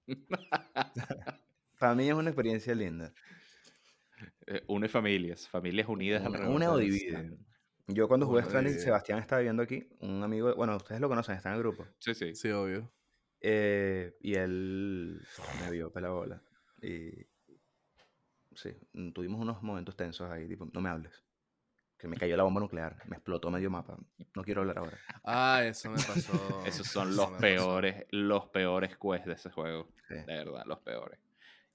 Para 1.79 1.95
mí 1.95 2.07
es 2.07 2.13
una 2.13 2.29
experiencia 2.29 2.73
linda. 2.73 3.13
Eh, 4.47 4.63
une 4.67 4.87
familias, 4.87 5.47
familias 5.47 5.87
unidas 5.87 6.21
Una, 6.21 6.27
alrededor 6.29 6.55
una 6.55 6.71
o 6.71 6.77
de 6.77 6.83
divide. 6.85 7.09
Stranding. 7.09 7.45
Yo 7.87 8.07
cuando 8.07 8.25
jugué 8.25 8.41
o 8.41 8.45
Stranding. 8.45 8.79
Sebastián 8.79 9.19
está 9.19 9.37
viviendo 9.37 9.63
aquí, 9.63 9.87
un 9.99 10.23
amigo, 10.23 10.53
bueno, 10.55 10.75
ustedes 10.75 10.99
lo 11.01 11.07
conocen, 11.07 11.35
está 11.35 11.49
en 11.49 11.55
el 11.55 11.61
grupo. 11.61 11.85
Sí, 11.99 12.13
sí. 12.15 12.35
Sí, 12.35 12.49
obvio. 12.49 12.91
Eh, 13.41 14.15
y 14.21 14.33
él 14.35 15.21
me 15.63 15.71
vio 15.71 15.91
pela 15.91 16.09
bola. 16.09 16.41
Y 16.81 17.11
sí, 18.55 18.71
mm, 18.93 19.11
tuvimos 19.11 19.39
unos 19.41 19.61
momentos 19.61 19.95
tensos 19.95 20.29
ahí, 20.31 20.47
tipo, 20.47 20.67
no 20.73 20.81
me 20.81 20.89
hables. 20.89 21.23
Que 21.97 22.07
me 22.07 22.15
cayó 22.17 22.37
la 22.37 22.43
bomba 22.43 22.61
nuclear, 22.61 23.01
me 23.07 23.15
explotó 23.15 23.49
medio 23.49 23.71
mapa. 23.71 23.97
No 24.35 24.43
quiero 24.43 24.61
hablar 24.61 24.77
ahora. 24.77 24.97
Ah, 25.23 25.63
eso 25.65 25.89
me 25.89 25.97
pasó. 25.97 26.31
Esos 26.65 26.87
son 26.87 27.09
eso 27.09 27.17
los 27.17 27.25
pasó. 27.31 27.41
peores, 27.41 28.05
los 28.11 28.45
peores 28.49 28.95
quests 28.97 29.25
de 29.25 29.33
ese 29.33 29.49
juego. 29.49 29.87
Sí. 30.07 30.13
De 30.13 30.25
verdad, 30.25 30.63
los 30.67 30.79
peores. 30.79 31.19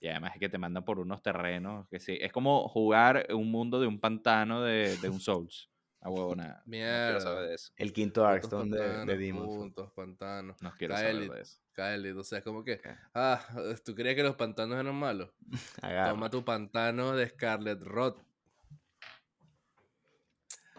Y 0.01 0.09
además 0.09 0.33
es 0.35 0.41
que 0.41 0.49
te 0.49 0.59
mandan 0.59 0.85
por 0.85 0.99
unos 1.01 1.23
terrenos 1.23 1.89
que 1.89 1.99
sí. 1.99 2.19
Es 2.21 2.33
como 2.33 2.69
jugar 2.69 3.27
un 3.35 3.51
mundo 3.51 3.81
de 3.81 3.87
un 3.89 3.99
pantano 4.01 4.63
de, 4.63 4.97
de 4.97 5.09
un 5.09 5.21
Souls. 5.21 5.69
A 6.05 6.11
huevo, 6.11 6.35
nada. 6.35 6.63
No 6.67 6.73
quiero 6.73 7.21
saber 7.21 7.35
Mierda. 7.39 7.49
de 7.49 7.55
eso. 7.55 7.73
El 7.77 7.93
quinto 7.93 8.23
Darkstone 8.23 8.77
de, 8.77 8.83
de 8.83 8.89
pantanos, 8.89 9.19
Demon's 9.19 9.45
Souls. 9.47 9.59
puntos, 9.61 9.93
pantanos. 9.93 10.63
No 10.63 10.73
quiero 10.77 10.97
saber 10.97 11.31
de 11.31 11.41
eso. 11.41 11.59
Kaelit, 11.73 12.17
o 12.17 12.25
sea, 12.25 12.39
es 12.39 12.45
como 12.45 12.65
que, 12.65 12.81
ah, 13.15 13.41
¿tú 13.85 13.95
creías 13.95 14.17
que 14.17 14.23
los 14.25 14.35
pantanos 14.37 14.79
eran 14.79 14.95
malos? 14.97 15.31
Agarra. 15.83 16.11
Toma 16.11 16.29
tu 16.31 16.45
pantano 16.45 17.13
de 17.17 17.29
Scarlet 17.29 17.81
Rot. 17.83 18.21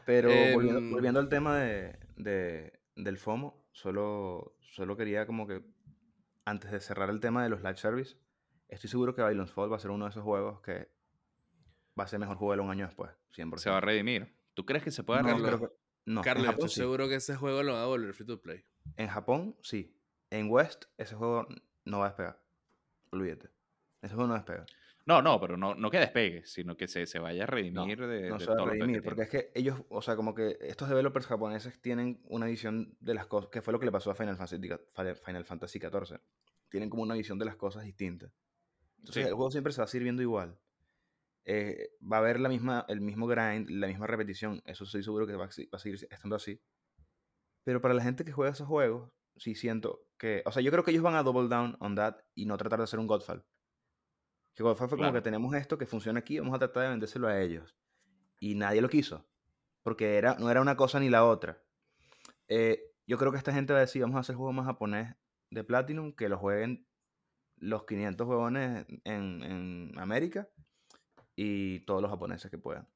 Pero 0.06 0.30
volviendo, 0.54 0.80
Em, 0.80 0.92
volviendo 0.92 1.20
al 1.20 1.30
tema 1.30 1.58
de, 1.60 1.98
de- 2.18 2.80
del 2.96 3.18
FOMO, 3.18 3.66
solo, 3.72 4.58
solo 4.60 4.98
quería 4.98 5.26
como 5.26 5.48
que, 5.48 5.64
antes 6.46 6.72
de 6.72 6.82
cerrar 6.82 7.10
el 7.10 7.22
tema 7.22 7.44
de 7.44 7.50
los 7.50 7.62
live 7.62 7.78
service, 7.78 8.18
estoy 8.68 8.90
seguro 8.90 9.16
que 9.16 9.22
Babylon's 9.22 9.52
Fall 9.54 9.72
va 9.72 9.78
a 9.78 9.80
ser 9.80 9.92
uno 9.92 10.04
de 10.06 10.12
esos 10.12 10.24
juegos 10.24 10.62
que 10.62 10.92
va 11.98 12.04
a 12.04 12.08
ser 12.08 12.20
mejor 12.20 12.36
jugarlo 12.38 12.64
un 12.66 12.72
año 12.72 12.86
después, 12.86 13.12
100%. 13.34 13.58
Se 13.60 13.70
va 13.70 13.78
a 13.78 13.82
redimir. 13.82 14.36
¿Tú 14.54 14.66
crees 14.66 14.84
que 14.84 14.92
se 14.92 15.04
puede 15.04 15.24
no, 15.24 15.38
creo 15.42 15.60
que- 15.60 15.76
no, 16.06 16.22
Carlos, 16.22 16.46
yo 16.46 16.52
Japón 16.52 16.66
estoy 16.66 16.76
sí. 16.76 16.82
seguro 16.82 17.08
que 17.08 17.16
ese 17.16 17.36
juego 17.36 17.64
lo 17.64 17.74
va 17.74 17.84
a 17.84 17.88
volver 17.88 18.14
free 18.14 18.26
to 18.28 18.42
play. 18.42 18.64
En 18.98 19.08
Japón, 19.08 19.56
sí. 19.62 19.96
En 20.30 20.50
West, 20.52 20.86
ese 20.98 21.16
juego 21.16 21.48
no 21.86 22.00
va 22.00 22.06
a 22.06 22.10
despegar. 22.10 22.42
Olvídate. 23.12 23.50
Ese 24.02 24.14
juego 24.16 24.28
no 24.28 24.34
despega. 24.34 24.66
No, 25.06 25.22
no, 25.22 25.40
pero 25.40 25.58
no, 25.58 25.76
no 25.76 25.92
que 25.92 26.00
despegue, 26.00 26.46
sino 26.46 26.76
que 26.78 26.88
se, 26.88 27.06
se 27.06 27.20
vaya 27.20 27.44
a 27.44 27.46
redimir 27.46 28.00
de, 28.08 28.30
No 28.30 28.38
de 28.38 28.44
se 28.46 28.50
va 28.52 28.56
todo 28.58 28.68
a 28.68 28.70
redimir, 28.72 29.04
porque 29.04 29.24
es 29.24 29.30
que 29.30 29.52
ellos, 29.54 29.82
o 29.90 30.02
sea, 30.02 30.16
como 30.16 30.34
que 30.34 30.58
estos 30.62 30.88
developers 30.90 31.26
japoneses 31.28 31.82
tienen 31.82 32.22
una 32.26 32.46
visión 32.46 32.96
de 33.02 33.14
las 33.14 33.26
cosas, 33.28 33.50
que 33.50 33.62
fue 33.62 33.74
lo 33.74 33.80
que 33.80 33.86
le 33.86 33.92
pasó 33.92 34.12
a 34.12 34.16
Final 34.16 34.38
Fantasy, 34.38 34.60
Final 35.26 35.46
Fantasy 35.46 35.80
XIV. 35.80 36.20
Tienen 36.70 36.90
como 36.90 37.04
una 37.04 37.16
visión 37.16 37.38
de 37.38 37.46
las 37.46 37.56
cosas 37.58 37.84
distintas. 37.84 38.32
Entonces 39.00 39.24
Sí. 39.24 39.28
el 39.30 39.36
juego 39.36 39.52
siempre 39.52 39.74
se 39.74 39.82
va 39.82 39.86
a 39.86 39.88
seguir 39.88 40.04
viendo 40.04 40.22
igual. 40.22 40.58
Eh, 41.46 41.90
va 42.02 42.18
a 42.18 42.20
haber 42.20 42.40
la 42.40 42.50
misma, 42.50 42.86
el 42.88 43.02
mismo 43.02 43.28
grind, 43.28 43.70
la 43.70 43.88
misma 43.88 44.08
repetición. 44.08 44.62
Eso 44.66 44.84
estoy 44.86 45.04
seguro 45.04 45.28
que 45.28 45.36
va 45.36 45.46
a, 45.46 45.48
va 45.48 45.52
a 45.74 45.80
seguir 45.80 46.00
estando 46.10 46.36
así. 46.36 46.62
Pero 47.64 47.82
para 47.82 47.94
la 47.94 48.04
gente 48.04 48.24
que 48.26 48.32
juega 48.32 48.52
esos 48.54 48.68
juegos, 48.68 49.12
sí 49.36 49.56
siento 49.56 50.06
que. 50.18 50.42
O 50.46 50.52
sea, 50.52 50.62
yo 50.62 50.72
creo 50.72 50.84
que 50.84 50.92
ellos 50.92 51.04
van 51.04 51.16
a 51.16 51.24
double 51.24 51.48
down 51.50 51.76
on 51.80 51.96
that 51.96 52.18
y 52.36 52.46
no 52.46 52.58
tratar 52.58 52.80
de 52.80 52.84
hacer 52.84 53.00
un 53.00 53.08
Godfall. 53.08 53.46
Que 54.56 54.64
Godfall 54.64 54.90
fue 54.90 54.98
como 54.98 55.10
Claro. 55.10 55.16
que 55.16 55.24
tenemos 55.24 55.54
esto 55.56 55.78
que 55.78 55.86
funciona 55.86 56.20
aquí, 56.20 56.40
vamos 56.40 56.56
a 56.56 56.60
tratar 56.60 56.84
de 56.84 56.90
vendérselo 56.90 57.28
a 57.28 57.40
ellos. 57.42 57.76
Y 58.40 58.56
nadie 58.56 58.82
lo 58.82 58.90
quiso. 58.90 59.26
Porque 59.84 60.18
era, 60.18 60.36
no 60.36 60.50
era 60.50 60.62
una 60.62 60.78
cosa 60.78 61.00
ni 61.00 61.10
la 61.10 61.26
otra. 61.26 61.62
Eh, 62.48 62.92
yo 63.08 63.18
creo 63.18 63.32
que 63.32 63.38
esta 63.38 63.54
gente 63.54 63.74
va 63.74 63.80
a 63.80 63.82
decir, 63.82 64.02
vamos 64.02 64.18
a 64.18 64.20
hacer 64.22 64.36
juegos 64.36 64.54
más 64.54 64.66
japonés 64.66 65.16
de 65.50 65.64
Platinum, 65.64 66.14
que 66.14 66.30
lo 66.30 66.38
jueguen 66.38 66.88
los 67.58 67.86
500 67.86 68.28
huevones 68.28 68.86
en, 69.04 69.44
en 69.44 70.00
América 70.00 70.48
y 71.36 71.80
todos 71.82 72.02
los 72.02 72.12
japoneses 72.12 72.50
que 72.52 72.58
puedan. 72.58 72.88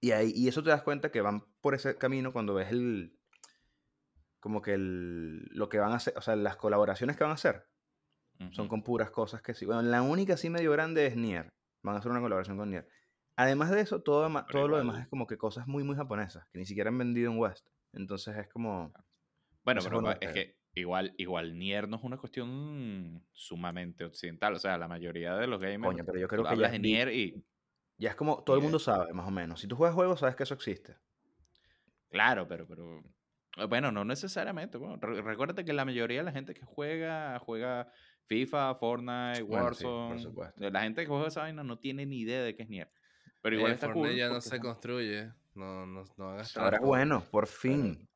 Y, 0.00 0.10
ahí, 0.12 0.32
y 0.34 0.48
eso 0.48 0.62
te 0.62 0.70
das 0.70 0.82
cuenta 0.82 1.10
que 1.10 1.20
van 1.22 1.44
por 1.60 1.74
ese 1.74 1.96
camino 1.96 2.32
cuando 2.32 2.54
ves 2.54 2.70
el. 2.70 3.18
Como 4.40 4.60
que 4.60 4.74
el, 4.74 5.44
lo 5.52 5.68
que 5.70 5.78
van 5.78 5.92
a 5.92 5.96
hacer, 5.96 6.12
o 6.18 6.20
sea, 6.20 6.36
las 6.36 6.56
colaboraciones 6.56 7.16
que 7.16 7.24
van 7.24 7.30
a 7.30 7.34
hacer 7.34 7.66
son 8.50 8.64
Ujú. 8.66 8.68
con 8.68 8.82
puras 8.82 9.10
cosas 9.10 9.40
que 9.40 9.54
sí. 9.54 9.64
Bueno, 9.64 9.80
la 9.82 10.02
única 10.02 10.36
sí 10.36 10.50
medio 10.50 10.72
grande 10.72 11.06
es 11.06 11.16
Nier. 11.16 11.48
Van 11.82 11.94
a 11.94 11.98
hacer 11.98 12.10
una 12.10 12.20
colaboración 12.20 12.58
con 12.58 12.68
Nier. 12.70 12.86
Además 13.36 13.70
de 13.70 13.80
eso, 13.80 14.02
todo, 14.02 14.28
Pero 14.28 14.44
todo 14.46 14.68
lo 14.68 14.76
demás 14.78 15.00
es 15.02 15.08
como 15.08 15.26
que 15.26 15.38
cosas 15.38 15.66
muy, 15.66 15.82
muy 15.82 15.96
japonesas, 15.96 16.46
que 16.52 16.58
ni 16.58 16.66
siquiera 16.66 16.90
han 16.90 16.98
vendido 16.98 17.32
en 17.32 17.38
West. 17.38 17.66
Entonces 17.92 18.36
es 18.36 18.48
como. 18.48 18.92
Bueno, 19.64 19.80
pero 19.82 20.00
no 20.02 20.08
va- 20.08 20.18
es 20.20 20.32
que 20.32 20.58
igual, 20.74 21.14
igual 21.16 21.58
Nier 21.58 21.88
no 21.88 21.96
es 21.96 22.02
una 22.02 22.18
cuestión 22.18 23.24
sumamente 23.32 24.04
occidental. 24.04 24.54
O 24.54 24.58
sea, 24.58 24.76
la 24.76 24.88
mayoría 24.88 25.36
de 25.36 25.46
los 25.46 25.60
gamers 25.60 25.94
Coño, 25.94 26.04
pero 26.04 26.18
yo 26.18 26.28
creo 26.28 26.42
que 26.42 26.50
hablas 26.50 26.72
de 26.72 26.78
Nier 26.80 27.08
y 27.14 27.44
Ya 27.96 28.10
es 28.10 28.16
como 28.16 28.42
todo 28.42 28.56
el 28.56 28.62
mundo 28.62 28.78
sabe, 28.78 29.12
más 29.12 29.26
o 29.26 29.30
menos. 29.30 29.60
Si 29.60 29.68
tú 29.68 29.76
juegas 29.76 29.94
juegos, 29.94 30.20
sabes 30.20 30.36
que 30.36 30.42
eso 30.42 30.54
existe. 30.54 30.96
Claro, 32.10 32.46
pero, 32.48 32.66
pero 32.66 33.02
eh, 33.56 33.66
bueno, 33.66 33.92
no 33.92 34.04
necesariamente. 34.04 34.78
Bueno, 34.78 34.96
re- 35.00 35.22
recuérdate 35.22 35.64
que 35.64 35.72
la 35.72 35.84
mayoría 35.84 36.18
de 36.18 36.24
la 36.24 36.32
gente 36.32 36.54
que 36.54 36.64
juega, 36.64 37.38
juega 37.40 37.90
FIFA, 38.26 38.74
Fortnite, 38.76 39.42
Bueno, 39.42 39.72
sí, 39.74 39.84
por 39.84 39.92
Warzone. 39.92 40.18
supuesto. 40.20 40.70
la 40.70 40.82
gente 40.82 41.02
que 41.02 41.08
juega 41.08 41.28
esa 41.28 41.42
vaina 41.42 41.62
no 41.62 41.78
tiene 41.78 42.06
ni 42.06 42.20
idea 42.20 42.42
de 42.42 42.56
qué 42.56 42.62
es 42.64 42.68
Nier. 42.68 42.90
Pero 43.42 43.56
igual 43.56 43.72
Eh, 43.72 43.74
está 43.74 43.86
Fortnite 43.88 44.08
cool. 44.10 44.18
ya 44.18 44.28
no 44.28 44.40
se 44.40 44.58
construye. 44.60 45.32
No, 45.54 45.86
no, 45.86 46.04
no 46.16 46.30
hagas 46.30 46.56
Ahora 46.56 46.80
bueno, 46.80 47.22
por 47.30 47.46
fin. 47.46 48.08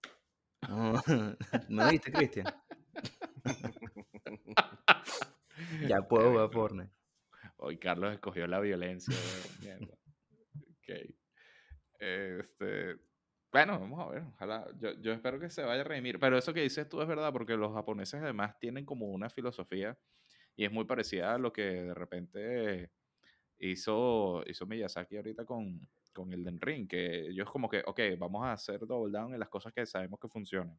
No, 0.69 0.93
¿No 1.69 1.89
viste, 1.91 2.11
Cristian? 2.11 2.47
ya 5.87 6.03
puedo 6.03 6.31
jugar 6.31 6.51
Fortnite. 6.51 6.93
Hoy 7.59 7.77
Carlos 7.79 8.13
escogió 8.15 8.47
la 8.47 8.61
violencia. 8.61 9.15
weón, 9.15 9.79
mierda. 9.79 9.95
Ok. 10.71 11.15
Este, 11.99 12.97
bueno, 13.53 13.81
vamos 13.81 14.01
a 14.01 14.11
ver. 14.11 14.23
Ojalá. 14.35 14.67
Yo, 14.81 14.93
yo 15.01 15.13
espero 15.13 15.41
que 15.41 15.51
se 15.51 15.63
vaya 15.63 15.81
a 15.81 15.85
redimir. 15.85 16.19
Pero 16.21 16.39
eso 16.39 16.55
que 16.55 16.63
dices 16.63 16.89
tú 16.89 17.03
es 17.03 17.09
verdad, 17.09 17.33
porque 17.33 17.57
los 17.57 17.75
japoneses 17.75 18.23
además 18.23 18.59
tienen 18.61 18.85
como 18.85 19.07
una 19.07 19.29
filosofía 19.29 19.99
y 20.55 20.65
es 20.65 20.73
muy 20.73 20.85
parecida 20.85 21.35
a 21.35 21.39
lo 21.39 21.53
que 21.53 21.63
de 21.63 21.95
repente 21.95 22.91
hizo, 23.59 24.43
hizo 24.47 24.67
Miyazaki 24.67 25.17
ahorita 25.17 25.45
con, 25.45 25.81
con 26.13 26.33
Elden 26.33 26.61
Ring. 26.61 26.89
Que 26.89 27.27
ellos 27.29 27.51
como 27.51 27.69
que, 27.69 27.83
ok, 27.85 28.01
vamos 28.19 28.45
a 28.45 28.53
hacer 28.53 28.87
double 28.87 29.17
down 29.17 29.35
en 29.35 29.41
las 29.41 29.49
cosas 29.49 29.73
que 29.73 29.85
sabemos 29.85 30.21
que 30.21 30.29
funcionan. 30.29 30.79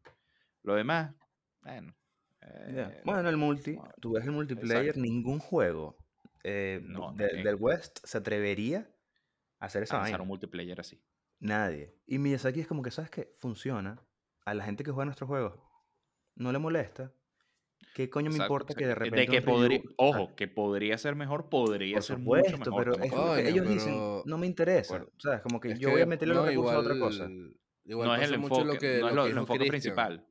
Lo 0.64 0.76
demás, 0.76 1.14
bueno. 1.62 1.94
Eh, 2.42 3.02
Bueno, 3.04 3.28
el 3.28 3.36
multi, 3.36 3.78
tú 4.00 4.14
ves 4.14 4.24
el 4.24 4.32
multiplayer, 4.32 4.88
Exacto. 4.88 5.02
ningún 5.02 5.40
juego 5.40 5.98
eh, 6.44 6.80
No, 6.84 7.14
de- 7.14 7.44
del 7.44 7.56
West 7.56 8.00
se 8.04 8.18
atrevería 8.18 8.90
a 9.60 9.66
hacer 9.66 9.84
esa 9.84 9.96
lanzar 9.98 10.12
vaina. 10.14 10.22
un 10.24 10.28
multiplayer 10.30 10.80
así. 10.80 11.02
Nadie. 11.40 11.96
Y 12.06 12.18
Miyazaki 12.20 12.62
es 12.62 12.68
como 12.68 12.82
que, 12.82 12.92
¿sabes 12.92 13.10
qué? 13.12 13.34
Funciona. 13.40 14.02
A 14.46 14.54
la 14.54 14.64
gente 14.64 14.84
que 14.84 14.92
juega 14.92 15.06
nuestros 15.06 15.28
juegos 15.28 15.60
no 16.36 16.52
le 16.52 16.60
molesta. 16.60 17.14
¿Qué 17.94 18.10
coño 18.10 18.30
me 18.30 18.36
Exacto, 18.36 18.54
importa 18.54 18.74
que 18.76 18.88
de 18.88 18.96
repente. 18.96 19.20
De 19.22 19.28
que 19.28 19.42
podría, 19.42 19.80
review- 19.80 19.94
ojo, 19.98 20.36
que 20.36 20.48
podría 20.48 20.98
ser 20.98 21.16
mejor, 21.16 21.50
podría 21.50 21.96
Por 21.96 22.04
ser 22.04 22.18
mucho 22.18 22.50
supuesto, 22.50 22.58
mejor. 22.72 22.84
pero 22.96 23.36
es 23.36 23.48
ellos 23.48 23.68
dicen, 23.68 24.22
no 24.26 24.38
me 24.38 24.48
interesa. 24.48 24.96
Bueno, 24.98 25.12
¿Sabes? 25.18 25.42
Como 25.42 25.60
que 25.60 25.72
Es 25.72 25.80
yo 25.80 25.92
voy 25.92 26.02
a 26.02 26.06
meterle 26.06 26.34
no, 26.34 26.42
los 26.42 26.50
recursos 26.50 26.74
a 26.74 26.80
otra 26.80 26.96
igual- 26.96 27.10
cosa. 27.12 27.30
Igual 27.86 28.08
no 28.08 28.16
es 28.16 28.22
pasa 28.22 28.34
el 28.34 28.40
mucho 28.40 28.56
enfoque, 28.62 28.74
lo 28.74 28.80
que, 28.80 29.00
no 29.00 29.08
es 29.10 29.16
lo 29.16 29.24
que 29.24 29.30
el 29.32 29.38
enfoque 29.38 29.60
Christian. 29.60 29.70
principal. 29.96 30.28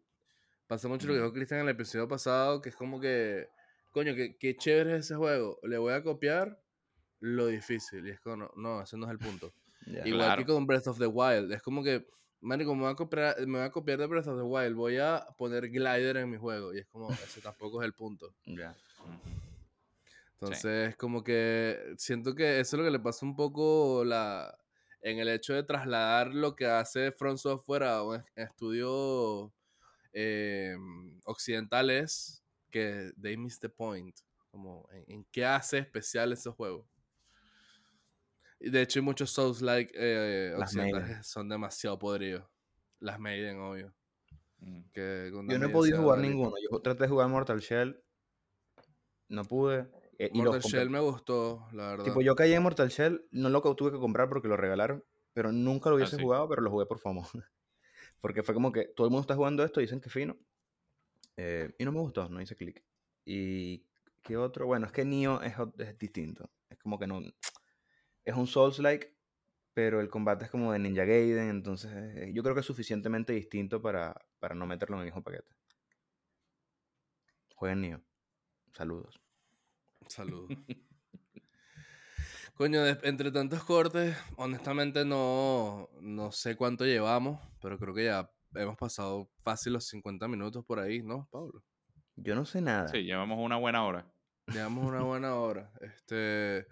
Pasa 0.66 0.88
mucho 0.88 1.06
lo 1.06 1.12
que 1.14 1.18
Mm. 1.18 1.22
dijo 1.22 1.32
Cristian 1.34 1.60
en 1.60 1.66
el 1.66 1.72
episodio 1.74 2.06
pasado, 2.08 2.60
que 2.60 2.68
es 2.68 2.76
como 2.76 3.00
que, 3.00 3.48
coño, 3.98 4.14
que, 4.14 4.36
qué 4.36 4.56
chévere 4.56 4.94
es 4.96 5.06
ese 5.06 5.14
juego. 5.16 5.58
Le 5.62 5.78
voy 5.78 5.92
a 5.92 6.02
copiar 6.02 6.60
lo 7.20 7.46
difícil. 7.46 8.06
Y 8.06 8.10
es 8.10 8.20
como, 8.20 8.36
no, 8.36 8.50
no, 8.56 8.82
ese 8.82 8.96
no 8.96 9.06
es 9.06 9.12
el 9.12 9.18
punto. 9.18 9.52
Igual 9.86 10.24
Claro. 10.26 10.42
que 10.46 10.52
con 10.52 10.66
Breath 10.66 10.86
of 10.88 10.98
the 10.98 11.06
Wild. 11.06 11.52
Es 11.52 11.62
como 11.62 11.82
que, 11.82 12.06
marico, 12.40 12.74
me 12.74 12.82
voy, 12.82 12.92
a 12.92 12.94
copiar, 12.94 13.36
me 13.46 13.58
voy 13.58 13.66
a 13.66 13.70
copiar 13.70 13.98
de 13.98 14.06
Breath 14.06 14.26
of 14.28 14.36
the 14.38 14.42
Wild. 14.44 14.74
Voy 14.74 14.98
a 14.98 15.26
poner 15.36 15.68
glider 15.68 16.16
en 16.18 16.30
mi 16.30 16.36
juego. 16.36 16.72
Y 16.74 16.78
es 16.78 16.86
como, 16.86 17.10
ese 17.12 17.40
tampoco 17.40 17.82
es 17.82 17.86
el 17.86 17.92
punto. 17.94 18.34
Ya. 18.46 18.76
Ujú. 19.04 19.38
Entonces, 20.40 20.94
como 20.96 21.24
que 21.24 21.94
siento 21.96 22.34
que 22.34 22.60
eso 22.60 22.76
es 22.76 22.78
lo 22.78 22.84
que 22.84 22.92
le 22.92 23.00
pasa 23.00 23.26
un 23.26 23.34
poco 23.34 24.04
la, 24.04 24.56
en 25.00 25.18
el 25.18 25.28
hecho 25.28 25.52
de 25.52 25.64
trasladar 25.64 26.32
lo 26.32 26.54
que 26.54 26.66
hace 26.66 27.10
Front 27.10 27.38
Software 27.38 27.82
a 27.82 28.02
un 28.04 28.16
es- 28.16 28.24
estudio 28.36 29.52
eh, 30.12 30.76
occidental 31.24 31.90
es 31.90 32.44
que 32.70 33.12
they 33.20 33.36
miss 33.36 33.58
the 33.58 33.68
point. 33.68 34.16
Como 34.50 34.88
en, 34.90 35.04
en 35.08 35.24
qué 35.30 35.44
hace 35.44 35.78
especial 35.78 36.32
esos 36.32 36.54
juegos. 36.54 36.86
Y 38.60 38.70
de 38.70 38.82
hecho, 38.82 38.98
hay 38.98 39.04
muchos 39.04 39.30
Souls-like 39.30 39.92
eh, 39.94 40.54
Las 40.56 40.70
occidentales 40.70 41.26
son 41.26 41.48
demasiado 41.48 41.98
podridos. 41.98 42.44
Las 43.00 43.20
Maiden, 43.20 43.60
obvio. 43.60 43.94
Mm. 44.58 44.80
Que 44.92 45.30
Yo 45.32 45.58
no 45.58 45.66
he 45.66 45.68
podido 45.68 46.02
jugar 46.02 46.18
ninguno. 46.18 46.54
Yo 46.70 46.80
traté 46.80 47.04
de 47.04 47.08
jugar 47.08 47.28
Mortal 47.28 47.60
Shell. 47.60 48.02
No 49.28 49.44
pude. 49.44 49.86
eh, 50.18 50.30
Mortal. 50.34 50.60
Shell 50.60 50.90
me 50.90 50.98
gustó, 50.98 51.68
la 51.72 51.90
verdad. 51.90 52.04
Tipo, 52.04 52.20
yo 52.20 52.34
caí 52.34 52.52
en 52.52 52.62
Mortal 52.62 52.88
Shell. 52.88 53.26
No 53.30 53.48
lo 53.48 53.60
tuve 53.76 53.92
que 53.92 53.98
comprar 53.98 54.28
porque 54.28 54.48
lo 54.48 54.56
regalaron. 54.56 55.04
Pero 55.34 55.52
nunca 55.52 55.90
lo 55.90 55.96
hubiese 55.96 56.16
sí. 56.16 56.22
jugado, 56.22 56.48
pero 56.48 56.62
lo 56.62 56.70
jugué 56.70 56.86
por 56.86 56.98
FOMO. 56.98 57.28
porque 58.20 58.42
fue 58.42 58.54
como 58.54 58.72
que 58.72 58.86
todo 58.86 59.06
el 59.06 59.12
mundo 59.12 59.20
está 59.20 59.36
jugando 59.36 59.62
esto, 59.62 59.78
dicen 59.78 60.00
que 60.00 60.10
fino. 60.10 60.36
Eh, 61.40 61.72
y 61.78 61.84
no 61.84 61.92
me 61.92 62.00
gustó, 62.00 62.28
no 62.28 62.42
hice 62.42 62.56
clic. 62.56 62.82
Y 63.24 63.86
qué 64.22 64.36
otro, 64.36 64.66
bueno, 64.66 64.86
es 64.86 64.92
que 64.92 65.04
Nioh 65.04 65.40
es, 65.42 65.54
es 65.78 65.96
distinto. 65.96 66.50
Es 66.68 66.78
como 66.78 66.98
que 66.98 67.06
no. 67.06 67.20
Es 68.24 68.34
un 68.34 68.46
Souls-like, 68.46 69.16
pero 69.72 70.02
el 70.02 70.10
combate 70.10 70.44
es 70.44 70.50
como 70.50 70.70
de 70.72 70.78
Ninja 70.78 71.04
Gaiden. 71.04 71.48
Entonces, 71.48 71.90
eh, 71.94 72.30
yo 72.34 72.42
creo 72.42 72.54
que 72.54 72.60
es 72.60 72.66
suficientemente 72.66 73.32
distinto 73.32 73.80
para, 73.80 74.14
para 74.38 74.54
no 74.54 74.66
meterlo 74.66 74.96
en 74.96 75.00
el 75.00 75.06
mismo 75.06 75.22
paquete. 75.22 75.50
Jueguen 77.54 77.80
Nioh. 77.80 78.00
Saludos. 78.72 79.18
Saludos. 80.08 80.50
Coño, 82.54 82.84
entre 82.84 83.30
tantos 83.30 83.62
cortes, 83.62 84.16
honestamente 84.36 85.04
no, 85.04 85.88
no 86.00 86.32
sé 86.32 86.56
cuánto 86.56 86.84
llevamos, 86.84 87.40
pero 87.62 87.78
creo 87.78 87.94
que 87.94 88.04
ya 88.06 88.30
hemos 88.54 88.76
pasado 88.76 89.30
fácil 89.42 89.72
los 89.74 89.86
50 89.86 90.28
minutos 90.28 90.64
por 90.64 90.78
ahí, 90.78 91.02
¿no, 91.02 91.28
Pablo? 91.30 91.62
Yo 92.16 92.34
no 92.34 92.44
sé 92.44 92.60
nada. 92.60 92.88
Sí, 92.88 93.02
llevamos 93.04 93.38
una 93.38 93.56
buena 93.56 93.84
hora. 93.84 94.06
Llevamos 94.46 94.84
una 94.86 95.02
buena 95.04 95.34
hora. 95.36 95.70
Este, 95.80 96.66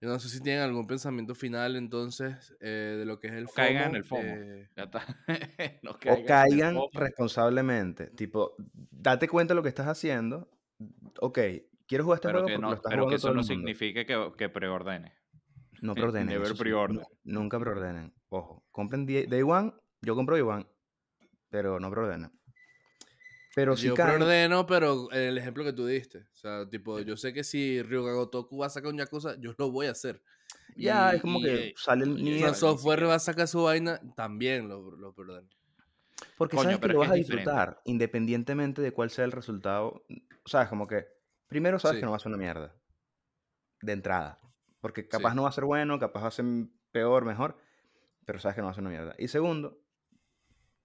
yo 0.00 0.08
no 0.08 0.18
sé 0.18 0.28
si 0.28 0.40
tienen 0.40 0.62
algún 0.62 0.86
pensamiento 0.86 1.34
final 1.34 1.76
entonces 1.76 2.54
eh, 2.60 2.96
de 2.98 3.04
lo 3.04 3.18
que 3.20 3.28
es 3.28 3.34
el 3.34 3.44
No 3.44 3.50
caigan 3.54 3.94
en 3.94 4.04
FOMO, 4.04 4.26
el 4.26 4.34
FOMO. 4.38 4.52
eh, 4.62 4.68
Ya 4.76 4.82
está. 4.84 5.04
No 5.82 5.90
O 5.92 5.94
caigan 6.00 6.16
en 6.16 6.20
el 6.22 6.26
caigan 6.26 6.74
FOMO. 6.74 6.90
responsablemente. 6.94 8.06
Tipo, 8.08 8.54
date 8.58 9.28
cuenta 9.28 9.52
de 9.54 9.56
lo 9.56 9.62
que 9.62 9.68
estás 9.68 9.86
haciendo. 9.86 10.50
Ok, 11.20 11.38
quiero 11.86 12.04
jugar 12.04 12.16
este 12.16 12.28
Pero 12.28 12.40
juego 12.40 12.46
que, 12.46 12.52
porque 12.54 12.62
no, 12.62 12.68
lo 12.70 12.74
está 12.76 12.88
pero 12.88 13.06
que 13.08 13.16
jugando 13.16 13.16
eso 13.16 13.22
todo 13.28 13.30
el 13.32 13.36
no 13.36 13.42
mundo. 13.42 13.54
significa 13.54 14.04
que, 14.04 14.32
que 14.36 14.48
preordene. 14.48 15.14
No 15.82 15.94
preordenen. 15.94 16.28
Never 16.40 16.88
nu- 16.90 17.02
Nunca 17.24 17.58
preordenen. 17.60 18.12
Ojo, 18.30 18.64
compren 18.70 19.06
Day 19.06 19.26
Day 19.26 19.42
One. 19.42 19.72
Yo 20.02 20.14
compro 20.16 20.34
Day 20.36 20.42
One, 20.42 20.66
pero 21.50 21.78
no 21.80 21.90
preordenen. 21.90 22.32
Pero 23.54 23.76
si 23.76 23.88
yo 23.88 23.94
caen, 23.94 24.16
preordeno, 24.16 24.64
pero 24.66 25.10
el 25.10 25.36
ejemplo 25.36 25.64
que 25.64 25.72
tú 25.72 25.84
diste. 25.86 26.18
O 26.18 26.36
sea, 26.36 26.68
tipo, 26.68 27.00
yo 27.00 27.16
sé 27.16 27.32
que 27.32 27.42
si 27.42 27.82
Ryuga 27.82 28.12
Gotoku 28.12 28.58
va 28.58 28.66
a 28.66 28.70
sacar 28.70 28.90
un 28.92 28.98
Yakuza, 28.98 29.36
yo 29.40 29.54
lo 29.58 29.70
voy 29.72 29.86
a 29.86 29.90
hacer. 29.90 30.22
Ya, 30.76 31.12
Y- 31.12 31.16
es 31.16 31.22
como 31.22 31.40
y, 31.40 31.42
que 31.42 31.74
sale 31.76 32.04
el 32.04 32.12
oye, 32.12 32.22
nivel. 32.22 32.36
Ni 32.38 32.42
From 32.44 32.54
Software 32.54 33.06
va 33.08 33.14
a 33.16 33.18
sacar 33.18 33.48
su 33.48 33.64
vaina, 33.64 34.00
también 34.14 34.68
lo, 34.68 34.92
lo 34.96 35.12
perdonan. 35.14 35.48
Porque 36.36 36.56
Coño, 36.56 36.70
sabes 36.70 36.80
que 36.80 36.88
lo 36.88 37.02
es 37.02 37.08
vas 37.08 37.10
a 37.10 37.14
es 37.18 37.26
diferente. 37.26 37.50
disfrutar 37.50 37.80
independientemente 37.84 38.82
de 38.82 38.92
cuál 38.92 39.10
sea 39.10 39.24
el 39.24 39.32
resultado. 39.32 40.04
Sabes, 40.44 40.68
como 40.68 40.86
que 40.86 41.06
primero 41.48 41.78
sabes 41.80 41.96
Sí. 41.96 42.00
que 42.00 42.04
no 42.06 42.12
va 42.12 42.18
a 42.18 42.20
ser 42.20 42.28
una 42.28 42.38
mierda. 42.38 42.74
De 43.82 43.92
entrada. 43.92 44.38
Porque 44.80 45.02
Sí. 45.02 45.08
capaz 45.08 45.34
no 45.34 45.42
va 45.42 45.48
a 45.48 45.52
ser 45.52 45.64
bueno, 45.64 45.98
capaz 45.98 46.22
va 46.22 46.28
a 46.28 46.30
ser 46.30 46.44
peor, 46.92 47.24
mejor. 47.24 47.56
Pero 48.26 48.38
sabes 48.38 48.54
que 48.54 48.60
no 48.60 48.66
va 48.66 48.70
a 48.72 48.74
ser 48.74 48.82
una 48.82 48.90
mierda. 48.90 49.14
Y 49.18 49.26
segundo, 49.28 49.79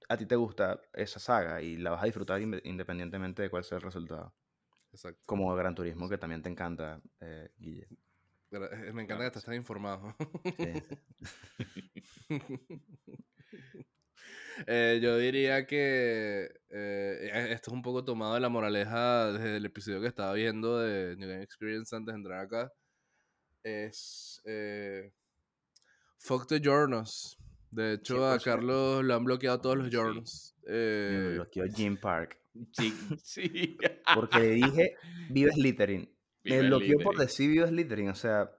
a 0.07 0.17
ti 0.17 0.25
te 0.25 0.35
gusta 0.35 0.81
esa 0.93 1.19
saga 1.19 1.61
y 1.61 1.77
la 1.77 1.91
vas 1.91 2.03
a 2.03 2.05
disfrutar 2.05 2.41
inde- 2.41 2.61
independientemente 2.63 3.41
de 3.41 3.49
cuál 3.49 3.63
sea 3.63 3.77
el 3.77 3.83
resultado. 3.83 4.33
Exacto. 4.91 5.21
Como 5.25 5.53
Gran 5.55 5.75
Turismo, 5.75 6.07
que 6.09 6.17
también 6.17 6.41
te 6.41 6.49
encanta, 6.49 7.01
eh, 7.19 7.49
Guille. 7.57 7.87
Eh, 8.51 8.91
Me 8.93 9.03
encanta 9.03 9.23
que 9.23 9.27
estés 9.27 9.43
tan 9.45 9.55
informado. 9.55 10.15
Sí. 10.57 10.83
Eh, 14.67 14.99
yo 15.03 15.17
diría 15.17 15.65
que 15.67 16.45
eh, 16.45 16.49
eh, 16.69 17.47
esto 17.51 17.69
es 17.71 17.73
un 17.73 17.81
poco 17.81 18.05
tomado 18.05 18.35
de 18.35 18.39
la 18.39 18.47
moraleja 18.47 19.33
desde 19.33 19.57
el 19.57 19.65
episodio 19.65 19.99
que 19.99 20.07
estaba 20.07 20.31
viendo 20.33 20.79
de 20.79 21.17
New 21.17 21.27
Game 21.27 21.43
Experience 21.43 21.93
antes 21.93 22.13
de 22.13 22.17
entrar 22.19 22.39
acá. 22.39 22.71
Es 23.63 24.41
eh, 24.45 25.11
Fuck 26.19 26.47
the 26.47 26.61
Journals. 26.61 27.37
De 27.75 27.93
hecho, 27.93 28.25
a 28.25 28.37
100%. 28.39 28.43
Carlos 28.43 29.03
lo 29.03 29.15
han 29.15 29.23
bloqueado 29.25 29.59
todos 29.61 29.77
los 29.77 29.87
Sí. 29.87 29.91
journals. 29.95 30.55
Me 30.65 30.73
Eh, 30.73 31.31
bloqueó 31.35 31.65
Jim 31.73 31.97
Park. 31.97 32.37
Sí, 32.71 32.93
sí. 33.23 33.77
Porque 34.15 34.39
le 34.39 34.49
dije, 34.51 34.95
vive 35.29 35.51
Slytherin. 35.51 36.09
Me 36.43 36.61
bloqueó 36.61 36.97
por 36.99 37.17
decir 37.17 37.49
vive 37.49 37.67
Slytherin. 37.67 38.09
O 38.09 38.15
sea, 38.15 38.49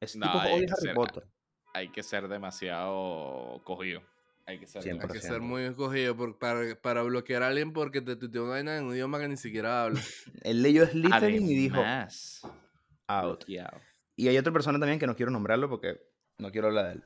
ese 0.00 0.18
No, 0.18 0.26
tipo 0.26 0.38
hay 0.40 0.52
odia 0.54 0.66
que 0.66 0.72
Harry 0.72 0.82
ser- 0.86 0.94
Potter. 0.94 1.24
Hay 1.74 1.88
que 1.90 2.02
ser 2.02 2.28
demasiado 2.28 3.60
cogido. 3.64 4.02
Hay 4.44 4.58
que 4.58 4.66
ser 4.66 4.82
hay 4.82 4.98
que 4.98 5.06
100%. 5.06 5.20
ser 5.20 5.40
muy 5.40 5.62
escogido 5.62 6.16
por- 6.16 6.36
para, 6.38 6.74
para 6.80 7.02
bloquear 7.02 7.44
a 7.44 7.48
alguien 7.48 7.72
porque 7.72 8.00
te 8.02 8.16
tuiteó 8.16 8.42
una 8.42 8.52
vaina 8.54 8.76
en 8.76 8.84
un 8.84 8.92
idioma 8.94 9.20
que 9.20 9.28
ni 9.28 9.36
siquiera 9.36 9.84
habla. 9.84 10.00
Él 10.42 10.62
leyó 10.62 10.84
Slytherin 10.86 11.46
y 11.48 11.54
dijo, 11.54 11.80
out. 13.06 13.22
bloqueado. 13.38 13.80
Y 14.16 14.28
hay 14.28 14.36
otra 14.36 14.52
persona 14.52 14.78
también 14.80 14.98
que 14.98 15.06
no 15.06 15.14
quiero 15.16 15.30
nombrarlo 15.30 15.68
porque 15.70 16.00
no 16.38 16.50
quiero 16.50 16.66
hablar 16.68 16.86
de 16.88 16.92
él. 16.94 17.04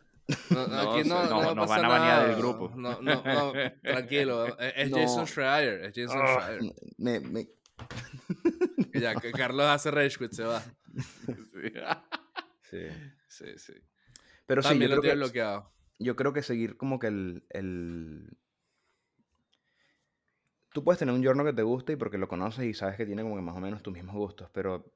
No, 0.50 0.66
No, 0.66 0.80
aquí 0.92 1.08
no, 1.08 1.24
no, 1.28 1.54
no- 1.54 1.66
pasa 1.66 1.76
van 1.82 1.84
a 1.84 1.88
banear 1.88 2.28
del 2.28 2.36
grupo. 2.36 2.72
No, 2.76 3.00
no, 3.00 3.22
no, 3.22 3.52
tranquilo. 3.82 4.58
Es, 4.58 4.72
es 4.76 4.90
Jason. 4.92 5.26
Schreier. 5.26 5.84
Es 5.84 5.92
Jason 5.94 6.20
Ah, 6.22 6.40
Schreier. 6.40 6.74
me- 6.98 7.20
me- 7.20 7.48
Que 8.92 9.00
Ya, 9.00 9.14
que 9.14 9.30
Carlos 9.32 9.66
hace 9.66 9.90
rage 9.90 10.16
quit, 10.18 10.32
se 10.32 10.42
va. 10.44 10.62
sí. 12.70 12.88
Sí, 13.28 13.46
sí. 13.58 13.72
Pero 14.46 14.62
sí, 14.62 14.68
yo 14.68 14.70
También 14.70 14.90
lo 14.92 15.00
creo, 15.00 15.12
que, 15.12 15.16
bloqueado. 15.18 15.72
yo 15.98 16.16
creo 16.16 16.32
que 16.32 16.42
seguir 16.42 16.76
como 16.76 16.98
que 16.98 17.08
el, 17.08 17.44
el... 17.50 18.36
Tú 20.72 20.84
puedes 20.84 20.98
tener 20.98 21.14
un 21.14 21.22
giorno 21.22 21.44
que 21.44 21.52
te 21.52 21.62
guste 21.62 21.92
y 21.92 21.96
porque 21.96 22.18
lo 22.18 22.28
conoces 22.28 22.64
y 22.64 22.74
sabes 22.74 22.96
que 22.96 23.06
tiene 23.06 23.22
como 23.22 23.36
que 23.36 23.42
más 23.42 23.56
o 23.56 23.60
menos 23.60 23.82
tus 23.82 23.94
mismos 23.94 24.14
gustos, 24.16 24.50
pero 24.52 24.92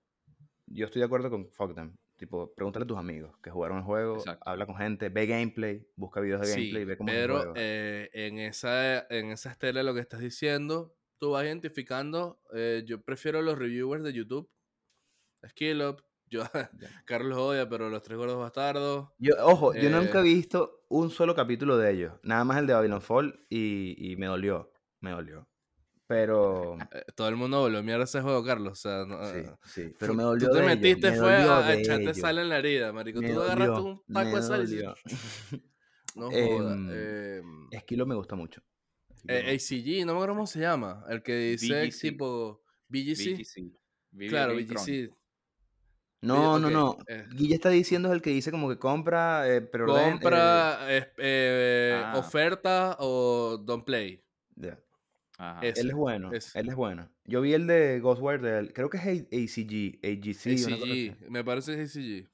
yo 0.66 0.86
estoy 0.86 1.00
de 1.00 1.06
acuerdo 1.06 1.30
con 1.30 1.48
fuck 1.50 1.74
them. 1.74 1.96
Tipo, 2.20 2.54
pregúntale 2.54 2.84
a 2.84 2.88
tus 2.88 2.98
amigos 2.98 3.36
que 3.42 3.50
jugaron 3.50 3.78
el 3.78 3.84
juego, 3.84 4.16
Exacto. 4.18 4.46
habla 4.46 4.66
con 4.66 4.76
gente, 4.76 5.08
ve 5.10 5.26
gameplay, 5.26 5.88
busca 5.96 6.20
videos 6.20 6.42
de 6.42 6.46
Sí, 6.46 6.46
gameplay, 6.48 6.84
ve 6.84 6.96
cómo 6.98 7.14
es 7.14 7.20
el 7.20 7.24
pero 7.24 7.26
juego. 7.26 7.54
eh, 7.54 8.08
en, 8.12 8.38
esa, 8.38 9.06
en 9.10 9.30
esa 9.30 9.50
estela 9.50 9.80
de 9.80 9.84
lo 9.84 9.94
que 9.94 10.00
estás 10.00 10.20
diciendo, 10.20 10.96
tú 11.18 11.30
vas 11.32 11.44
identificando. 11.44 12.42
eh, 12.54 12.82
yo 12.86 13.02
prefiero 13.02 13.42
los 13.42 13.58
reviewers 13.58 14.02
de 14.04 14.12
YouTube. 14.12 14.50
Skill 15.46 15.82
Up. 15.82 16.04
Yo, 16.26 16.44
Carlos 17.06 17.38
odia, 17.38 17.68
pero 17.68 17.90
los 17.90 18.02
tres 18.02 18.18
gordos 18.18 18.38
bastardos. 18.38 19.10
Yo, 19.18 19.34
ojo, 19.44 19.74
yo 19.78 19.90
nunca 19.90 20.20
he 20.20 20.22
Eh, 20.22 20.24
visto 20.24 20.84
un 20.88 21.10
solo 21.10 21.34
capítulo 21.34 21.76
de 21.76 21.90
ellos. 21.92 22.14
Nada 22.22 22.44
más 22.44 22.58
el 22.58 22.66
de 22.66 22.72
Babylon 22.74 23.02
Fall 23.02 23.46
y, 23.50 24.12
y 24.12 24.16
me 24.16 24.26
dolió. 24.26 24.72
Me 25.00 25.10
dolió. 25.10 25.48
Pero. 26.10 26.76
eh, 26.92 27.04
todo 27.14 27.28
el 27.28 27.36
mundo 27.36 27.60
volvió 27.60 27.78
a 27.78 27.82
mierda 27.82 28.02
ese 28.02 28.20
juego, 28.20 28.42
Carlos. 28.44 28.72
O 28.72 28.74
sea, 28.74 29.04
no, 29.06 29.24
Sí, 29.26 29.38
eh, 29.38 29.52
sí. 29.64 29.94
Pero 29.96 30.12
me 30.12 30.24
dolió. 30.24 30.48
Tú 30.48 30.54
te 30.54 30.60
de 30.60 30.66
metiste, 30.66 31.10
me 31.12 31.16
fue 31.18 31.32
dolió 31.36 31.54
a, 31.54 31.72
echarte 31.74 32.14
sal 32.14 32.38
en 32.38 32.48
la 32.48 32.58
herida, 32.58 32.92
marico. 32.92 33.20
me 33.22 33.32
Tú 33.32 33.40
agarraste 33.40 33.74
dolió, 33.74 34.02
un 34.06 34.12
taco 34.12 34.36
de 34.36 34.42
sal 34.42 34.68
y. 34.68 34.82
No 36.16 36.26
joda. 36.28 36.74
Em, 36.74 36.90
em, 36.90 37.68
Esquilo 37.70 38.04
me 38.06 38.16
gusta 38.16 38.34
mucho. 38.34 38.60
Eh. 39.28 39.54
ACG, 39.54 40.04
no 40.04 40.14
me 40.14 40.18
acuerdo 40.18 40.34
cómo 40.34 40.46
se 40.48 40.58
llama. 40.58 41.04
El 41.08 41.22
que 41.22 41.36
dice 41.56 41.84
BGC. 41.86 42.00
tipo 42.00 42.64
BGC. 42.88 43.36
BGC. 43.36 44.28
Claro. 44.28 44.54
BGC. 44.56 45.10
No, 46.22 46.58
no, 46.58 46.70
no. 46.70 46.98
eh. 47.06 47.24
Guille 47.36 47.54
está 47.54 47.68
diciendo 47.70 48.08
es 48.08 48.14
el 48.14 48.20
que 48.22 48.30
dice 48.30 48.50
como 48.50 48.68
que 48.68 48.78
compra, 48.78 49.48
eh, 49.48 49.60
pero 49.62 49.96
eh, 49.96 50.10
Compra, 50.10 50.92
es- 50.92 51.06
eh, 51.18 52.02
Ah. 52.04 52.14
oferta 52.18 52.96
o 52.98 53.56
don't 53.64 53.84
play. 53.84 54.20
ya. 54.56 54.76
Ajá. 55.42 55.60
Él 55.62 55.88
es 55.88 55.94
bueno. 55.94 56.32
ese. 56.32 56.58
Él 56.60 56.68
es 56.68 56.74
bueno. 56.74 57.10
Yo 57.24 57.40
vi 57.40 57.54
el 57.54 57.66
de 57.66 57.98
Ghostwire 58.00 58.42
del. 58.42 58.72
Creo 58.74 58.90
que 58.90 58.98
es 58.98 59.04
A- 59.06 59.08
ACG, 59.10 59.98
AGC. 60.04 60.46
ACG, 61.16 61.30
me 61.30 61.42
parece 61.42 61.74
que 61.76 61.82
es 61.82 61.96
ACG. 61.96 62.28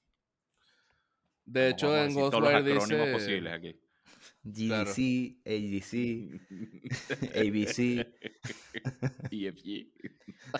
De 1.44 1.60
Vamos- 1.60 1.72
hecho, 1.72 1.86
vamos 1.86 2.00
en 2.00 2.08
decir 2.08 2.20
todos 2.22 2.32
los 2.32 2.42
Ghostwire 2.52 2.74
acrónimos 2.74 2.88
dice... 3.06 3.12
posibles 3.12 3.52
aquí. 3.52 3.80
Claro. 4.66 4.90
GDC, 4.90 5.36
AGC, 5.46 5.92
ABC. 7.36 8.06
EFG. 9.30 9.86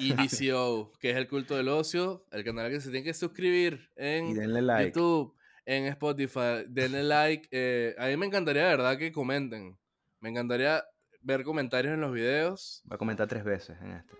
EDCO, 0.00 0.92
que 1.00 1.10
es 1.10 1.16
el 1.16 1.28
culto 1.28 1.56
del 1.56 1.68
ocio, 1.68 2.24
el 2.32 2.44
canal 2.44 2.66
al 2.66 2.72
que 2.72 2.80
se 2.80 2.90
tiene 2.90 3.04
que 3.04 3.14
suscribir 3.14 3.90
en 3.96 4.34
denle 4.34 4.62
like. 4.62 4.86
YouTube, 4.90 5.34
en 5.64 5.84
Spotify. 5.86 6.64
Denle 6.68 7.02
like. 7.04 7.48
eh, 7.50 7.94
a 7.98 8.06
mí 8.08 8.16
me 8.16 8.26
encantaría, 8.26 8.62
de 8.64 8.68
verdad, 8.76 8.98
que 8.98 9.12
comenten. 9.12 9.76
Me 10.20 10.30
encantaría 10.30 10.82
ver 11.26 11.42
comentarios 11.44 11.92
en 11.94 12.00
los 12.00 12.12
videos. 12.12 12.82
Voy 12.84 12.94
a 12.94 12.98
comentar 12.98 13.26
tres 13.26 13.44
veces 13.44 13.76
en 13.80 13.92
este. 13.92 14.14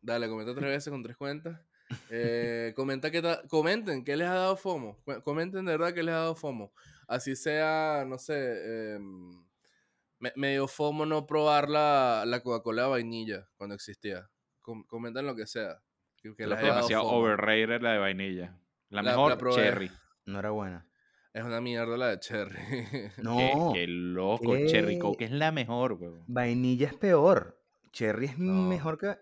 Dale, 0.00 0.28
comenta 0.28 0.54
tres 0.54 0.64
veces 0.70 0.90
con 0.90 1.02
tres 1.02 1.16
cuentas. 1.16 1.60
Eh, 2.10 2.72
comenta 2.74 3.10
qué 3.12 3.22
comenten 3.48 4.04
qué 4.04 4.16
les 4.16 4.26
ha 4.28 4.34
dado 4.34 4.56
FOMO. 4.56 4.98
Comenten 5.22 5.64
de 5.64 5.72
verdad 5.76 5.94
qué 5.94 6.02
les 6.02 6.14
ha 6.14 6.18
dado 6.18 6.34
FOMO. 6.34 6.72
Así 7.06 7.36
sea, 7.36 8.04
no 8.08 8.18
sé, 8.18 8.94
em, 8.96 9.44
me, 10.18 10.32
me 10.34 10.52
dio 10.52 10.66
FOMO 10.66 11.06
no 11.06 11.26
probar 11.26 11.68
la, 11.68 12.24
la 12.26 12.40
Coca-Cola 12.40 12.82
de 12.84 12.88
vainilla 12.88 13.48
cuando 13.56 13.74
existía. 13.76 14.28
Com- 14.62 14.84
comenten 14.84 15.26
lo 15.26 15.36
que 15.36 15.46
sea. 15.46 15.80
Que, 16.20 16.34
que 16.34 16.46
les 16.46 16.58
dado 16.58 16.74
demasiado 16.76 17.04
FOMO. 17.04 17.18
overrated 17.18 17.80
la 17.82 17.92
de 17.92 17.98
vainilla. 17.98 18.58
La, 18.88 19.02
La- 19.02 19.10
mejor, 19.10 19.32
la. 19.38 19.54
Cherry. 19.54 19.90
No 20.24 20.38
era 20.40 20.50
buena. 20.50 20.88
Es 21.36 21.44
una 21.44 21.60
mierda 21.60 21.96
la 21.98 22.08
de 22.08 22.18
Cherry. 22.20 22.58
No. 23.22 23.36
Qué, 23.74 23.80
qué 23.80 23.86
loco, 23.88 24.56
Cherry 24.66 24.94
¿qué? 24.94 24.98
Coke 25.00 25.24
es 25.26 25.30
la 25.32 25.52
mejor, 25.52 25.92
weón. 25.92 26.24
Vainilla 26.26 26.86
es 26.88 26.94
peor. 26.94 27.60
Cherry 27.92 28.26
es 28.26 28.38
No. 28.38 28.54
mejor 28.66 28.96
que. 28.96 29.18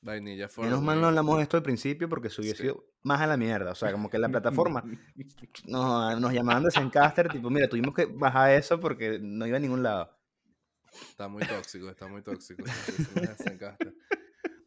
vainilla 0.00 0.48
for 0.48 0.64
Menos 0.64 0.80
mal 0.80 0.98
no 1.00 1.08
hablamos 1.08 1.36
de 1.36 1.42
esto 1.42 1.58
al 1.58 1.62
principio 1.62 2.08
porque 2.08 2.30
se 2.30 2.40
hubiese 2.40 2.56
Sí. 2.56 2.62
sido 2.62 2.84
más 3.02 3.20
a 3.20 3.26
la 3.26 3.36
mierda. 3.36 3.72
O 3.72 3.74
sea, 3.74 3.92
como 3.92 4.08
que 4.08 4.18
la 4.18 4.28
plataforma 4.74 4.82
nos, 5.66 6.18
nos 6.18 6.32
llamaban 6.32 6.64
de 6.64 6.70
Zencaster, 6.70 7.28
tipo, 7.28 7.50
mira, 7.50 7.68
tuvimos 7.68 7.94
que 7.94 8.06
bajar 8.06 8.52
eso 8.52 8.80
porque 8.80 9.18
no 9.20 9.46
iba 9.46 9.58
a 9.58 9.60
ningún 9.60 9.82
lado. 9.82 10.10
Está 11.10 11.28
muy 11.28 11.42
tóxico, 11.42 11.90
está 11.90 12.06
muy 12.08 12.22
tóxico. 12.22 12.64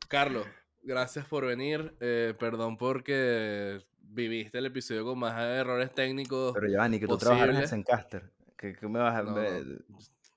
Carlos, 0.07 0.45
gracias 0.83 1.25
por 1.25 1.45
venir. 1.45 1.95
eh, 1.99 2.35
perdón 2.39 2.77
porque 2.77 3.79
viviste 4.13 4.57
el 4.57 4.65
episodio 4.67 5.05
con 5.05 5.19
más 5.19 5.37
errores 5.39 5.93
técnicos. 5.93 6.53
Pero 6.53 6.67
Giovanni, 6.67 6.99
que 6.99 7.07
tú 7.07 7.17
trabajaras 7.17 7.61
en. 7.61 7.67
Zencaster. 7.67 8.31
Que, 8.57 8.75
que 8.75 8.87
me 8.87 8.99
vas 8.99 9.15
a 9.15 9.23
No, 9.23 9.33
ver? 9.33 9.63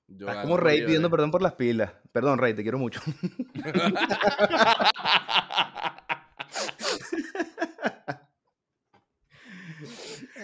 yo 0.07 0.27
Estás 0.27 0.35
gano 0.35 0.41
como 0.43 0.57
Rey 0.57 0.83
pidiendo 0.85 1.09
perdón 1.09 1.31
por 1.31 1.41
las 1.41 1.53
pilas. 1.53 1.91
Perdón, 2.11 2.39
Rey, 2.39 2.53
te 2.53 2.63
quiero 2.63 2.77
mucho. 2.79 3.01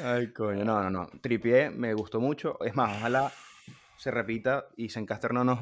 Ay, 0.03 0.31
coño. 0.33 0.65
No, 0.65 0.81
no, 0.83 0.89
no. 0.89 1.09
Tripié, 1.21 1.69
me 1.69 1.93
gustó 1.93 2.19
mucho. 2.19 2.61
Es 2.63 2.75
más, 2.75 2.97
ojalá 2.97 3.31
se 3.97 4.11
repita 4.11 4.65
y 4.75 4.89
Zencaster 4.89 5.33
no 5.33 5.43
nos. 5.43 5.59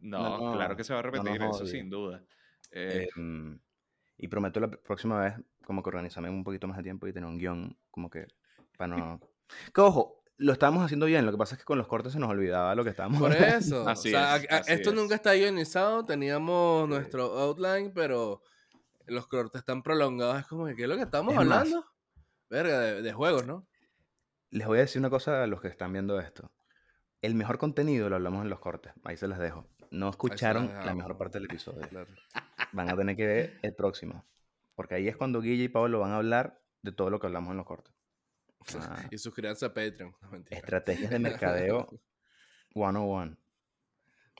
No, 0.00 0.50
No, 0.50 0.56
claro 0.56 0.76
que 0.76 0.84
se 0.84 0.92
va 0.92 1.00
a 1.00 1.02
no 1.02 1.10
repetir, 1.10 1.42
eso 1.42 1.66
sin 1.66 1.88
duda. 1.88 2.22
Eh, 2.70 3.08
em, 3.16 3.58
y 4.22 4.28
prometo 4.28 4.60
la 4.60 4.68
próxima 4.70 5.20
vez, 5.20 5.34
como 5.66 5.82
que 5.82 5.88
organizarme 5.90 6.30
un 6.30 6.44
poquito 6.44 6.66
más 6.68 6.76
de 6.78 6.82
tiempo 6.84 7.06
y 7.06 7.12
tener 7.12 7.28
un 7.28 7.38
guion, 7.38 7.76
como 7.90 8.08
que. 8.08 8.26
Para 8.78 8.96
no. 8.96 9.20
Que 9.74 9.80
ojo, 9.80 10.22
lo 10.38 10.52
estábamos 10.52 10.84
haciendo 10.84 11.06
bien. 11.06 11.26
Lo 11.26 11.32
que 11.32 11.38
pasa 11.38 11.56
es 11.56 11.58
que 11.58 11.64
con 11.64 11.76
los 11.76 11.86
cortes 11.88 12.12
se 12.12 12.18
nos 12.18 12.30
olvidaba 12.30 12.74
lo 12.74 12.84
que 12.84 12.90
estábamos 12.90 13.20
Por 13.20 13.32
eso. 13.36 13.86
Así 13.88 14.08
o 14.08 14.12
sea, 14.12 14.36
es, 14.36 14.50
a- 14.50 14.54
a- 14.54 14.58
así 14.60 14.72
esto 14.72 14.90
es. 14.90 14.96
nunca 14.96 15.14
está 15.16 15.34
guionizado. 15.34 16.04
Teníamos 16.06 16.88
nuestro 16.88 17.24
outline, 17.38 17.92
pero 17.94 18.42
los 19.06 19.26
cortes 19.26 19.58
están 19.60 19.82
prolongados. 19.82 20.38
Es 20.40 20.46
como 20.46 20.66
que, 20.66 20.74
¿qué 20.76 20.84
es 20.84 20.88
lo 20.88 20.96
que 20.96 21.02
estamos 21.02 21.34
Es 21.34 21.38
más. 21.40 21.58
hablando? 21.58 21.84
Verga, 22.48 22.78
de, 22.80 23.02
de 23.02 23.12
juegos, 23.12 23.44
¿no? 23.46 23.66
Les 24.50 24.66
voy 24.66 24.78
a 24.78 24.82
decir 24.82 25.00
una 25.00 25.10
cosa 25.10 25.42
a 25.42 25.46
los 25.46 25.60
que 25.60 25.68
están 25.68 25.92
viendo 25.92 26.20
esto. 26.20 26.50
El 27.22 27.34
mejor 27.34 27.58
contenido 27.58 28.08
lo 28.08 28.16
hablamos 28.16 28.42
en 28.42 28.50
los 28.50 28.60
cortes. 28.60 28.92
Ahí 29.04 29.16
se 29.16 29.26
las 29.28 29.38
dejo. 29.38 29.66
No 29.92 30.08
escucharon 30.08 30.72
la 30.86 30.94
mejor 30.94 31.18
parte 31.18 31.38
del 31.38 31.44
episodio. 31.44 31.86
Claro. 31.88 32.08
Van 32.72 32.88
a 32.88 32.96
tener 32.96 33.14
que 33.14 33.26
ver 33.26 33.58
el 33.60 33.74
próximo. 33.74 34.24
Porque 34.74 34.94
ahí 34.94 35.06
es 35.06 35.16
cuando 35.16 35.42
Guille 35.42 35.64
y 35.64 35.68
Pablo 35.68 36.00
van 36.00 36.12
a 36.12 36.16
hablar 36.16 36.62
de 36.80 36.92
todo 36.92 37.10
lo 37.10 37.20
que 37.20 37.26
hablamos 37.26 37.50
en 37.50 37.58
los 37.58 37.66
cortes. 37.66 37.92
Ah, 38.80 39.06
Y 39.10 39.18
suscríbanse 39.18 39.66
a 39.66 39.74
Patreon. 39.74 40.14
No, 40.22 40.44
estrategias 40.48 41.10
de 41.10 41.18
mercadeo 41.18 41.88
101. 42.72 43.36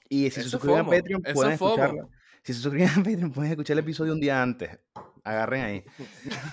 Y 0.08 0.30
si 0.30 0.42
se 0.42 0.48
suscriben 0.48 0.80
a 0.80 0.86
Patreon, 0.86 1.22
pueden 1.34 1.52
escucharlo. 1.52 2.08
Si 2.42 2.52
se 2.52 2.60
suscriben 2.60 2.88
a 2.88 2.94
Patreon, 2.96 3.32
pueden 3.32 3.52
escuchar 3.52 3.74
el 3.74 3.84
episodio 3.84 4.12
un 4.12 4.20
día 4.20 4.42
antes. 4.42 4.76
Agarren 5.22 5.62
ahí. 5.62 5.84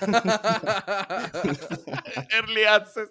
Early 2.31 2.63
access. 2.65 3.09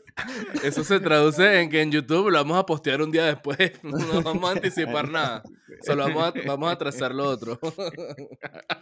Eso 0.62 0.84
se 0.84 1.00
traduce 1.00 1.60
en 1.60 1.70
que 1.70 1.82
en 1.82 1.90
YouTube 1.90 2.30
lo 2.30 2.38
vamos 2.38 2.56
a 2.56 2.64
postear 2.64 3.02
un 3.02 3.10
día 3.10 3.24
después. 3.24 3.58
No 3.82 4.22
vamos 4.22 4.48
a 4.48 4.52
anticipar 4.52 5.08
nada. 5.10 5.42
Solo 5.82 6.04
vamos 6.04 6.22
a, 6.22 6.32
vamos 6.46 6.72
a 6.72 6.78
trazar 6.78 7.12
lo 7.12 7.24
otro. 7.24 7.58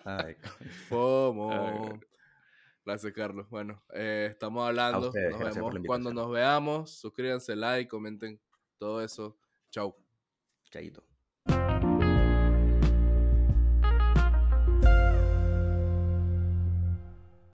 Ay, 0.04 0.36
FOMO. 0.88 1.98
Gracias, 2.84 3.12
Carlos. 3.14 3.48
Bueno, 3.48 3.82
eh, 3.94 4.28
estamos 4.30 4.66
hablando. 4.66 5.08
ustedes, 5.08 5.38
nos 5.38 5.54
vemos 5.54 5.74
cuando 5.86 6.12
nos 6.12 6.30
veamos. 6.30 6.90
Suscríbanse, 6.90 7.56
like, 7.56 7.88
comenten 7.88 8.38
todo 8.78 9.02
eso. 9.02 9.38
Chau. 9.70 9.96
Chaito. 10.70 11.15